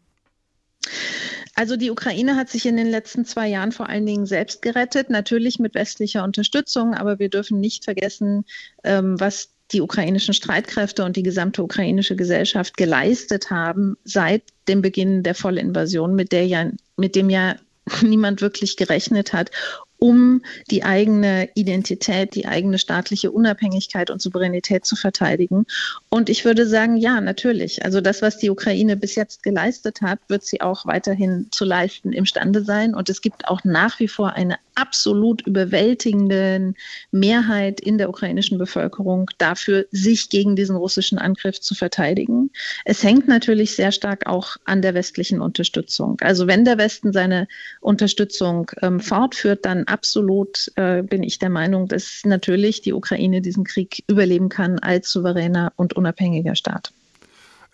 Also 1.55 1.77
die 1.77 1.91
Ukraine 1.91 2.37
hat 2.37 2.51
sich 2.51 2.67
in 2.67 2.77
den 2.77 2.89
letzten 2.89 3.25
zwei 3.25 3.49
Jahren 3.49 3.73
vor 3.73 3.89
allen 3.89 4.07
Dingen 4.07 4.27
selbst 4.27 4.63
gerettet, 4.63 5.11
natürlich 5.11 5.59
mit 5.59 5.75
westlicher 5.75 6.23
Unterstützung, 6.23 6.95
aber 6.95 7.19
wir 7.19 7.29
dürfen 7.29 7.59
nicht 7.59 7.85
vergessen, 7.85 8.45
ähm, 8.85 9.19
was 9.19 9.51
die 9.73 9.81
ukrainischen 9.81 10.35
Streitkräfte 10.35 11.05
und 11.05 11.17
die 11.17 11.23
gesamte 11.23 11.63
ukrainische 11.63 12.17
Gesellschaft 12.17 12.77
geleistet 12.77 13.51
haben 13.51 13.97
seit 14.05 14.43
dem 14.69 14.83
Beginn 14.83 15.23
der 15.23 15.35
Vollinvasion, 15.35 16.15
mit 16.15 16.33
der 16.33 16.47
ja, 16.47 16.71
mit 16.97 17.17
dem 17.17 17.29
ja 17.29 17.57
niemand 18.03 18.41
wirklich 18.41 18.77
gerechnet 18.77 19.33
hat 19.33 19.51
um 19.99 20.43
die 20.71 20.85
eigene 20.85 21.49
Identität, 21.55 22.35
die 22.35 22.47
eigene 22.47 22.79
staatliche 22.79 23.31
Unabhängigkeit 23.31 24.11
und 24.11 24.23
Souveränität 24.23 24.85
zu 24.85 24.97
verteidigen. 24.97 25.67
Und 26.09 26.29
ich 26.29 26.45
würde 26.45 26.67
sagen, 26.67 26.97
ja, 26.97 27.21
natürlich. 27.21 27.85
Also 27.85 28.01
das, 28.01 28.23
was 28.23 28.39
die 28.39 28.51
Ukraine 28.51 28.97
bis 28.97 29.17
jetzt 29.17 29.43
geleistet 29.43 30.01
hat, 30.01 30.21
wird 30.29 30.45
sie 30.45 30.61
auch 30.61 30.87
weiterhin 30.87 31.49
zu 31.51 31.65
leisten 31.65 32.13
imstande 32.13 32.63
sein. 32.65 32.95
Und 32.95 33.09
es 33.11 33.21
gibt 33.21 33.49
auch 33.49 33.65
nach 33.65 33.99
wie 33.99 34.09
vor 34.09 34.33
eine 34.35 34.57
absolut 34.79 35.45
überwältigende 35.47 36.73
Mehrheit 37.11 37.81
in 37.81 37.99
der 37.99 38.09
ukrainischen 38.09 38.59
Bevölkerung 38.59 39.29
dafür, 39.39 39.87
sich 39.91 40.29
gegen 40.29 40.55
diesen 40.55 40.77
russischen 40.77 41.19
Angriff 41.19 41.61
zu 41.61 41.75
verteidigen. 41.75 42.51
Es 42.85 43.03
hängt 43.03 43.27
natürlich 43.27 43.75
sehr 43.75 43.91
stark 43.91 44.27
auch 44.27 44.57
an 44.65 44.81
der 44.81 44.95
westlichen 44.95 45.41
Unterstützung. 45.41 46.17
Also 46.21 46.47
wenn 46.47 46.65
der 46.65 46.79
Westen 46.79 47.13
seine 47.13 47.49
Unterstützung 47.81 48.71
ähm, 48.81 49.01
fortführt, 49.01 49.65
dann 49.65 49.85
absolut 49.85 50.71
äh, 50.77 51.03
bin 51.03 51.25
ich 51.25 51.41
der 51.41 51.51
Meinung, 51.51 51.89
dass 51.89 52.23
natürlich 52.25 52.81
die 52.81 52.93
Ukraine 52.93 53.43
diesen 53.43 53.65
Krieg 53.65 54.05
überleben 54.07 54.49
kann 54.49 54.79
als 54.79 55.11
souveräner 55.11 55.73
und 55.77 55.95
unabhängiger 55.95 56.55
Staat. 56.55 56.93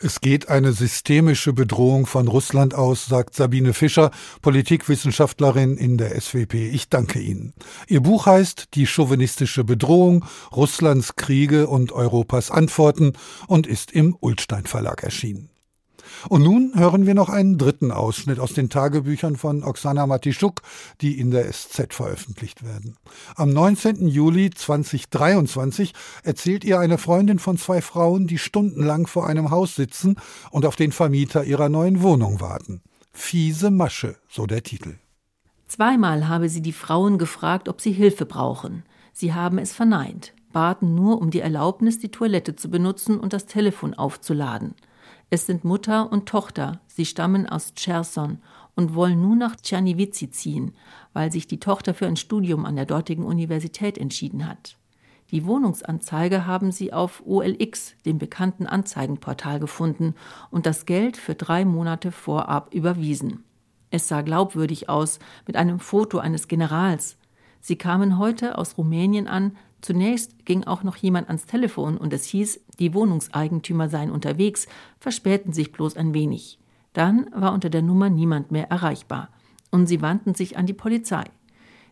Es 0.04 0.20
geht 0.20 0.50
eine 0.50 0.74
systemische 0.74 1.54
Bedrohung 1.54 2.04
von 2.04 2.28
Russland 2.28 2.74
aus, 2.74 3.06
sagt 3.06 3.34
Sabine 3.34 3.72
Fischer, 3.72 4.10
Politikwissenschaftlerin 4.42 5.78
in 5.78 5.96
der 5.96 6.20
SWP. 6.20 6.52
Ich 6.74 6.90
danke 6.90 7.20
Ihnen. 7.20 7.54
Ihr 7.88 8.02
Buch 8.02 8.26
heißt 8.26 8.74
Die 8.74 8.86
chauvinistische 8.86 9.64
Bedrohung, 9.64 10.26
Russlands 10.54 11.16
Kriege 11.16 11.68
und 11.68 11.90
Europas 11.90 12.50
Antworten 12.50 13.14
und 13.46 13.66
ist 13.66 13.92
im 13.92 14.14
Ulstein 14.20 14.66
Verlag 14.66 15.02
erschienen. 15.02 15.53
Und 16.28 16.42
nun 16.42 16.72
hören 16.74 17.06
wir 17.06 17.14
noch 17.14 17.28
einen 17.28 17.58
dritten 17.58 17.90
Ausschnitt 17.90 18.38
aus 18.38 18.54
den 18.54 18.70
Tagebüchern 18.70 19.36
von 19.36 19.62
Oksana 19.62 20.06
Matischuk, 20.06 20.62
die 21.00 21.18
in 21.18 21.30
der 21.30 21.50
SZ 21.52 21.94
veröffentlicht 21.94 22.64
werden. 22.64 22.96
Am 23.36 23.50
19. 23.50 24.06
Juli 24.08 24.50
2023 24.50 25.92
erzählt 26.22 26.64
ihr 26.64 26.78
eine 26.78 26.98
Freundin 26.98 27.38
von 27.38 27.58
zwei 27.58 27.80
Frauen, 27.80 28.26
die 28.26 28.38
stundenlang 28.38 29.06
vor 29.06 29.26
einem 29.26 29.50
Haus 29.50 29.74
sitzen 29.74 30.16
und 30.50 30.66
auf 30.66 30.76
den 30.76 30.92
Vermieter 30.92 31.44
ihrer 31.44 31.68
neuen 31.68 32.02
Wohnung 32.02 32.40
warten. 32.40 32.82
Fiese 33.12 33.70
Masche, 33.70 34.16
so 34.28 34.46
der 34.46 34.62
Titel. 34.62 34.96
Zweimal 35.68 36.28
habe 36.28 36.48
sie 36.48 36.62
die 36.62 36.72
Frauen 36.72 37.18
gefragt, 37.18 37.68
ob 37.68 37.80
sie 37.80 37.92
Hilfe 37.92 38.26
brauchen. 38.26 38.84
Sie 39.12 39.32
haben 39.32 39.58
es 39.58 39.72
verneint, 39.72 40.34
baten 40.52 40.94
nur 40.94 41.20
um 41.20 41.30
die 41.30 41.40
Erlaubnis, 41.40 41.98
die 41.98 42.10
Toilette 42.10 42.56
zu 42.56 42.68
benutzen 42.68 43.18
und 43.18 43.32
das 43.32 43.46
Telefon 43.46 43.94
aufzuladen. 43.94 44.74
Es 45.30 45.46
sind 45.46 45.64
Mutter 45.64 46.12
und 46.12 46.26
Tochter, 46.26 46.80
sie 46.86 47.06
stammen 47.06 47.48
aus 47.48 47.74
Cherson 47.74 48.38
und 48.74 48.94
wollen 48.94 49.20
nun 49.20 49.38
nach 49.38 49.56
Czerniwice 49.56 50.30
ziehen, 50.30 50.72
weil 51.12 51.32
sich 51.32 51.46
die 51.46 51.60
Tochter 51.60 51.94
für 51.94 52.06
ein 52.06 52.16
Studium 52.16 52.66
an 52.66 52.76
der 52.76 52.86
dortigen 52.86 53.24
Universität 53.24 53.98
entschieden 53.98 54.48
hat. 54.48 54.76
Die 55.30 55.46
Wohnungsanzeige 55.46 56.46
haben 56.46 56.70
sie 56.70 56.92
auf 56.92 57.22
OLX, 57.26 57.94
dem 58.04 58.18
bekannten 58.18 58.66
Anzeigenportal, 58.66 59.58
gefunden 59.58 60.14
und 60.50 60.66
das 60.66 60.86
Geld 60.86 61.16
für 61.16 61.34
drei 61.34 61.64
Monate 61.64 62.12
vorab 62.12 62.72
überwiesen. 62.74 63.42
Es 63.90 64.08
sah 64.08 64.22
glaubwürdig 64.22 64.88
aus, 64.88 65.18
mit 65.46 65.56
einem 65.56 65.80
Foto 65.80 66.18
eines 66.18 66.48
Generals. 66.48 67.16
Sie 67.60 67.76
kamen 67.76 68.18
heute 68.18 68.58
aus 68.58 68.76
Rumänien 68.76 69.26
an, 69.26 69.56
Zunächst 69.84 70.46
ging 70.46 70.64
auch 70.64 70.82
noch 70.82 70.96
jemand 70.96 71.28
ans 71.28 71.44
Telefon 71.44 71.98
und 71.98 72.14
es 72.14 72.24
hieß, 72.24 72.58
die 72.78 72.94
Wohnungseigentümer 72.94 73.90
seien 73.90 74.10
unterwegs, 74.10 74.66
verspäten 74.98 75.52
sich 75.52 75.72
bloß 75.72 75.98
ein 75.98 76.14
wenig. 76.14 76.58
Dann 76.94 77.28
war 77.34 77.52
unter 77.52 77.68
der 77.68 77.82
Nummer 77.82 78.08
niemand 78.08 78.50
mehr 78.50 78.70
erreichbar. 78.70 79.28
Und 79.70 79.86
sie 79.86 80.00
wandten 80.00 80.34
sich 80.34 80.56
an 80.56 80.64
die 80.64 80.72
Polizei. 80.72 81.24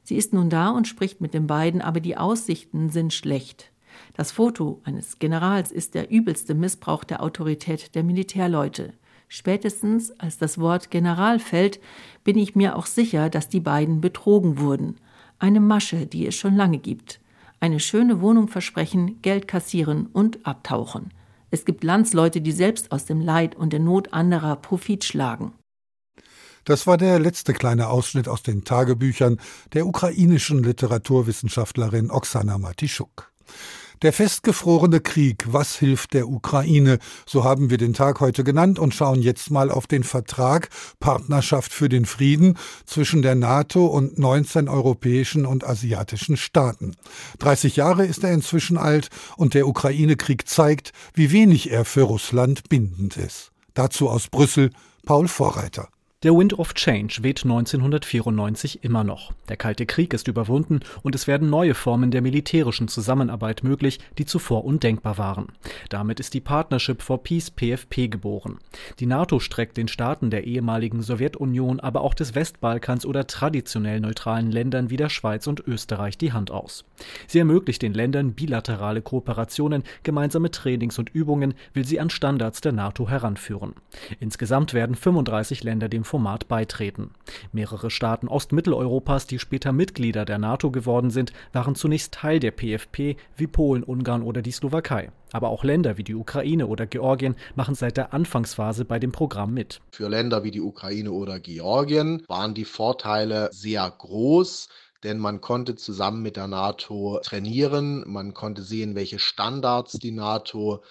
Sie 0.04 0.16
ist 0.16 0.32
nun 0.32 0.48
da 0.48 0.70
und 0.70 0.88
spricht 0.88 1.20
mit 1.20 1.34
den 1.34 1.46
beiden, 1.46 1.82
aber 1.82 2.00
die 2.00 2.16
Aussichten 2.16 2.88
sind 2.88 3.12
schlecht. 3.12 3.70
Das 4.14 4.32
Foto 4.32 4.80
eines 4.84 5.18
Generals 5.18 5.70
ist 5.70 5.94
der 5.94 6.10
übelste 6.10 6.54
Missbrauch 6.54 7.04
der 7.04 7.22
Autorität 7.22 7.94
der 7.94 8.04
Militärleute. 8.04 8.94
Spätestens 9.28 10.12
als 10.12 10.38
das 10.38 10.56
Wort 10.56 10.90
General 10.90 11.38
fällt, 11.38 11.78
bin 12.24 12.38
ich 12.38 12.56
mir 12.56 12.74
auch 12.74 12.86
sicher, 12.86 13.28
dass 13.28 13.50
die 13.50 13.60
beiden 13.60 14.00
betrogen 14.00 14.58
wurden. 14.58 14.96
Eine 15.38 15.60
Masche, 15.60 16.06
die 16.06 16.26
es 16.26 16.34
schon 16.34 16.56
lange 16.56 16.78
gibt 16.78 17.20
eine 17.62 17.78
schöne 17.78 18.20
Wohnung 18.20 18.48
versprechen, 18.48 19.22
Geld 19.22 19.46
kassieren 19.46 20.06
und 20.06 20.44
abtauchen. 20.44 21.14
Es 21.52 21.64
gibt 21.64 21.84
Landsleute, 21.84 22.40
die 22.40 22.50
selbst 22.50 22.90
aus 22.90 23.04
dem 23.04 23.20
Leid 23.20 23.54
und 23.54 23.72
der 23.72 23.78
Not 23.78 24.12
anderer 24.12 24.56
Profit 24.56 25.04
schlagen. 25.04 25.52
Das 26.64 26.86
war 26.86 26.96
der 26.96 27.20
letzte 27.20 27.52
kleine 27.52 27.88
Ausschnitt 27.88 28.26
aus 28.26 28.42
den 28.42 28.64
Tagebüchern 28.64 29.38
der 29.74 29.86
ukrainischen 29.86 30.62
Literaturwissenschaftlerin 30.62 32.10
Oksana 32.10 32.58
Matischuk. 32.58 33.32
Der 34.02 34.12
festgefrorene 34.12 34.98
Krieg, 34.98 35.44
was 35.46 35.76
hilft 35.76 36.12
der 36.14 36.26
Ukraine? 36.26 36.98
So 37.24 37.44
haben 37.44 37.70
wir 37.70 37.78
den 37.78 37.94
Tag 37.94 38.18
heute 38.18 38.42
genannt 38.42 38.80
und 38.80 38.96
schauen 38.96 39.22
jetzt 39.22 39.52
mal 39.52 39.70
auf 39.70 39.86
den 39.86 40.02
Vertrag 40.02 40.70
Partnerschaft 40.98 41.72
für 41.72 41.88
den 41.88 42.04
Frieden 42.04 42.58
zwischen 42.84 43.22
der 43.22 43.36
NATO 43.36 43.86
und 43.86 44.18
19 44.18 44.68
europäischen 44.68 45.46
und 45.46 45.62
asiatischen 45.62 46.36
Staaten. 46.36 46.96
30 47.38 47.76
Jahre 47.76 48.04
ist 48.04 48.24
er 48.24 48.32
inzwischen 48.32 48.76
alt 48.76 49.08
und 49.36 49.54
der 49.54 49.68
Ukraine-Krieg 49.68 50.48
zeigt, 50.48 50.92
wie 51.14 51.30
wenig 51.30 51.70
er 51.70 51.84
für 51.84 52.02
Russland 52.02 52.68
bindend 52.68 53.16
ist. 53.16 53.52
Dazu 53.74 54.10
aus 54.10 54.26
Brüssel 54.26 54.70
Paul 55.06 55.28
Vorreiter. 55.28 55.91
Der 56.22 56.36
Wind 56.36 56.56
of 56.56 56.74
Change 56.74 57.24
weht 57.24 57.42
1994 57.42 58.84
immer 58.84 59.02
noch. 59.02 59.32
Der 59.48 59.56
Kalte 59.56 59.86
Krieg 59.86 60.14
ist 60.14 60.28
überwunden 60.28 60.78
und 61.02 61.16
es 61.16 61.26
werden 61.26 61.50
neue 61.50 61.74
Formen 61.74 62.12
der 62.12 62.22
militärischen 62.22 62.86
Zusammenarbeit 62.86 63.64
möglich, 63.64 63.98
die 64.18 64.24
zuvor 64.24 64.64
undenkbar 64.64 65.18
waren. 65.18 65.48
Damit 65.88 66.20
ist 66.20 66.34
die 66.34 66.40
Partnership 66.40 67.02
for 67.02 67.24
Peace 67.24 67.50
PFP 67.50 68.06
geboren. 68.06 68.58
Die 69.00 69.06
NATO 69.06 69.40
streckt 69.40 69.76
den 69.76 69.88
Staaten 69.88 70.30
der 70.30 70.44
ehemaligen 70.44 71.02
Sowjetunion, 71.02 71.80
aber 71.80 72.02
auch 72.02 72.14
des 72.14 72.36
Westbalkans 72.36 73.04
oder 73.04 73.26
traditionell 73.26 73.98
neutralen 73.98 74.52
Ländern 74.52 74.90
wie 74.90 74.96
der 74.96 75.08
Schweiz 75.08 75.48
und 75.48 75.66
Österreich 75.66 76.18
die 76.18 76.32
Hand 76.32 76.52
aus. 76.52 76.84
Sie 77.26 77.40
ermöglicht 77.40 77.82
den 77.82 77.94
Ländern 77.94 78.34
bilaterale 78.34 79.02
Kooperationen, 79.02 79.82
gemeinsame 80.04 80.52
Trainings 80.52 81.00
und 81.00 81.10
Übungen, 81.12 81.54
will 81.74 81.84
sie 81.84 81.98
an 81.98 82.10
Standards 82.10 82.60
der 82.60 82.70
NATO 82.70 83.08
heranführen. 83.08 83.74
Insgesamt 84.20 84.72
werden 84.72 84.94
35 84.94 85.64
Länder 85.64 85.88
dem 85.88 86.04
Format 86.12 86.46
beitreten. 86.46 87.12
Mehrere 87.52 87.90
Staaten 87.90 88.28
Ostmitteleuropas, 88.28 89.26
die 89.26 89.38
später 89.38 89.72
Mitglieder 89.72 90.26
der 90.26 90.36
NATO 90.36 90.70
geworden 90.70 91.08
sind, 91.08 91.32
waren 91.54 91.74
zunächst 91.74 92.12
Teil 92.12 92.38
der 92.38 92.50
PFP, 92.50 93.16
wie 93.34 93.46
Polen, 93.46 93.82
Ungarn 93.82 94.22
oder 94.22 94.42
die 94.42 94.50
Slowakei. 94.50 95.10
Aber 95.32 95.48
auch 95.48 95.64
Länder 95.64 95.96
wie 95.96 96.04
die 96.04 96.14
Ukraine 96.14 96.66
oder 96.66 96.84
Georgien 96.84 97.34
machen 97.54 97.74
seit 97.74 97.96
der 97.96 98.12
Anfangsphase 98.12 98.84
bei 98.84 98.98
dem 98.98 99.10
Programm 99.10 99.54
mit. 99.54 99.80
Für 99.90 100.10
Länder 100.10 100.44
wie 100.44 100.50
die 100.50 100.60
Ukraine 100.60 101.12
oder 101.12 101.40
Georgien 101.40 102.22
waren 102.28 102.52
die 102.52 102.66
Vorteile 102.66 103.48
sehr 103.50 103.90
groß 103.90 104.68
denn 105.02 105.18
man 105.18 105.40
konnte 105.40 105.74
zusammen 105.74 106.22
mit 106.22 106.36
der 106.36 106.46
NATO 106.46 107.18
trainieren, 107.24 108.04
man 108.06 108.34
konnte 108.34 108.62
sehen, 108.62 108.94
welche 108.94 109.18
Standards 109.18 109.94
die 109.94 110.12
NATO 110.12 110.84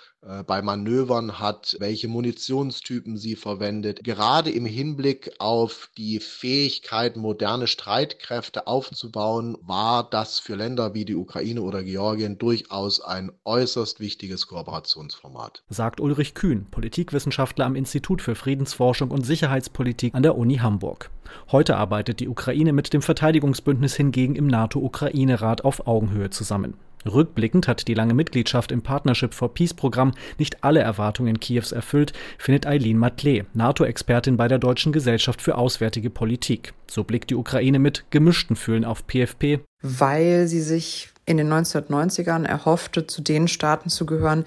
bei 0.46 0.62
Manövern 0.62 1.40
hat, 1.40 1.76
welche 1.80 2.08
Munitionstypen 2.08 3.18
sie 3.18 3.36
verwendet. 3.36 4.04
Gerade 4.04 4.52
im 4.52 4.66
Hinblick 4.66 5.32
auf 5.40 5.90
die 5.98 6.20
Fähigkeit, 6.20 7.18
moderne 7.18 7.66
Streitkräfte 7.66 8.68
aufzubauen, 8.68 9.58
war 9.62 10.08
das 10.08 10.40
für 10.40 10.56
Länder 10.56 10.94
wie 10.94 11.06
die 11.06 11.16
Ukraine 11.16 11.64
oder 11.64 11.84
Georgien 11.84 12.38
durchaus 12.38 13.02
ein 13.02 13.32
äußerst 13.46 14.00
wichtiges 14.00 14.46
Kooperationsformat. 14.46 15.64
Sagt 15.70 16.00
Ulrich 16.00 16.36
Kühn, 16.36 16.68
Politikwissenschaftler 16.70 17.66
am 17.66 17.76
Institut 17.76 18.22
für 18.22 18.36
Friedensforschung 18.36 19.10
und 19.10 19.26
Sicherheitspolitik 19.26 20.14
an 20.14 20.24
der 20.24 20.38
Uni 20.38 20.58
Hamburg. 20.58 21.10
Heute 21.52 21.78
arbeitet 21.78 22.20
die 22.20 22.28
Ukraine 22.28 22.74
mit 22.74 22.94
dem 22.94 23.02
Verteidigungsbündnis 23.02 23.96
hingegen 23.96 24.36
im 24.36 24.48
NATO-Ukraine-Rat 24.48 25.66
auf 25.66 25.88
Augenhöhe 25.88 26.30
zusammen. 26.30 26.76
Rückblickend 27.06 27.68
hat 27.68 27.88
die 27.88 27.94
lange 27.94 28.14
Mitgliedschaft 28.14 28.72
im 28.72 28.82
Partnership 28.82 29.34
for 29.34 29.54
Peace 29.54 29.74
Programm 29.74 30.12
nicht 30.38 30.64
alle 30.64 30.82
Erwartungen 30.82 31.40
Kiews 31.40 31.72
erfüllt, 31.72 32.14
findet 32.38 32.66
Eileen 32.66 33.00
Matlé, 33.00 33.46
NATO-Expertin 33.54 34.38
bei 34.38 34.48
der 34.48 34.60
Deutschen 34.60 34.92
Gesellschaft 34.92 35.42
für 35.42 35.58
Auswärtige 35.58 36.10
Politik. 36.10 36.74
So 36.90 37.04
blickt 37.04 37.30
die 37.30 37.36
Ukraine 37.36 37.80
mit 37.80 38.06
gemischten 38.10 38.56
Fühlen 38.56 38.86
auf 38.86 39.06
PFP. 39.08 39.60
Weil 39.82 40.48
sie 40.48 40.62
sich 40.62 41.10
in 41.26 41.38
den 41.38 41.52
1990ern 41.52 42.46
erhoffte, 42.46 43.08
zu 43.08 43.22
den 43.22 43.48
Staaten 43.48 43.90
zu 43.90 44.06
gehören, 44.06 44.46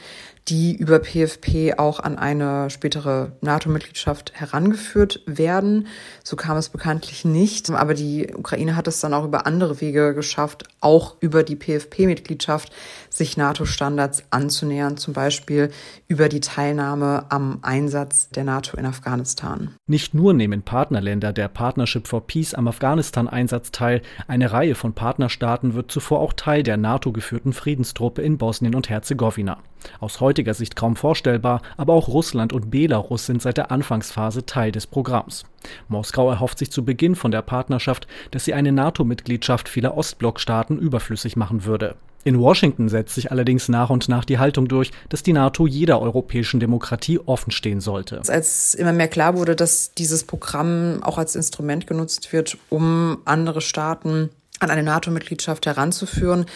die 0.49 0.77
über 0.77 1.01
PFP 1.01 1.79
auch 1.79 2.01
an 2.01 2.19
eine 2.19 2.69
spätere 2.69 3.33
NATO-Mitgliedschaft 3.41 4.33
herangeführt 4.35 5.23
werden. 5.27 5.87
So 6.23 6.37
kam 6.37 6.59
es 6.59 6.69
bekanntlich 6.69 7.25
nicht. 7.25 7.71
Aber 7.71 7.95
die 7.95 8.35
Ukraine 8.35 8.77
hat 8.77 8.87
es 8.87 9.01
dann 9.01 9.15
auch 9.15 9.25
über 9.25 9.47
andere 9.47 9.81
Wege 9.81 10.15
geschafft, 10.15 10.65
auch 10.81 11.17
über 11.21 11.45
die 11.45 11.57
PFP-Mitgliedschaft 11.57 12.71
sich 13.09 13.39
NATO-Standards 13.39 14.25
anzunähern, 14.31 14.99
zum 14.99 15.15
Beispiel 15.15 15.71
über 16.09 16.29
die 16.29 16.41
Teilnahme 16.41 17.25
am 17.31 17.61
Einsatz 17.63 18.29
der 18.29 18.45
NATO 18.45 18.77
in 18.77 18.85
Afghanistan. 18.85 19.75
Nicht 19.87 20.13
nur 20.13 20.35
nehmen 20.35 20.63
Partnerländer 20.63 21.33
der 21.33 21.49
Partnership 21.49 22.07
for 22.07 22.27
Peace 22.27 22.53
am 22.53 22.69
Afghanistan-Einsatz 22.69 23.71
teil, 23.71 24.03
eine 24.27 24.53
Reihe 24.53 24.75
von 24.75 24.93
Partnerstaaten 24.93 25.73
wird 25.73 25.91
zuvor 25.91 26.21
auch 26.21 26.35
Teil 26.35 26.63
der 26.63 26.77
NATO-geführten 26.77 27.55
Friedenstruppe 27.55 28.21
in 28.21 28.37
Bosnien 28.37 28.75
und 28.75 28.91
Herzegowina. 28.91 29.63
Aus 30.01 30.21
heutiger 30.21 30.55
Sicht 30.55 30.77
kaum 30.77 30.97
vorstellbar, 30.97 31.63
aber 31.77 31.93
auch 31.93 32.09
Russland 32.09 32.53
und 32.53 32.71
Belarus 32.71 33.27
sind 33.27 33.43
seit 33.43 33.57
der 33.57 33.71
Anfangsphase 33.71 34.47
Teil 34.47 34.73
des 34.73 34.87
Programms. 34.87 35.45
Moskau 35.89 36.31
erhofft 36.31 36.59
sich 36.59 36.71
zu 36.71 36.85
Beginn 36.85 37.15
von 37.15 37.31
der 37.31 37.43
Partnerschaft, 37.43 38.07
dass 38.31 38.45
sie 38.45 38.55
eine 38.55 38.73
NATO-Mitgliedschaft 38.73 39.69
vieler 39.69 39.97
Ostblockstaaten 39.97 40.79
überflüssig 40.79 41.37
machen 41.37 41.65
würde. 41.65 41.97
In 42.25 42.41
Washington 42.41 42.89
setzt 42.89 43.15
sich 43.15 43.31
allerdings 43.31 43.69
nach 43.69 43.91
und 43.91 44.09
nach 44.09 44.25
die 44.25 44.39
Haltung 44.39 44.67
durch, 44.67 44.91
dass 45.11 45.23
die 45.23 45.35
NATO 45.35 45.67
jeder 45.67 46.01
europäischen 46.01 46.59
Demokratie 46.59 47.21
offenstehen 47.25 47.81
sollte. 47.81 48.23
Als 48.27 48.75
immer 48.75 48.93
mehr 48.93 49.09
klar 49.09 49.37
wurde, 49.37 49.55
dass 49.55 49.93
dieses 49.93 50.25
Programm 50.25 51.03
auch 51.03 51.19
als 51.19 51.37
Instrument 51.37 51.87
genutzt 51.87 52.33
wird, 52.33 52.57
um 52.71 53.19
andere 53.27 53.61
Staaten 53.61 54.31
an 54.61 54.71
eine 54.71 54.83
NATO-Mitgliedschaft 54.83 55.67
heranzuführen, 55.67 56.47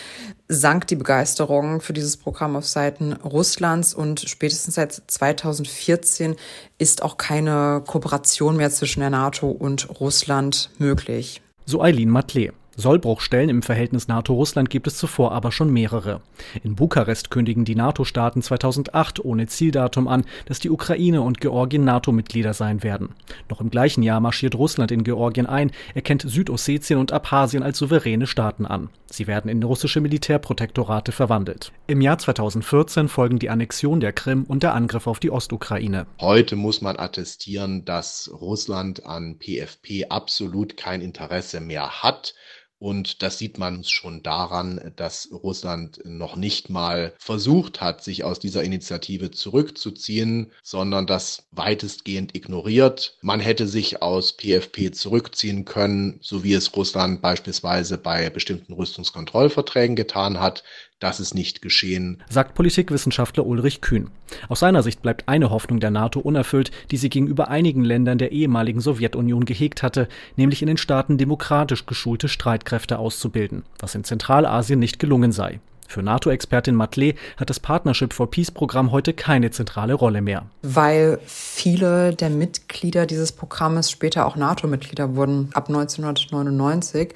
sank 0.49 0.87
die 0.87 0.97
Begeisterung 0.97 1.81
für 1.81 1.93
dieses 1.93 2.17
Programm 2.17 2.57
auf 2.57 2.67
Seiten 2.67 3.13
Russlands 3.13 3.93
und 3.93 4.21
spätestens 4.21 4.77
seit 4.77 5.03
2014 5.07 6.37
ist 6.79 7.03
auch 7.03 7.17
keine 7.17 7.83
Kooperation 7.87 8.57
mehr 8.57 8.71
zwischen 8.71 9.01
der 9.01 9.11
NATO 9.11 9.51
und 9.51 10.01
Russland 10.01 10.71
möglich. 10.79 11.43
So 11.67 11.83
Eileen 11.83 12.11
Matlé. 12.11 12.53
Sollbruchstellen 12.81 13.51
im 13.51 13.63
Verhältnis 13.63 14.07
NATO-Russland 14.07 14.71
gibt 14.71 14.87
es 14.87 14.97
zuvor 14.97 15.33
aber 15.33 15.51
schon 15.51 15.73
mehrere. 15.73 16.21
In 16.63 16.77
Bukarest 16.77 17.29
kündigen 17.29 17.65
die 17.65 17.75
NATO-Staaten 17.75 18.41
2008 18.41 19.25
ohne 19.25 19.49
Zieldatum 19.49 20.07
an, 20.07 20.25
dass 20.47 20.61
die 20.61 20.71
Ukraine 20.71 21.23
und 21.23 21.41
Georgien 21.41 21.83
NATO-Mitglieder 21.83 22.55
sein 22.55 22.85
werden. 22.85 23.17
Noch 23.51 23.61
im 23.61 23.71
gleichen 23.71 24.05
Jahr 24.05 24.21
marschiert 24.21 24.55
Russland 24.55 24.93
in 24.93 25.03
Georgien 25.03 25.47
ein, 25.47 25.73
erkennt 25.95 26.23
Südossetien 26.25 27.01
und 27.01 27.13
Abchasien 27.13 27.65
als 27.65 27.79
souveräne 27.79 28.29
Staaten 28.29 28.65
an. 28.65 28.91
Sie 29.07 29.27
werden 29.27 29.51
in 29.51 29.61
russische 29.65 30.01
Militärprotektorate 30.01 31.11
verwandelt. 31.11 31.73
Im 31.89 32.01
Jahr 32.01 32.19
2014 32.19 33.09
folgen 33.09 33.41
die 33.41 33.51
Annexion 33.51 33.99
der 33.99 34.13
Krim 34.13 34.45
und 34.45 34.63
der 34.63 34.75
Angriff 34.75 35.09
auf 35.09 35.19
die 35.19 35.33
Ostukraine. 35.33 36.07
Heute 36.21 36.55
muss 36.55 36.81
man 36.81 36.97
attestieren, 36.97 37.85
dass 37.85 38.31
Russland 38.33 39.05
an 39.05 39.41
PFP 39.41 40.11
absolut 40.11 40.77
kein 40.77 41.01
Interesse 41.01 41.61
mehr 41.61 42.05
hat. 42.05 42.35
Und 42.79 43.23
das 43.23 43.39
sieht 43.39 43.59
man 43.59 43.83
schon 43.85 44.23
daran, 44.23 44.93
dass 44.97 45.29
Russland 45.33 46.01
noch 46.05 46.37
nicht 46.37 46.71
mal 46.71 47.13
versucht 47.19 47.81
hat, 47.81 48.05
sich 48.05 48.23
aus 48.23 48.39
dieser 48.39 48.63
Initiative 48.63 49.31
zurückzuziehen, 49.31 50.53
sondern 50.63 51.07
das 51.07 51.49
weitestgehend 51.51 52.37
ignoriert. 52.37 53.17
Man 53.21 53.41
hätte 53.41 53.67
sich 53.67 54.01
aus 54.01 54.33
PFP 54.33 54.93
zurückziehen 54.93 55.65
können, 55.65 56.19
so 56.23 56.45
wie 56.45 56.53
es 56.53 56.75
Russland 56.77 57.21
beispielsweise 57.21 57.99
bei 57.99 58.31
bestimmten 58.31 58.73
Rüstungskontrollverträgen 58.73 59.97
getan 59.97 60.39
hat. 60.41 60.63
Das 61.01 61.21
ist 61.21 61.33
nicht 61.33 61.63
geschehen, 61.63 62.25
sagt 62.29 62.57
Politikwissenschaftler 62.57 63.47
Ulrich 63.47 63.81
Kühn. 63.81 64.11
Aus 64.49 64.59
seiner 64.59 64.83
Sicht 64.83 65.01
bleibt 65.01 65.29
eine 65.29 65.51
Hoffnung 65.51 65.79
der 65.79 65.93
NATO 65.93 66.19
unerfüllt, 66.19 66.73
die 66.91 66.97
sie 66.97 67.09
gegenüber 67.09 67.49
einigen 67.49 67.85
Ländern 67.85 68.19
der 68.19 68.33
ehemaligen 68.33 68.81
Sowjetunion 68.81 69.45
gehegt 69.45 69.85
hatte, 69.85 70.09
nämlich 70.35 70.61
in 70.61 70.67
den 70.67 70.77
Staaten 70.77 71.17
demokratisch 71.17 71.87
geschulte 71.87 72.29
Streitkräfte 72.29 72.99
auszubilden, 72.99 73.63
was 73.79 73.95
in 73.95 74.03
Zentralasien 74.03 74.81
nicht 74.81 74.99
gelungen 74.99 75.31
sei. 75.31 75.61
Für 75.89 76.03
NATO-Expertin 76.03 76.77
Matlé 76.77 77.17
hat 77.39 77.49
das 77.49 77.61
Partnership 77.61 78.13
for 78.13 78.31
Peace-Programm 78.31 78.93
heute 78.93 79.15
keine 79.15 79.51
zentrale 79.51 79.95
Rolle 79.95 80.21
mehr. 80.21 80.45
Weil 80.61 81.19
viele 81.25 82.15
der 82.15 82.29
Mitglieder 82.29 83.07
dieses 83.07 83.33
Programmes 83.33 83.91
später 83.91 84.27
auch 84.27 84.37
NATO-Mitglieder 84.37 85.17
wurden, 85.17 85.49
ab 85.55 85.69
1999. 85.69 87.15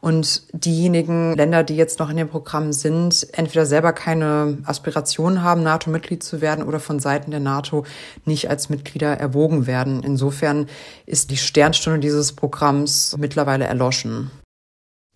Und 0.00 0.42
diejenigen 0.52 1.36
Länder, 1.36 1.62
die 1.62 1.76
jetzt 1.76 1.98
noch 1.98 2.08
in 2.08 2.16
dem 2.16 2.28
Programm 2.28 2.72
sind, 2.72 3.26
entweder 3.32 3.66
selber 3.66 3.92
keine 3.92 4.58
Aspirationen 4.64 5.42
haben, 5.42 5.62
NATO-Mitglied 5.62 6.22
zu 6.22 6.40
werden 6.40 6.64
oder 6.64 6.80
von 6.80 7.00
Seiten 7.00 7.30
der 7.30 7.40
NATO 7.40 7.84
nicht 8.24 8.48
als 8.48 8.70
Mitglieder 8.70 9.12
erwogen 9.18 9.66
werden. 9.66 10.02
Insofern 10.02 10.68
ist 11.04 11.30
die 11.30 11.36
Sternstunde 11.36 12.00
dieses 12.00 12.32
Programms 12.32 13.14
mittlerweile 13.18 13.64
erloschen. 13.66 14.30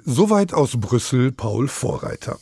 Soweit 0.04 0.52
aus 0.52 0.78
Brüssel 0.78 1.32
Paul 1.32 1.68
Vorreiter. 1.68 2.38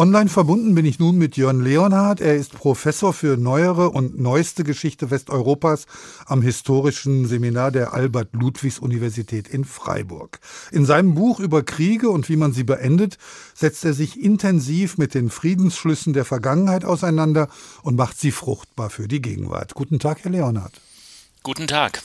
Online 0.00 0.30
verbunden 0.30 0.74
bin 0.74 0.86
ich 0.86 0.98
nun 0.98 1.18
mit 1.18 1.36
Jörn 1.36 1.62
Leonhardt. 1.62 2.22
Er 2.22 2.34
ist 2.34 2.54
Professor 2.54 3.12
für 3.12 3.36
neuere 3.36 3.90
und 3.90 4.18
neueste 4.18 4.64
Geschichte 4.64 5.10
Westeuropas 5.10 5.84
am 6.24 6.40
historischen 6.40 7.26
Seminar 7.26 7.70
der 7.70 7.92
Albert-Ludwigs-Universität 7.92 9.46
in 9.46 9.66
Freiburg. 9.66 10.40
In 10.72 10.86
seinem 10.86 11.14
Buch 11.14 11.38
über 11.38 11.62
Kriege 11.62 12.08
und 12.08 12.30
wie 12.30 12.36
man 12.36 12.54
sie 12.54 12.64
beendet, 12.64 13.18
setzt 13.52 13.84
er 13.84 13.92
sich 13.92 14.18
intensiv 14.18 14.96
mit 14.96 15.12
den 15.12 15.28
Friedensschlüssen 15.28 16.14
der 16.14 16.24
Vergangenheit 16.24 16.86
auseinander 16.86 17.48
und 17.82 17.96
macht 17.96 18.18
sie 18.18 18.30
fruchtbar 18.30 18.88
für 18.88 19.06
die 19.06 19.20
Gegenwart. 19.20 19.74
Guten 19.74 19.98
Tag, 19.98 20.24
Herr 20.24 20.30
Leonhardt. 20.30 20.80
Guten 21.42 21.66
Tag. 21.66 22.02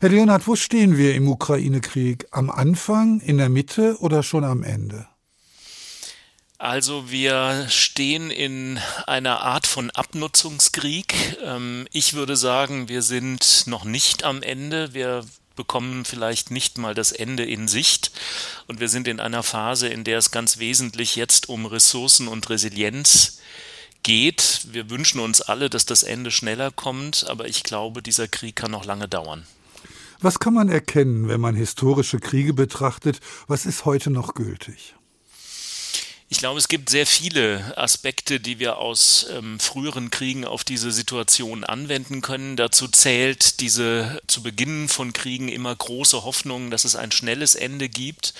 Herr 0.00 0.10
Leonhardt, 0.10 0.46
wo 0.46 0.54
stehen 0.54 0.96
wir 0.96 1.16
im 1.16 1.26
Ukraine-Krieg? 1.26 2.28
Am 2.30 2.48
Anfang, 2.48 3.18
in 3.18 3.38
der 3.38 3.48
Mitte 3.48 3.96
oder 3.98 4.22
schon 4.22 4.44
am 4.44 4.62
Ende? 4.62 5.08
Also 6.60 7.08
wir 7.08 7.66
stehen 7.68 8.32
in 8.32 8.80
einer 9.06 9.42
Art 9.42 9.68
von 9.68 9.90
Abnutzungskrieg. 9.90 11.38
Ähm, 11.44 11.86
ich 11.92 12.14
würde 12.14 12.36
sagen, 12.36 12.88
wir 12.88 13.02
sind 13.02 13.68
noch 13.68 13.84
nicht 13.84 14.24
am 14.24 14.42
Ende. 14.42 14.92
Wir 14.92 15.24
bekommen 15.54 16.04
vielleicht 16.04 16.50
nicht 16.50 16.76
mal 16.76 16.94
das 16.94 17.12
Ende 17.12 17.44
in 17.44 17.68
Sicht. 17.68 18.10
Und 18.66 18.80
wir 18.80 18.88
sind 18.88 19.06
in 19.06 19.20
einer 19.20 19.44
Phase, 19.44 19.86
in 19.86 20.02
der 20.02 20.18
es 20.18 20.32
ganz 20.32 20.58
wesentlich 20.58 21.14
jetzt 21.14 21.48
um 21.48 21.64
Ressourcen 21.64 22.26
und 22.26 22.50
Resilienz 22.50 23.38
geht. 24.02 24.62
Wir 24.72 24.90
wünschen 24.90 25.20
uns 25.20 25.40
alle, 25.40 25.70
dass 25.70 25.86
das 25.86 26.02
Ende 26.02 26.32
schneller 26.32 26.72
kommt, 26.72 27.26
aber 27.28 27.46
ich 27.46 27.62
glaube, 27.62 28.02
dieser 28.02 28.26
Krieg 28.26 28.56
kann 28.56 28.72
noch 28.72 28.84
lange 28.84 29.06
dauern. 29.06 29.46
Was 30.20 30.40
kann 30.40 30.54
man 30.54 30.68
erkennen, 30.68 31.28
wenn 31.28 31.40
man 31.40 31.54
historische 31.54 32.18
Kriege 32.18 32.52
betrachtet? 32.52 33.20
Was 33.46 33.64
ist 33.64 33.84
heute 33.84 34.10
noch 34.10 34.34
gültig? 34.34 34.96
Ich 36.30 36.36
glaube, 36.38 36.58
es 36.58 36.68
gibt 36.68 36.90
sehr 36.90 37.06
viele 37.06 37.72
Aspekte, 37.78 38.38
die 38.38 38.58
wir 38.58 38.76
aus 38.76 39.28
ähm, 39.32 39.58
früheren 39.58 40.10
Kriegen 40.10 40.44
auf 40.44 40.62
diese 40.62 40.92
Situation 40.92 41.64
anwenden 41.64 42.20
können. 42.20 42.56
Dazu 42.56 42.86
zählt 42.86 43.60
diese 43.60 44.20
zu 44.26 44.42
Beginn 44.42 44.88
von 44.88 45.14
Kriegen 45.14 45.48
immer 45.48 45.74
große 45.74 46.24
Hoffnung, 46.24 46.70
dass 46.70 46.84
es 46.84 46.96
ein 46.96 47.12
schnelles 47.12 47.54
Ende 47.54 47.88
gibt. 47.88 48.34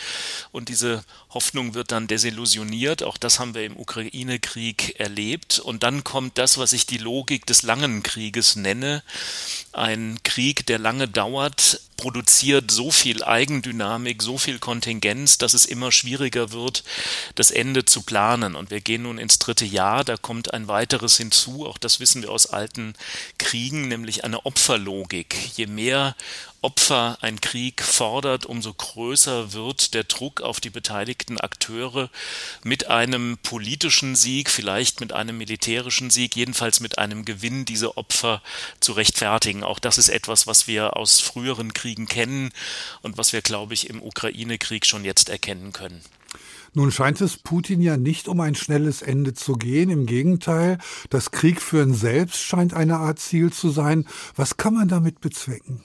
Und 0.53 0.68
diese 0.68 1.03
Hoffnung 1.31 1.74
wird 1.74 1.93
dann 1.93 2.07
desillusioniert. 2.07 3.03
Auch 3.03 3.18
das 3.18 3.39
haben 3.39 3.55
wir 3.55 3.64
im 3.64 3.76
Ukraine-Krieg 3.76 4.99
erlebt. 4.99 5.59
Und 5.59 5.83
dann 5.83 6.03
kommt 6.03 6.39
das, 6.39 6.57
was 6.57 6.72
ich 6.72 6.87
die 6.87 6.99
Logik 6.99 7.45
des 7.45 7.62
langen 7.62 8.03
Krieges 8.03 8.57
nenne. 8.57 9.03
Ein 9.72 10.18
Krieg, 10.22 10.66
der 10.66 10.79
lange 10.79 11.07
dauert, 11.07 11.81
produziert 11.99 12.70
so 12.70 12.91
viel 12.91 13.22
Eigendynamik, 13.22 14.22
so 14.22 14.39
viel 14.39 14.59
Kontingenz, 14.59 15.37
dass 15.37 15.53
es 15.53 15.66
immer 15.66 15.93
schwieriger 15.93 16.53
wird, 16.53 16.85
das 17.35 17.51
Ende 17.51 17.85
zu 17.85 18.03
planen. 18.03 18.55
Und 18.55 18.70
wir 18.70 18.81
gehen 18.81 19.03
nun 19.03 19.18
ins 19.18 19.39
dritte 19.39 19.66
Jahr, 19.66 20.05
da 20.05 20.16
kommt 20.16 20.55
ein 20.55 20.68
weiteres 20.68 21.18
hinzu, 21.18 21.66
auch 21.66 21.76
das 21.76 22.01
wissen 22.01 22.22
wir 22.22 22.31
aus 22.31 22.47
alten 22.47 22.95
Kriegen, 23.37 23.89
nämlich 23.89 24.24
eine 24.24 24.47
Opferlogik. 24.47 25.37
Je 25.57 25.66
mehr 25.66 26.14
Opfer 26.61 27.18
ein 27.20 27.40
Krieg 27.40 27.82
fordert, 27.82 28.44
umso 28.44 28.74
größer 28.74 29.52
wird 29.52 29.94
der 29.94 30.02
Druck 30.02 30.40
auf 30.40 30.59
die 30.59 30.70
beteiligten 30.70 31.38
Akteure 31.38 32.11
mit 32.64 32.88
einem 32.88 33.38
politischen 33.44 34.16
Sieg, 34.16 34.50
vielleicht 34.50 35.00
mit 35.00 35.12
einem 35.12 35.38
militärischen 35.38 36.11
Sieg, 36.11 36.34
jedenfalls 36.34 36.80
mit 36.80 36.98
einem 36.98 37.24
Gewinn 37.24 37.64
diese 37.64 37.96
Opfer 37.96 38.42
zu 38.80 38.92
rechtfertigen. 38.92 39.62
Auch 39.62 39.78
das 39.78 39.98
ist 39.98 40.09
etwas, 40.09 40.48
was 40.48 40.66
wir 40.66 40.96
aus 40.96 41.20
früheren 41.20 41.74
Kriegen 41.74 42.06
kennen 42.06 42.50
und 43.02 43.18
was 43.18 43.32
wir, 43.32 43.40
glaube 43.40 43.74
ich, 43.74 43.88
im 43.88 44.02
Ukraine-Krieg 44.02 44.84
schon 44.84 45.04
jetzt 45.04 45.28
erkennen 45.28 45.72
können. 45.72 46.02
Nun 46.74 46.90
scheint 46.90 47.20
es 47.20 47.36
Putin 47.36 47.80
ja 47.80 47.96
nicht 47.96 48.28
um 48.28 48.40
ein 48.40 48.54
schnelles 48.54 49.00
Ende 49.00 49.32
zu 49.32 49.54
gehen. 49.54 49.90
Im 49.90 50.06
Gegenteil, 50.06 50.78
das 51.09 51.30
Kriegführen 51.30 51.94
selbst 51.94 52.42
scheint 52.42 52.74
eine 52.74 52.96
Art 52.96 53.20
Ziel 53.20 53.52
zu 53.52 53.70
sein. 53.70 54.06
Was 54.34 54.56
kann 54.56 54.74
man 54.74 54.88
damit 54.88 55.20
bezwecken? 55.20 55.84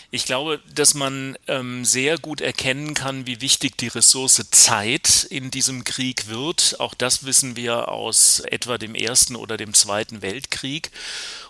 Ich 0.13 0.25
glaube, 0.25 0.59
dass 0.75 0.93
man 0.93 1.37
ähm, 1.47 1.85
sehr 1.85 2.17
gut 2.17 2.41
erkennen 2.41 2.93
kann, 2.93 3.27
wie 3.27 3.39
wichtig 3.39 3.77
die 3.77 3.87
Ressource 3.87 4.45
Zeit 4.51 5.25
in 5.29 5.51
diesem 5.51 5.85
Krieg 5.85 6.27
wird. 6.27 6.81
Auch 6.81 6.93
das 6.93 7.23
wissen 7.23 7.55
wir 7.55 7.87
aus 7.87 8.41
etwa 8.41 8.77
dem 8.77 8.93
Ersten 8.93 9.37
oder 9.37 9.55
dem 9.55 9.73
Zweiten 9.73 10.21
Weltkrieg. 10.21 10.91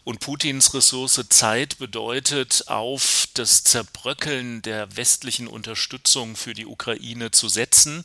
Und 0.03 0.19
Putins 0.19 0.73
Ressource 0.73 1.23
Zeit 1.29 1.77
bedeutet, 1.77 2.65
auf 2.67 3.27
das 3.35 3.63
Zerbröckeln 3.63 4.63
der 4.63 4.95
westlichen 4.95 5.47
Unterstützung 5.47 6.35
für 6.35 6.55
die 6.55 6.65
Ukraine 6.65 7.29
zu 7.29 7.49
setzen. 7.49 8.03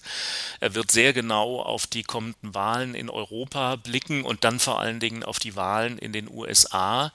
Er 0.61 0.75
wird 0.75 0.91
sehr 0.91 1.15
genau 1.15 1.61
auf 1.61 1.87
die 1.87 2.03
kommenden 2.03 2.55
Wahlen 2.55 2.95
in 2.95 3.09
Europa 3.09 3.77
blicken 3.77 4.25
und 4.25 4.45
dann 4.45 4.59
vor 4.59 4.81
allen 4.81 5.01
Dingen 5.01 5.23
auf 5.23 5.39
die 5.39 5.57
Wahlen 5.57 5.97
in 5.97 6.13
den 6.13 6.31
USA. 6.31 7.13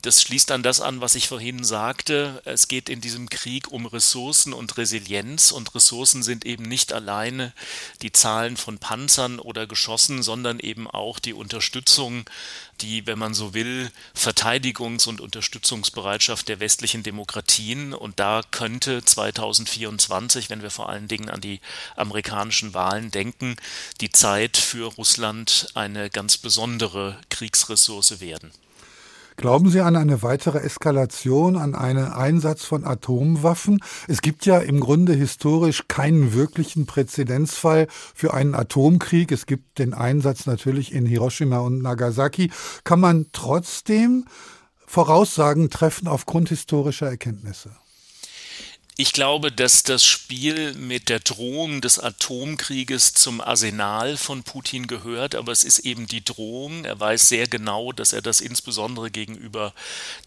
Das 0.00 0.22
schließt 0.22 0.50
an 0.52 0.62
das 0.62 0.80
an, 0.80 1.02
was 1.02 1.14
ich 1.14 1.28
vorhin 1.28 1.62
sagte. 1.62 2.40
Es 2.46 2.68
geht 2.74 2.88
in 2.88 3.00
diesem 3.00 3.30
Krieg 3.30 3.70
um 3.70 3.86
Ressourcen 3.86 4.52
und 4.52 4.76
Resilienz 4.78 5.52
und 5.52 5.76
Ressourcen 5.76 6.24
sind 6.24 6.44
eben 6.44 6.64
nicht 6.64 6.92
alleine 6.92 7.52
die 8.02 8.10
Zahlen 8.10 8.56
von 8.56 8.78
Panzern 8.78 9.38
oder 9.38 9.68
Geschossen, 9.68 10.24
sondern 10.24 10.58
eben 10.58 10.90
auch 10.90 11.20
die 11.20 11.34
Unterstützung 11.34 12.28
die, 12.80 13.06
wenn 13.06 13.16
man 13.16 13.32
so 13.32 13.54
will, 13.54 13.92
Verteidigungs- 14.16 15.06
und 15.06 15.20
Unterstützungsbereitschaft 15.20 16.48
der 16.48 16.58
westlichen 16.58 17.04
Demokratien. 17.04 17.94
Und 17.94 18.18
da 18.18 18.40
könnte 18.50 19.04
2024, 19.04 20.50
wenn 20.50 20.62
wir 20.62 20.72
vor 20.72 20.88
allen 20.88 21.06
Dingen 21.06 21.30
an 21.30 21.40
die 21.40 21.60
amerikanischen 21.94 22.74
Wahlen 22.74 23.12
denken, 23.12 23.54
die 24.00 24.10
Zeit 24.10 24.56
für 24.56 24.92
Russland 24.94 25.68
eine 25.74 26.10
ganz 26.10 26.38
besondere 26.38 27.20
Kriegsressource 27.30 28.18
werden. 28.18 28.50
Glauben 29.36 29.68
Sie 29.68 29.80
an 29.80 29.96
eine 29.96 30.22
weitere 30.22 30.58
Eskalation, 30.58 31.56
an 31.56 31.74
einen 31.74 32.06
Einsatz 32.06 32.64
von 32.64 32.84
Atomwaffen? 32.84 33.80
Es 34.06 34.22
gibt 34.22 34.46
ja 34.46 34.58
im 34.58 34.78
Grunde 34.78 35.12
historisch 35.12 35.88
keinen 35.88 36.34
wirklichen 36.34 36.86
Präzedenzfall 36.86 37.88
für 38.14 38.32
einen 38.32 38.54
Atomkrieg. 38.54 39.32
Es 39.32 39.46
gibt 39.46 39.78
den 39.78 39.92
Einsatz 39.92 40.46
natürlich 40.46 40.92
in 40.92 41.04
Hiroshima 41.04 41.58
und 41.58 41.82
Nagasaki. 41.82 42.50
Kann 42.84 43.00
man 43.00 43.26
trotzdem 43.32 44.24
Voraussagen 44.86 45.68
treffen 45.68 46.06
aufgrund 46.06 46.50
historischer 46.50 47.08
Erkenntnisse? 47.08 47.70
Ich 48.96 49.12
glaube, 49.12 49.50
dass 49.50 49.82
das 49.82 50.04
Spiel 50.04 50.72
mit 50.74 51.08
der 51.08 51.18
Drohung 51.18 51.80
des 51.80 51.98
Atomkrieges 51.98 53.12
zum 53.12 53.40
Arsenal 53.40 54.16
von 54.16 54.44
Putin 54.44 54.86
gehört, 54.86 55.34
aber 55.34 55.50
es 55.50 55.64
ist 55.64 55.80
eben 55.80 56.06
die 56.06 56.24
Drohung. 56.24 56.84
Er 56.84 57.00
weiß 57.00 57.28
sehr 57.28 57.48
genau, 57.48 57.90
dass 57.90 58.12
er 58.12 58.22
das 58.22 58.40
insbesondere 58.40 59.10
gegenüber 59.10 59.74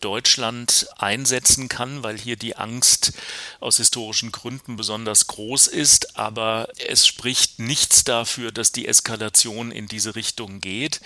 Deutschland 0.01 0.85
einsetzen 0.97 1.69
kann, 1.69 2.03
weil 2.03 2.17
hier 2.17 2.35
die 2.35 2.57
Angst 2.57 3.13
aus 3.61 3.77
historischen 3.77 4.33
Gründen 4.33 4.75
besonders 4.75 5.27
groß 5.27 5.67
ist, 5.67 6.17
aber 6.17 6.67
es 6.89 7.07
spricht 7.07 7.59
nichts 7.59 8.03
dafür, 8.03 8.51
dass 8.51 8.73
die 8.73 8.89
Eskalation 8.89 9.71
in 9.71 9.87
diese 9.87 10.15
Richtung 10.15 10.59
geht. 10.59 10.99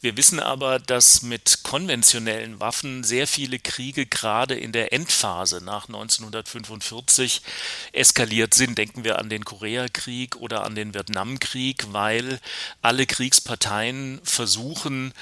Wir 0.00 0.16
wissen 0.16 0.40
aber, 0.40 0.80
dass 0.80 1.22
mit 1.22 1.60
konventionellen 1.62 2.58
Waffen 2.58 3.04
sehr 3.04 3.28
viele 3.28 3.60
Kriege 3.60 4.06
gerade 4.06 4.56
in 4.56 4.72
der 4.72 4.92
Endphase 4.92 5.62
nach 5.62 5.86
1945 5.86 6.95
1945 6.96 7.42
eskaliert 7.92 8.54
sind. 8.54 8.78
Denken 8.78 9.04
wir 9.04 9.18
an 9.18 9.28
den 9.28 9.44
Koreakrieg 9.44 10.36
oder 10.36 10.64
an 10.64 10.74
den 10.74 10.94
Vietnamkrieg, 10.94 11.92
weil 11.92 12.40
alle 12.82 13.06
Kriegsparteien 13.06 14.20
versuchen, 14.24 15.12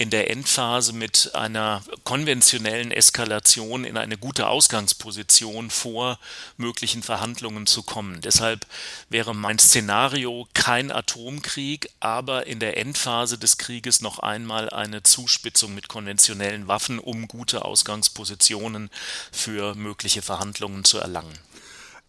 in 0.00 0.08
der 0.08 0.30
Endphase 0.30 0.94
mit 0.94 1.32
einer 1.34 1.82
konventionellen 2.04 2.90
Eskalation 2.90 3.84
in 3.84 3.98
eine 3.98 4.16
gute 4.16 4.48
Ausgangsposition 4.48 5.68
vor 5.68 6.18
möglichen 6.56 7.02
Verhandlungen 7.02 7.66
zu 7.66 7.82
kommen. 7.82 8.22
Deshalb 8.22 8.66
wäre 9.10 9.34
mein 9.34 9.58
Szenario 9.58 10.48
kein 10.54 10.90
Atomkrieg, 10.90 11.90
aber 12.00 12.46
in 12.46 12.60
der 12.60 12.78
Endphase 12.78 13.36
des 13.36 13.58
Krieges 13.58 14.00
noch 14.00 14.20
einmal 14.20 14.70
eine 14.70 15.02
Zuspitzung 15.02 15.74
mit 15.74 15.88
konventionellen 15.88 16.66
Waffen, 16.66 16.98
um 16.98 17.28
gute 17.28 17.66
Ausgangspositionen 17.66 18.88
für 19.30 19.74
mögliche 19.74 20.22
Verhandlungen 20.22 20.84
zu 20.84 20.96
erlangen. 20.96 21.38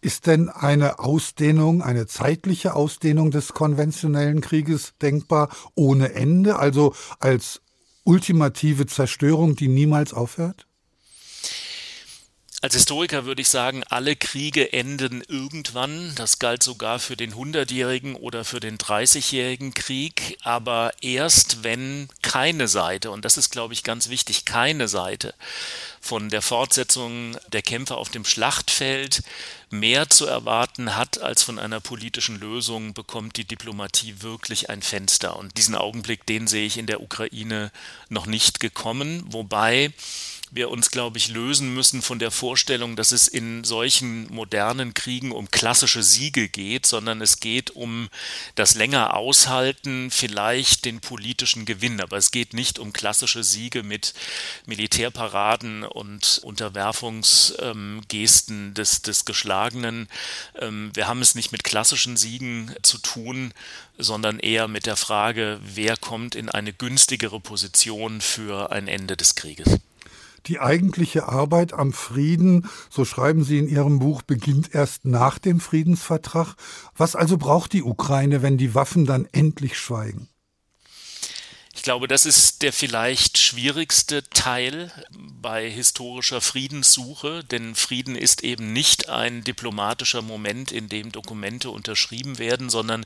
Ist 0.00 0.26
denn 0.26 0.48
eine 0.48 0.98
Ausdehnung, 0.98 1.82
eine 1.82 2.08
zeitliche 2.08 2.74
Ausdehnung 2.74 3.30
des 3.30 3.52
konventionellen 3.52 4.40
Krieges 4.40 4.94
denkbar 5.00 5.48
ohne 5.74 6.14
Ende, 6.14 6.58
also 6.58 6.94
als 7.20 7.61
ultimative 8.04 8.86
Zerstörung, 8.86 9.56
die 9.56 9.68
niemals 9.68 10.12
aufhört? 10.12 10.66
Als 12.62 12.74
Historiker 12.74 13.24
würde 13.24 13.42
ich 13.42 13.48
sagen, 13.48 13.82
alle 13.88 14.14
Kriege 14.14 14.72
enden 14.72 15.24
irgendwann. 15.26 16.12
Das 16.14 16.38
galt 16.38 16.62
sogar 16.62 17.00
für 17.00 17.16
den 17.16 17.34
Hundertjährigen 17.34 18.14
oder 18.14 18.44
für 18.44 18.60
den 18.60 18.78
Dreißigjährigen 18.78 19.74
Krieg. 19.74 20.38
Aber 20.42 20.92
erst 21.00 21.64
wenn 21.64 22.08
keine 22.22 22.68
Seite, 22.68 23.10
und 23.10 23.24
das 23.24 23.36
ist, 23.36 23.50
glaube 23.50 23.74
ich, 23.74 23.82
ganz 23.82 24.10
wichtig, 24.10 24.44
keine 24.44 24.86
Seite 24.86 25.34
von 26.00 26.28
der 26.28 26.40
Fortsetzung 26.40 27.36
der 27.52 27.62
Kämpfe 27.62 27.96
auf 27.96 28.10
dem 28.10 28.24
Schlachtfeld 28.24 29.24
mehr 29.72 30.10
zu 30.10 30.26
erwarten 30.26 30.96
hat 30.96 31.20
als 31.20 31.42
von 31.42 31.58
einer 31.58 31.80
politischen 31.80 32.38
Lösung, 32.38 32.94
bekommt 32.94 33.36
die 33.36 33.44
Diplomatie 33.44 34.16
wirklich 34.20 34.70
ein 34.70 34.82
Fenster. 34.82 35.36
Und 35.36 35.56
diesen 35.56 35.74
Augenblick, 35.74 36.26
den 36.26 36.46
sehe 36.46 36.66
ich 36.66 36.78
in 36.78 36.86
der 36.86 37.02
Ukraine 37.02 37.72
noch 38.08 38.26
nicht 38.26 38.60
gekommen, 38.60 39.24
wobei 39.26 39.92
wir 40.54 40.70
uns, 40.70 40.90
glaube 40.90 41.16
ich, 41.16 41.28
lösen 41.28 41.72
müssen 41.72 42.02
von 42.02 42.18
der 42.18 42.30
Vorstellung, 42.30 42.94
dass 42.94 43.10
es 43.10 43.26
in 43.26 43.64
solchen 43.64 44.30
modernen 44.32 44.92
Kriegen 44.92 45.32
um 45.32 45.50
klassische 45.50 46.02
Siege 46.02 46.50
geht, 46.50 46.84
sondern 46.84 47.22
es 47.22 47.40
geht 47.40 47.70
um 47.70 48.10
das 48.54 48.74
länger 48.74 49.16
aushalten, 49.16 50.10
vielleicht 50.10 50.84
den 50.84 51.00
politischen 51.00 51.64
Gewinn. 51.64 52.02
Aber 52.02 52.18
es 52.18 52.30
geht 52.30 52.52
nicht 52.52 52.78
um 52.78 52.92
klassische 52.92 53.44
Siege 53.44 53.82
mit 53.82 54.12
Militärparaden 54.66 55.84
und 55.84 56.42
Unterwerfungsgesten 56.44 58.74
des, 58.74 59.00
des 59.00 59.24
Geschlagenen. 59.24 59.61
Ähm, 59.70 60.90
wir 60.94 61.08
haben 61.08 61.20
es 61.20 61.34
nicht 61.34 61.52
mit 61.52 61.64
klassischen 61.64 62.16
Siegen 62.16 62.74
zu 62.82 62.98
tun, 62.98 63.52
sondern 63.98 64.38
eher 64.38 64.68
mit 64.68 64.86
der 64.86 64.96
Frage, 64.96 65.60
wer 65.62 65.96
kommt 65.96 66.34
in 66.34 66.48
eine 66.48 66.72
günstigere 66.72 67.40
Position 67.40 68.20
für 68.20 68.72
ein 68.72 68.88
Ende 68.88 69.16
des 69.16 69.34
Krieges. 69.34 69.78
Die 70.46 70.58
eigentliche 70.58 71.28
Arbeit 71.28 71.72
am 71.72 71.92
Frieden, 71.92 72.68
so 72.90 73.04
schreiben 73.04 73.44
Sie 73.44 73.58
in 73.58 73.68
Ihrem 73.68 74.00
Buch, 74.00 74.22
beginnt 74.22 74.74
erst 74.74 75.04
nach 75.04 75.38
dem 75.38 75.60
Friedensvertrag. 75.60 76.56
Was 76.96 77.14
also 77.14 77.38
braucht 77.38 77.72
die 77.72 77.84
Ukraine, 77.84 78.42
wenn 78.42 78.58
die 78.58 78.74
Waffen 78.74 79.06
dann 79.06 79.28
endlich 79.30 79.78
schweigen? 79.78 80.28
Ich 81.82 81.84
glaube, 81.84 82.06
das 82.06 82.26
ist 82.26 82.62
der 82.62 82.72
vielleicht 82.72 83.38
schwierigste 83.38 84.22
Teil 84.30 84.92
bei 85.10 85.68
historischer 85.68 86.40
Friedenssuche, 86.40 87.42
denn 87.42 87.74
Frieden 87.74 88.14
ist 88.14 88.44
eben 88.44 88.72
nicht 88.72 89.08
ein 89.08 89.42
diplomatischer 89.42 90.22
Moment, 90.22 90.70
in 90.70 90.88
dem 90.88 91.10
Dokumente 91.10 91.70
unterschrieben 91.70 92.38
werden, 92.38 92.70
sondern 92.70 93.02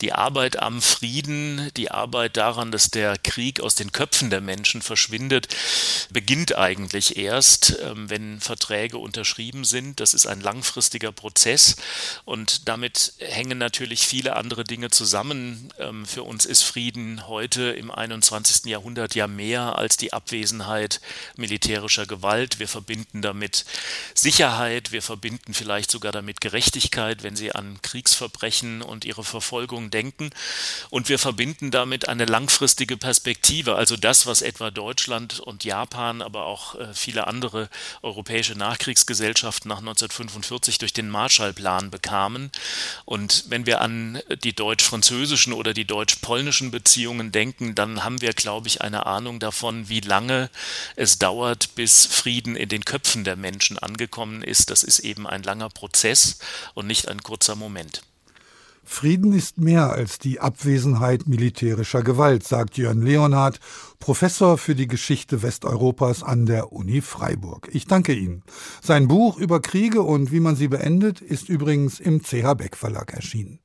die 0.00 0.14
Arbeit 0.14 0.58
am 0.58 0.80
Frieden, 0.80 1.70
die 1.76 1.90
Arbeit 1.90 2.38
daran, 2.38 2.72
dass 2.72 2.90
der 2.90 3.18
Krieg 3.18 3.60
aus 3.60 3.74
den 3.74 3.92
Köpfen 3.92 4.30
der 4.30 4.40
Menschen 4.40 4.80
verschwindet, 4.80 5.54
beginnt 6.10 6.56
eigentlich 6.56 7.18
erst, 7.18 7.78
ähm, 7.82 8.08
wenn 8.08 8.40
Verträge 8.40 8.96
unterschrieben 8.96 9.66
sind. 9.66 10.00
Das 10.00 10.14
ist 10.14 10.24
ein 10.26 10.40
langfristiger 10.40 11.12
Prozess 11.12 11.76
und 12.24 12.66
damit 12.66 13.12
hängen 13.18 13.58
natürlich 13.58 14.06
viele 14.06 14.36
andere 14.36 14.64
Dinge 14.64 14.88
zusammen. 14.88 15.68
Ähm, 15.78 16.06
für 16.06 16.22
uns 16.22 16.46
ist 16.46 16.62
Frieden 16.62 17.28
heute 17.28 17.72
im 17.72 17.90
21. 17.90 18.05
Jahrhundert 18.68 19.14
ja 19.14 19.26
mehr 19.26 19.78
als 19.78 19.96
die 19.96 20.12
Abwesenheit 20.12 21.00
militärischer 21.36 22.06
Gewalt. 22.06 22.58
Wir 22.58 22.68
verbinden 22.68 23.22
damit 23.22 23.64
Sicherheit, 24.14 24.92
wir 24.92 25.02
verbinden 25.02 25.54
vielleicht 25.54 25.90
sogar 25.90 26.12
damit 26.12 26.40
Gerechtigkeit, 26.40 27.22
wenn 27.22 27.36
Sie 27.36 27.52
an 27.52 27.80
Kriegsverbrechen 27.82 28.82
und 28.82 29.04
ihre 29.04 29.24
Verfolgung 29.24 29.90
denken. 29.90 30.30
Und 30.90 31.08
wir 31.08 31.18
verbinden 31.18 31.70
damit 31.70 32.08
eine 32.08 32.24
langfristige 32.24 32.96
Perspektive, 32.96 33.76
also 33.76 33.96
das, 33.96 34.26
was 34.26 34.42
etwa 34.42 34.70
Deutschland 34.70 35.40
und 35.40 35.64
Japan, 35.64 36.22
aber 36.22 36.46
auch 36.46 36.74
äh, 36.74 36.94
viele 36.94 37.26
andere 37.26 37.68
europäische 38.02 38.54
Nachkriegsgesellschaften 38.54 39.68
nach 39.68 39.78
1945 39.78 40.78
durch 40.78 40.92
den 40.92 41.08
Marshallplan 41.08 41.90
bekamen. 41.90 42.50
Und 43.04 43.44
wenn 43.48 43.66
wir 43.66 43.80
an 43.80 44.20
die 44.44 44.54
deutsch-französischen 44.54 45.52
oder 45.52 45.74
die 45.74 45.84
deutsch-polnischen 45.84 46.70
Beziehungen 46.70 47.32
denken, 47.32 47.74
dann 47.74 47.95
haben 48.04 48.20
wir, 48.20 48.32
glaube 48.32 48.68
ich, 48.68 48.82
eine 48.82 49.06
Ahnung 49.06 49.38
davon, 49.38 49.88
wie 49.88 50.00
lange 50.00 50.50
es 50.96 51.18
dauert, 51.18 51.74
bis 51.74 52.06
Frieden 52.06 52.56
in 52.56 52.68
den 52.68 52.84
Köpfen 52.84 53.24
der 53.24 53.36
Menschen 53.36 53.78
angekommen 53.78 54.42
ist. 54.42 54.70
Das 54.70 54.82
ist 54.82 55.00
eben 55.00 55.26
ein 55.26 55.42
langer 55.42 55.68
Prozess 55.68 56.38
und 56.74 56.86
nicht 56.86 57.08
ein 57.08 57.22
kurzer 57.22 57.56
Moment. 57.56 58.02
Frieden 58.88 59.32
ist 59.32 59.58
mehr 59.58 59.90
als 59.90 60.20
die 60.20 60.38
Abwesenheit 60.38 61.26
militärischer 61.26 62.02
Gewalt, 62.02 62.46
sagt 62.46 62.78
Jörn 62.78 63.02
Leonhardt, 63.02 63.58
Professor 63.98 64.58
für 64.58 64.76
die 64.76 64.86
Geschichte 64.86 65.42
Westeuropas 65.42 66.22
an 66.22 66.46
der 66.46 66.72
Uni 66.72 67.00
Freiburg. 67.00 67.68
Ich 67.72 67.86
danke 67.86 68.14
Ihnen. 68.14 68.44
Sein 68.80 69.08
Buch 69.08 69.38
über 69.38 69.60
Kriege 69.60 70.02
und 70.02 70.30
wie 70.30 70.40
man 70.40 70.54
sie 70.54 70.68
beendet 70.68 71.20
ist 71.20 71.48
übrigens 71.48 71.98
im 71.98 72.22
CH 72.22 72.54
Beck 72.54 72.76
Verlag 72.76 73.12
erschienen. 73.12 73.58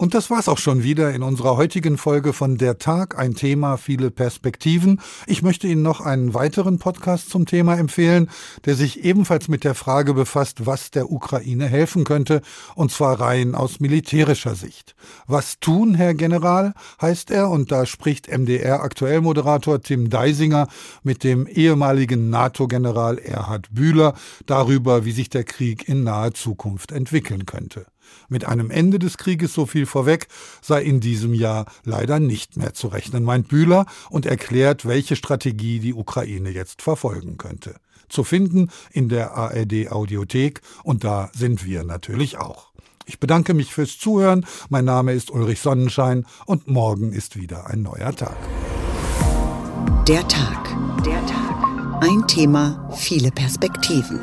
Und 0.00 0.14
das 0.14 0.30
war's 0.30 0.48
auch 0.48 0.56
schon 0.56 0.82
wieder 0.82 1.12
in 1.12 1.22
unserer 1.22 1.58
heutigen 1.58 1.98
Folge 1.98 2.32
von 2.32 2.56
Der 2.56 2.78
Tag, 2.78 3.18
ein 3.18 3.34
Thema, 3.34 3.76
viele 3.76 4.10
Perspektiven. 4.10 4.98
Ich 5.26 5.42
möchte 5.42 5.66
Ihnen 5.68 5.82
noch 5.82 6.00
einen 6.00 6.32
weiteren 6.32 6.78
Podcast 6.78 7.28
zum 7.28 7.44
Thema 7.44 7.76
empfehlen, 7.76 8.30
der 8.64 8.76
sich 8.76 9.04
ebenfalls 9.04 9.48
mit 9.48 9.62
der 9.62 9.74
Frage 9.74 10.14
befasst, 10.14 10.64
was 10.64 10.90
der 10.90 11.12
Ukraine 11.12 11.66
helfen 11.66 12.04
könnte, 12.04 12.40
und 12.74 12.90
zwar 12.90 13.20
rein 13.20 13.54
aus 13.54 13.78
militärischer 13.78 14.54
Sicht. 14.54 14.94
Was 15.26 15.60
tun, 15.60 15.94
Herr 15.94 16.14
General, 16.14 16.72
heißt 17.02 17.30
er, 17.30 17.50
und 17.50 17.70
da 17.70 17.84
spricht 17.84 18.26
MDR-Aktuellmoderator 18.26 19.82
Tim 19.82 20.08
Deisinger 20.08 20.68
mit 21.02 21.24
dem 21.24 21.46
ehemaligen 21.46 22.30
NATO-General 22.30 23.18
Erhard 23.18 23.66
Bühler 23.70 24.14
darüber, 24.46 25.04
wie 25.04 25.12
sich 25.12 25.28
der 25.28 25.44
Krieg 25.44 25.86
in 25.90 26.04
naher 26.04 26.32
Zukunft 26.32 26.90
entwickeln 26.90 27.44
könnte. 27.44 27.84
Mit 28.28 28.44
einem 28.44 28.70
Ende 28.70 28.98
des 28.98 29.18
Krieges, 29.18 29.52
so 29.54 29.66
viel 29.66 29.86
vorweg, 29.86 30.28
sei 30.62 30.82
in 30.82 31.00
diesem 31.00 31.34
Jahr 31.34 31.66
leider 31.84 32.20
nicht 32.20 32.56
mehr 32.56 32.74
zu 32.74 32.88
rechnen, 32.88 33.24
meint 33.24 33.48
Bühler 33.48 33.86
und 34.08 34.26
erklärt, 34.26 34.86
welche 34.86 35.16
Strategie 35.16 35.80
die 35.80 35.94
Ukraine 35.94 36.50
jetzt 36.50 36.82
verfolgen 36.82 37.36
könnte. 37.36 37.74
Zu 38.08 38.24
finden 38.24 38.70
in 38.92 39.08
der 39.08 39.32
ARD 39.34 39.90
Audiothek 39.90 40.60
und 40.82 41.04
da 41.04 41.30
sind 41.34 41.64
wir 41.64 41.84
natürlich 41.84 42.38
auch. 42.38 42.70
Ich 43.06 43.18
bedanke 43.18 43.54
mich 43.54 43.72
fürs 43.74 43.98
Zuhören. 43.98 44.46
Mein 44.68 44.84
Name 44.84 45.12
ist 45.12 45.30
Ulrich 45.30 45.60
Sonnenschein 45.60 46.26
und 46.46 46.68
morgen 46.68 47.12
ist 47.12 47.36
wieder 47.36 47.66
ein 47.66 47.82
neuer 47.82 48.14
Tag. 48.14 48.36
Der 50.06 50.26
Tag. 50.28 50.76
Der 51.04 51.24
Tag. 51.26 52.02
Ein 52.02 52.26
Thema, 52.26 52.88
viele 52.96 53.30
Perspektiven. 53.30 54.20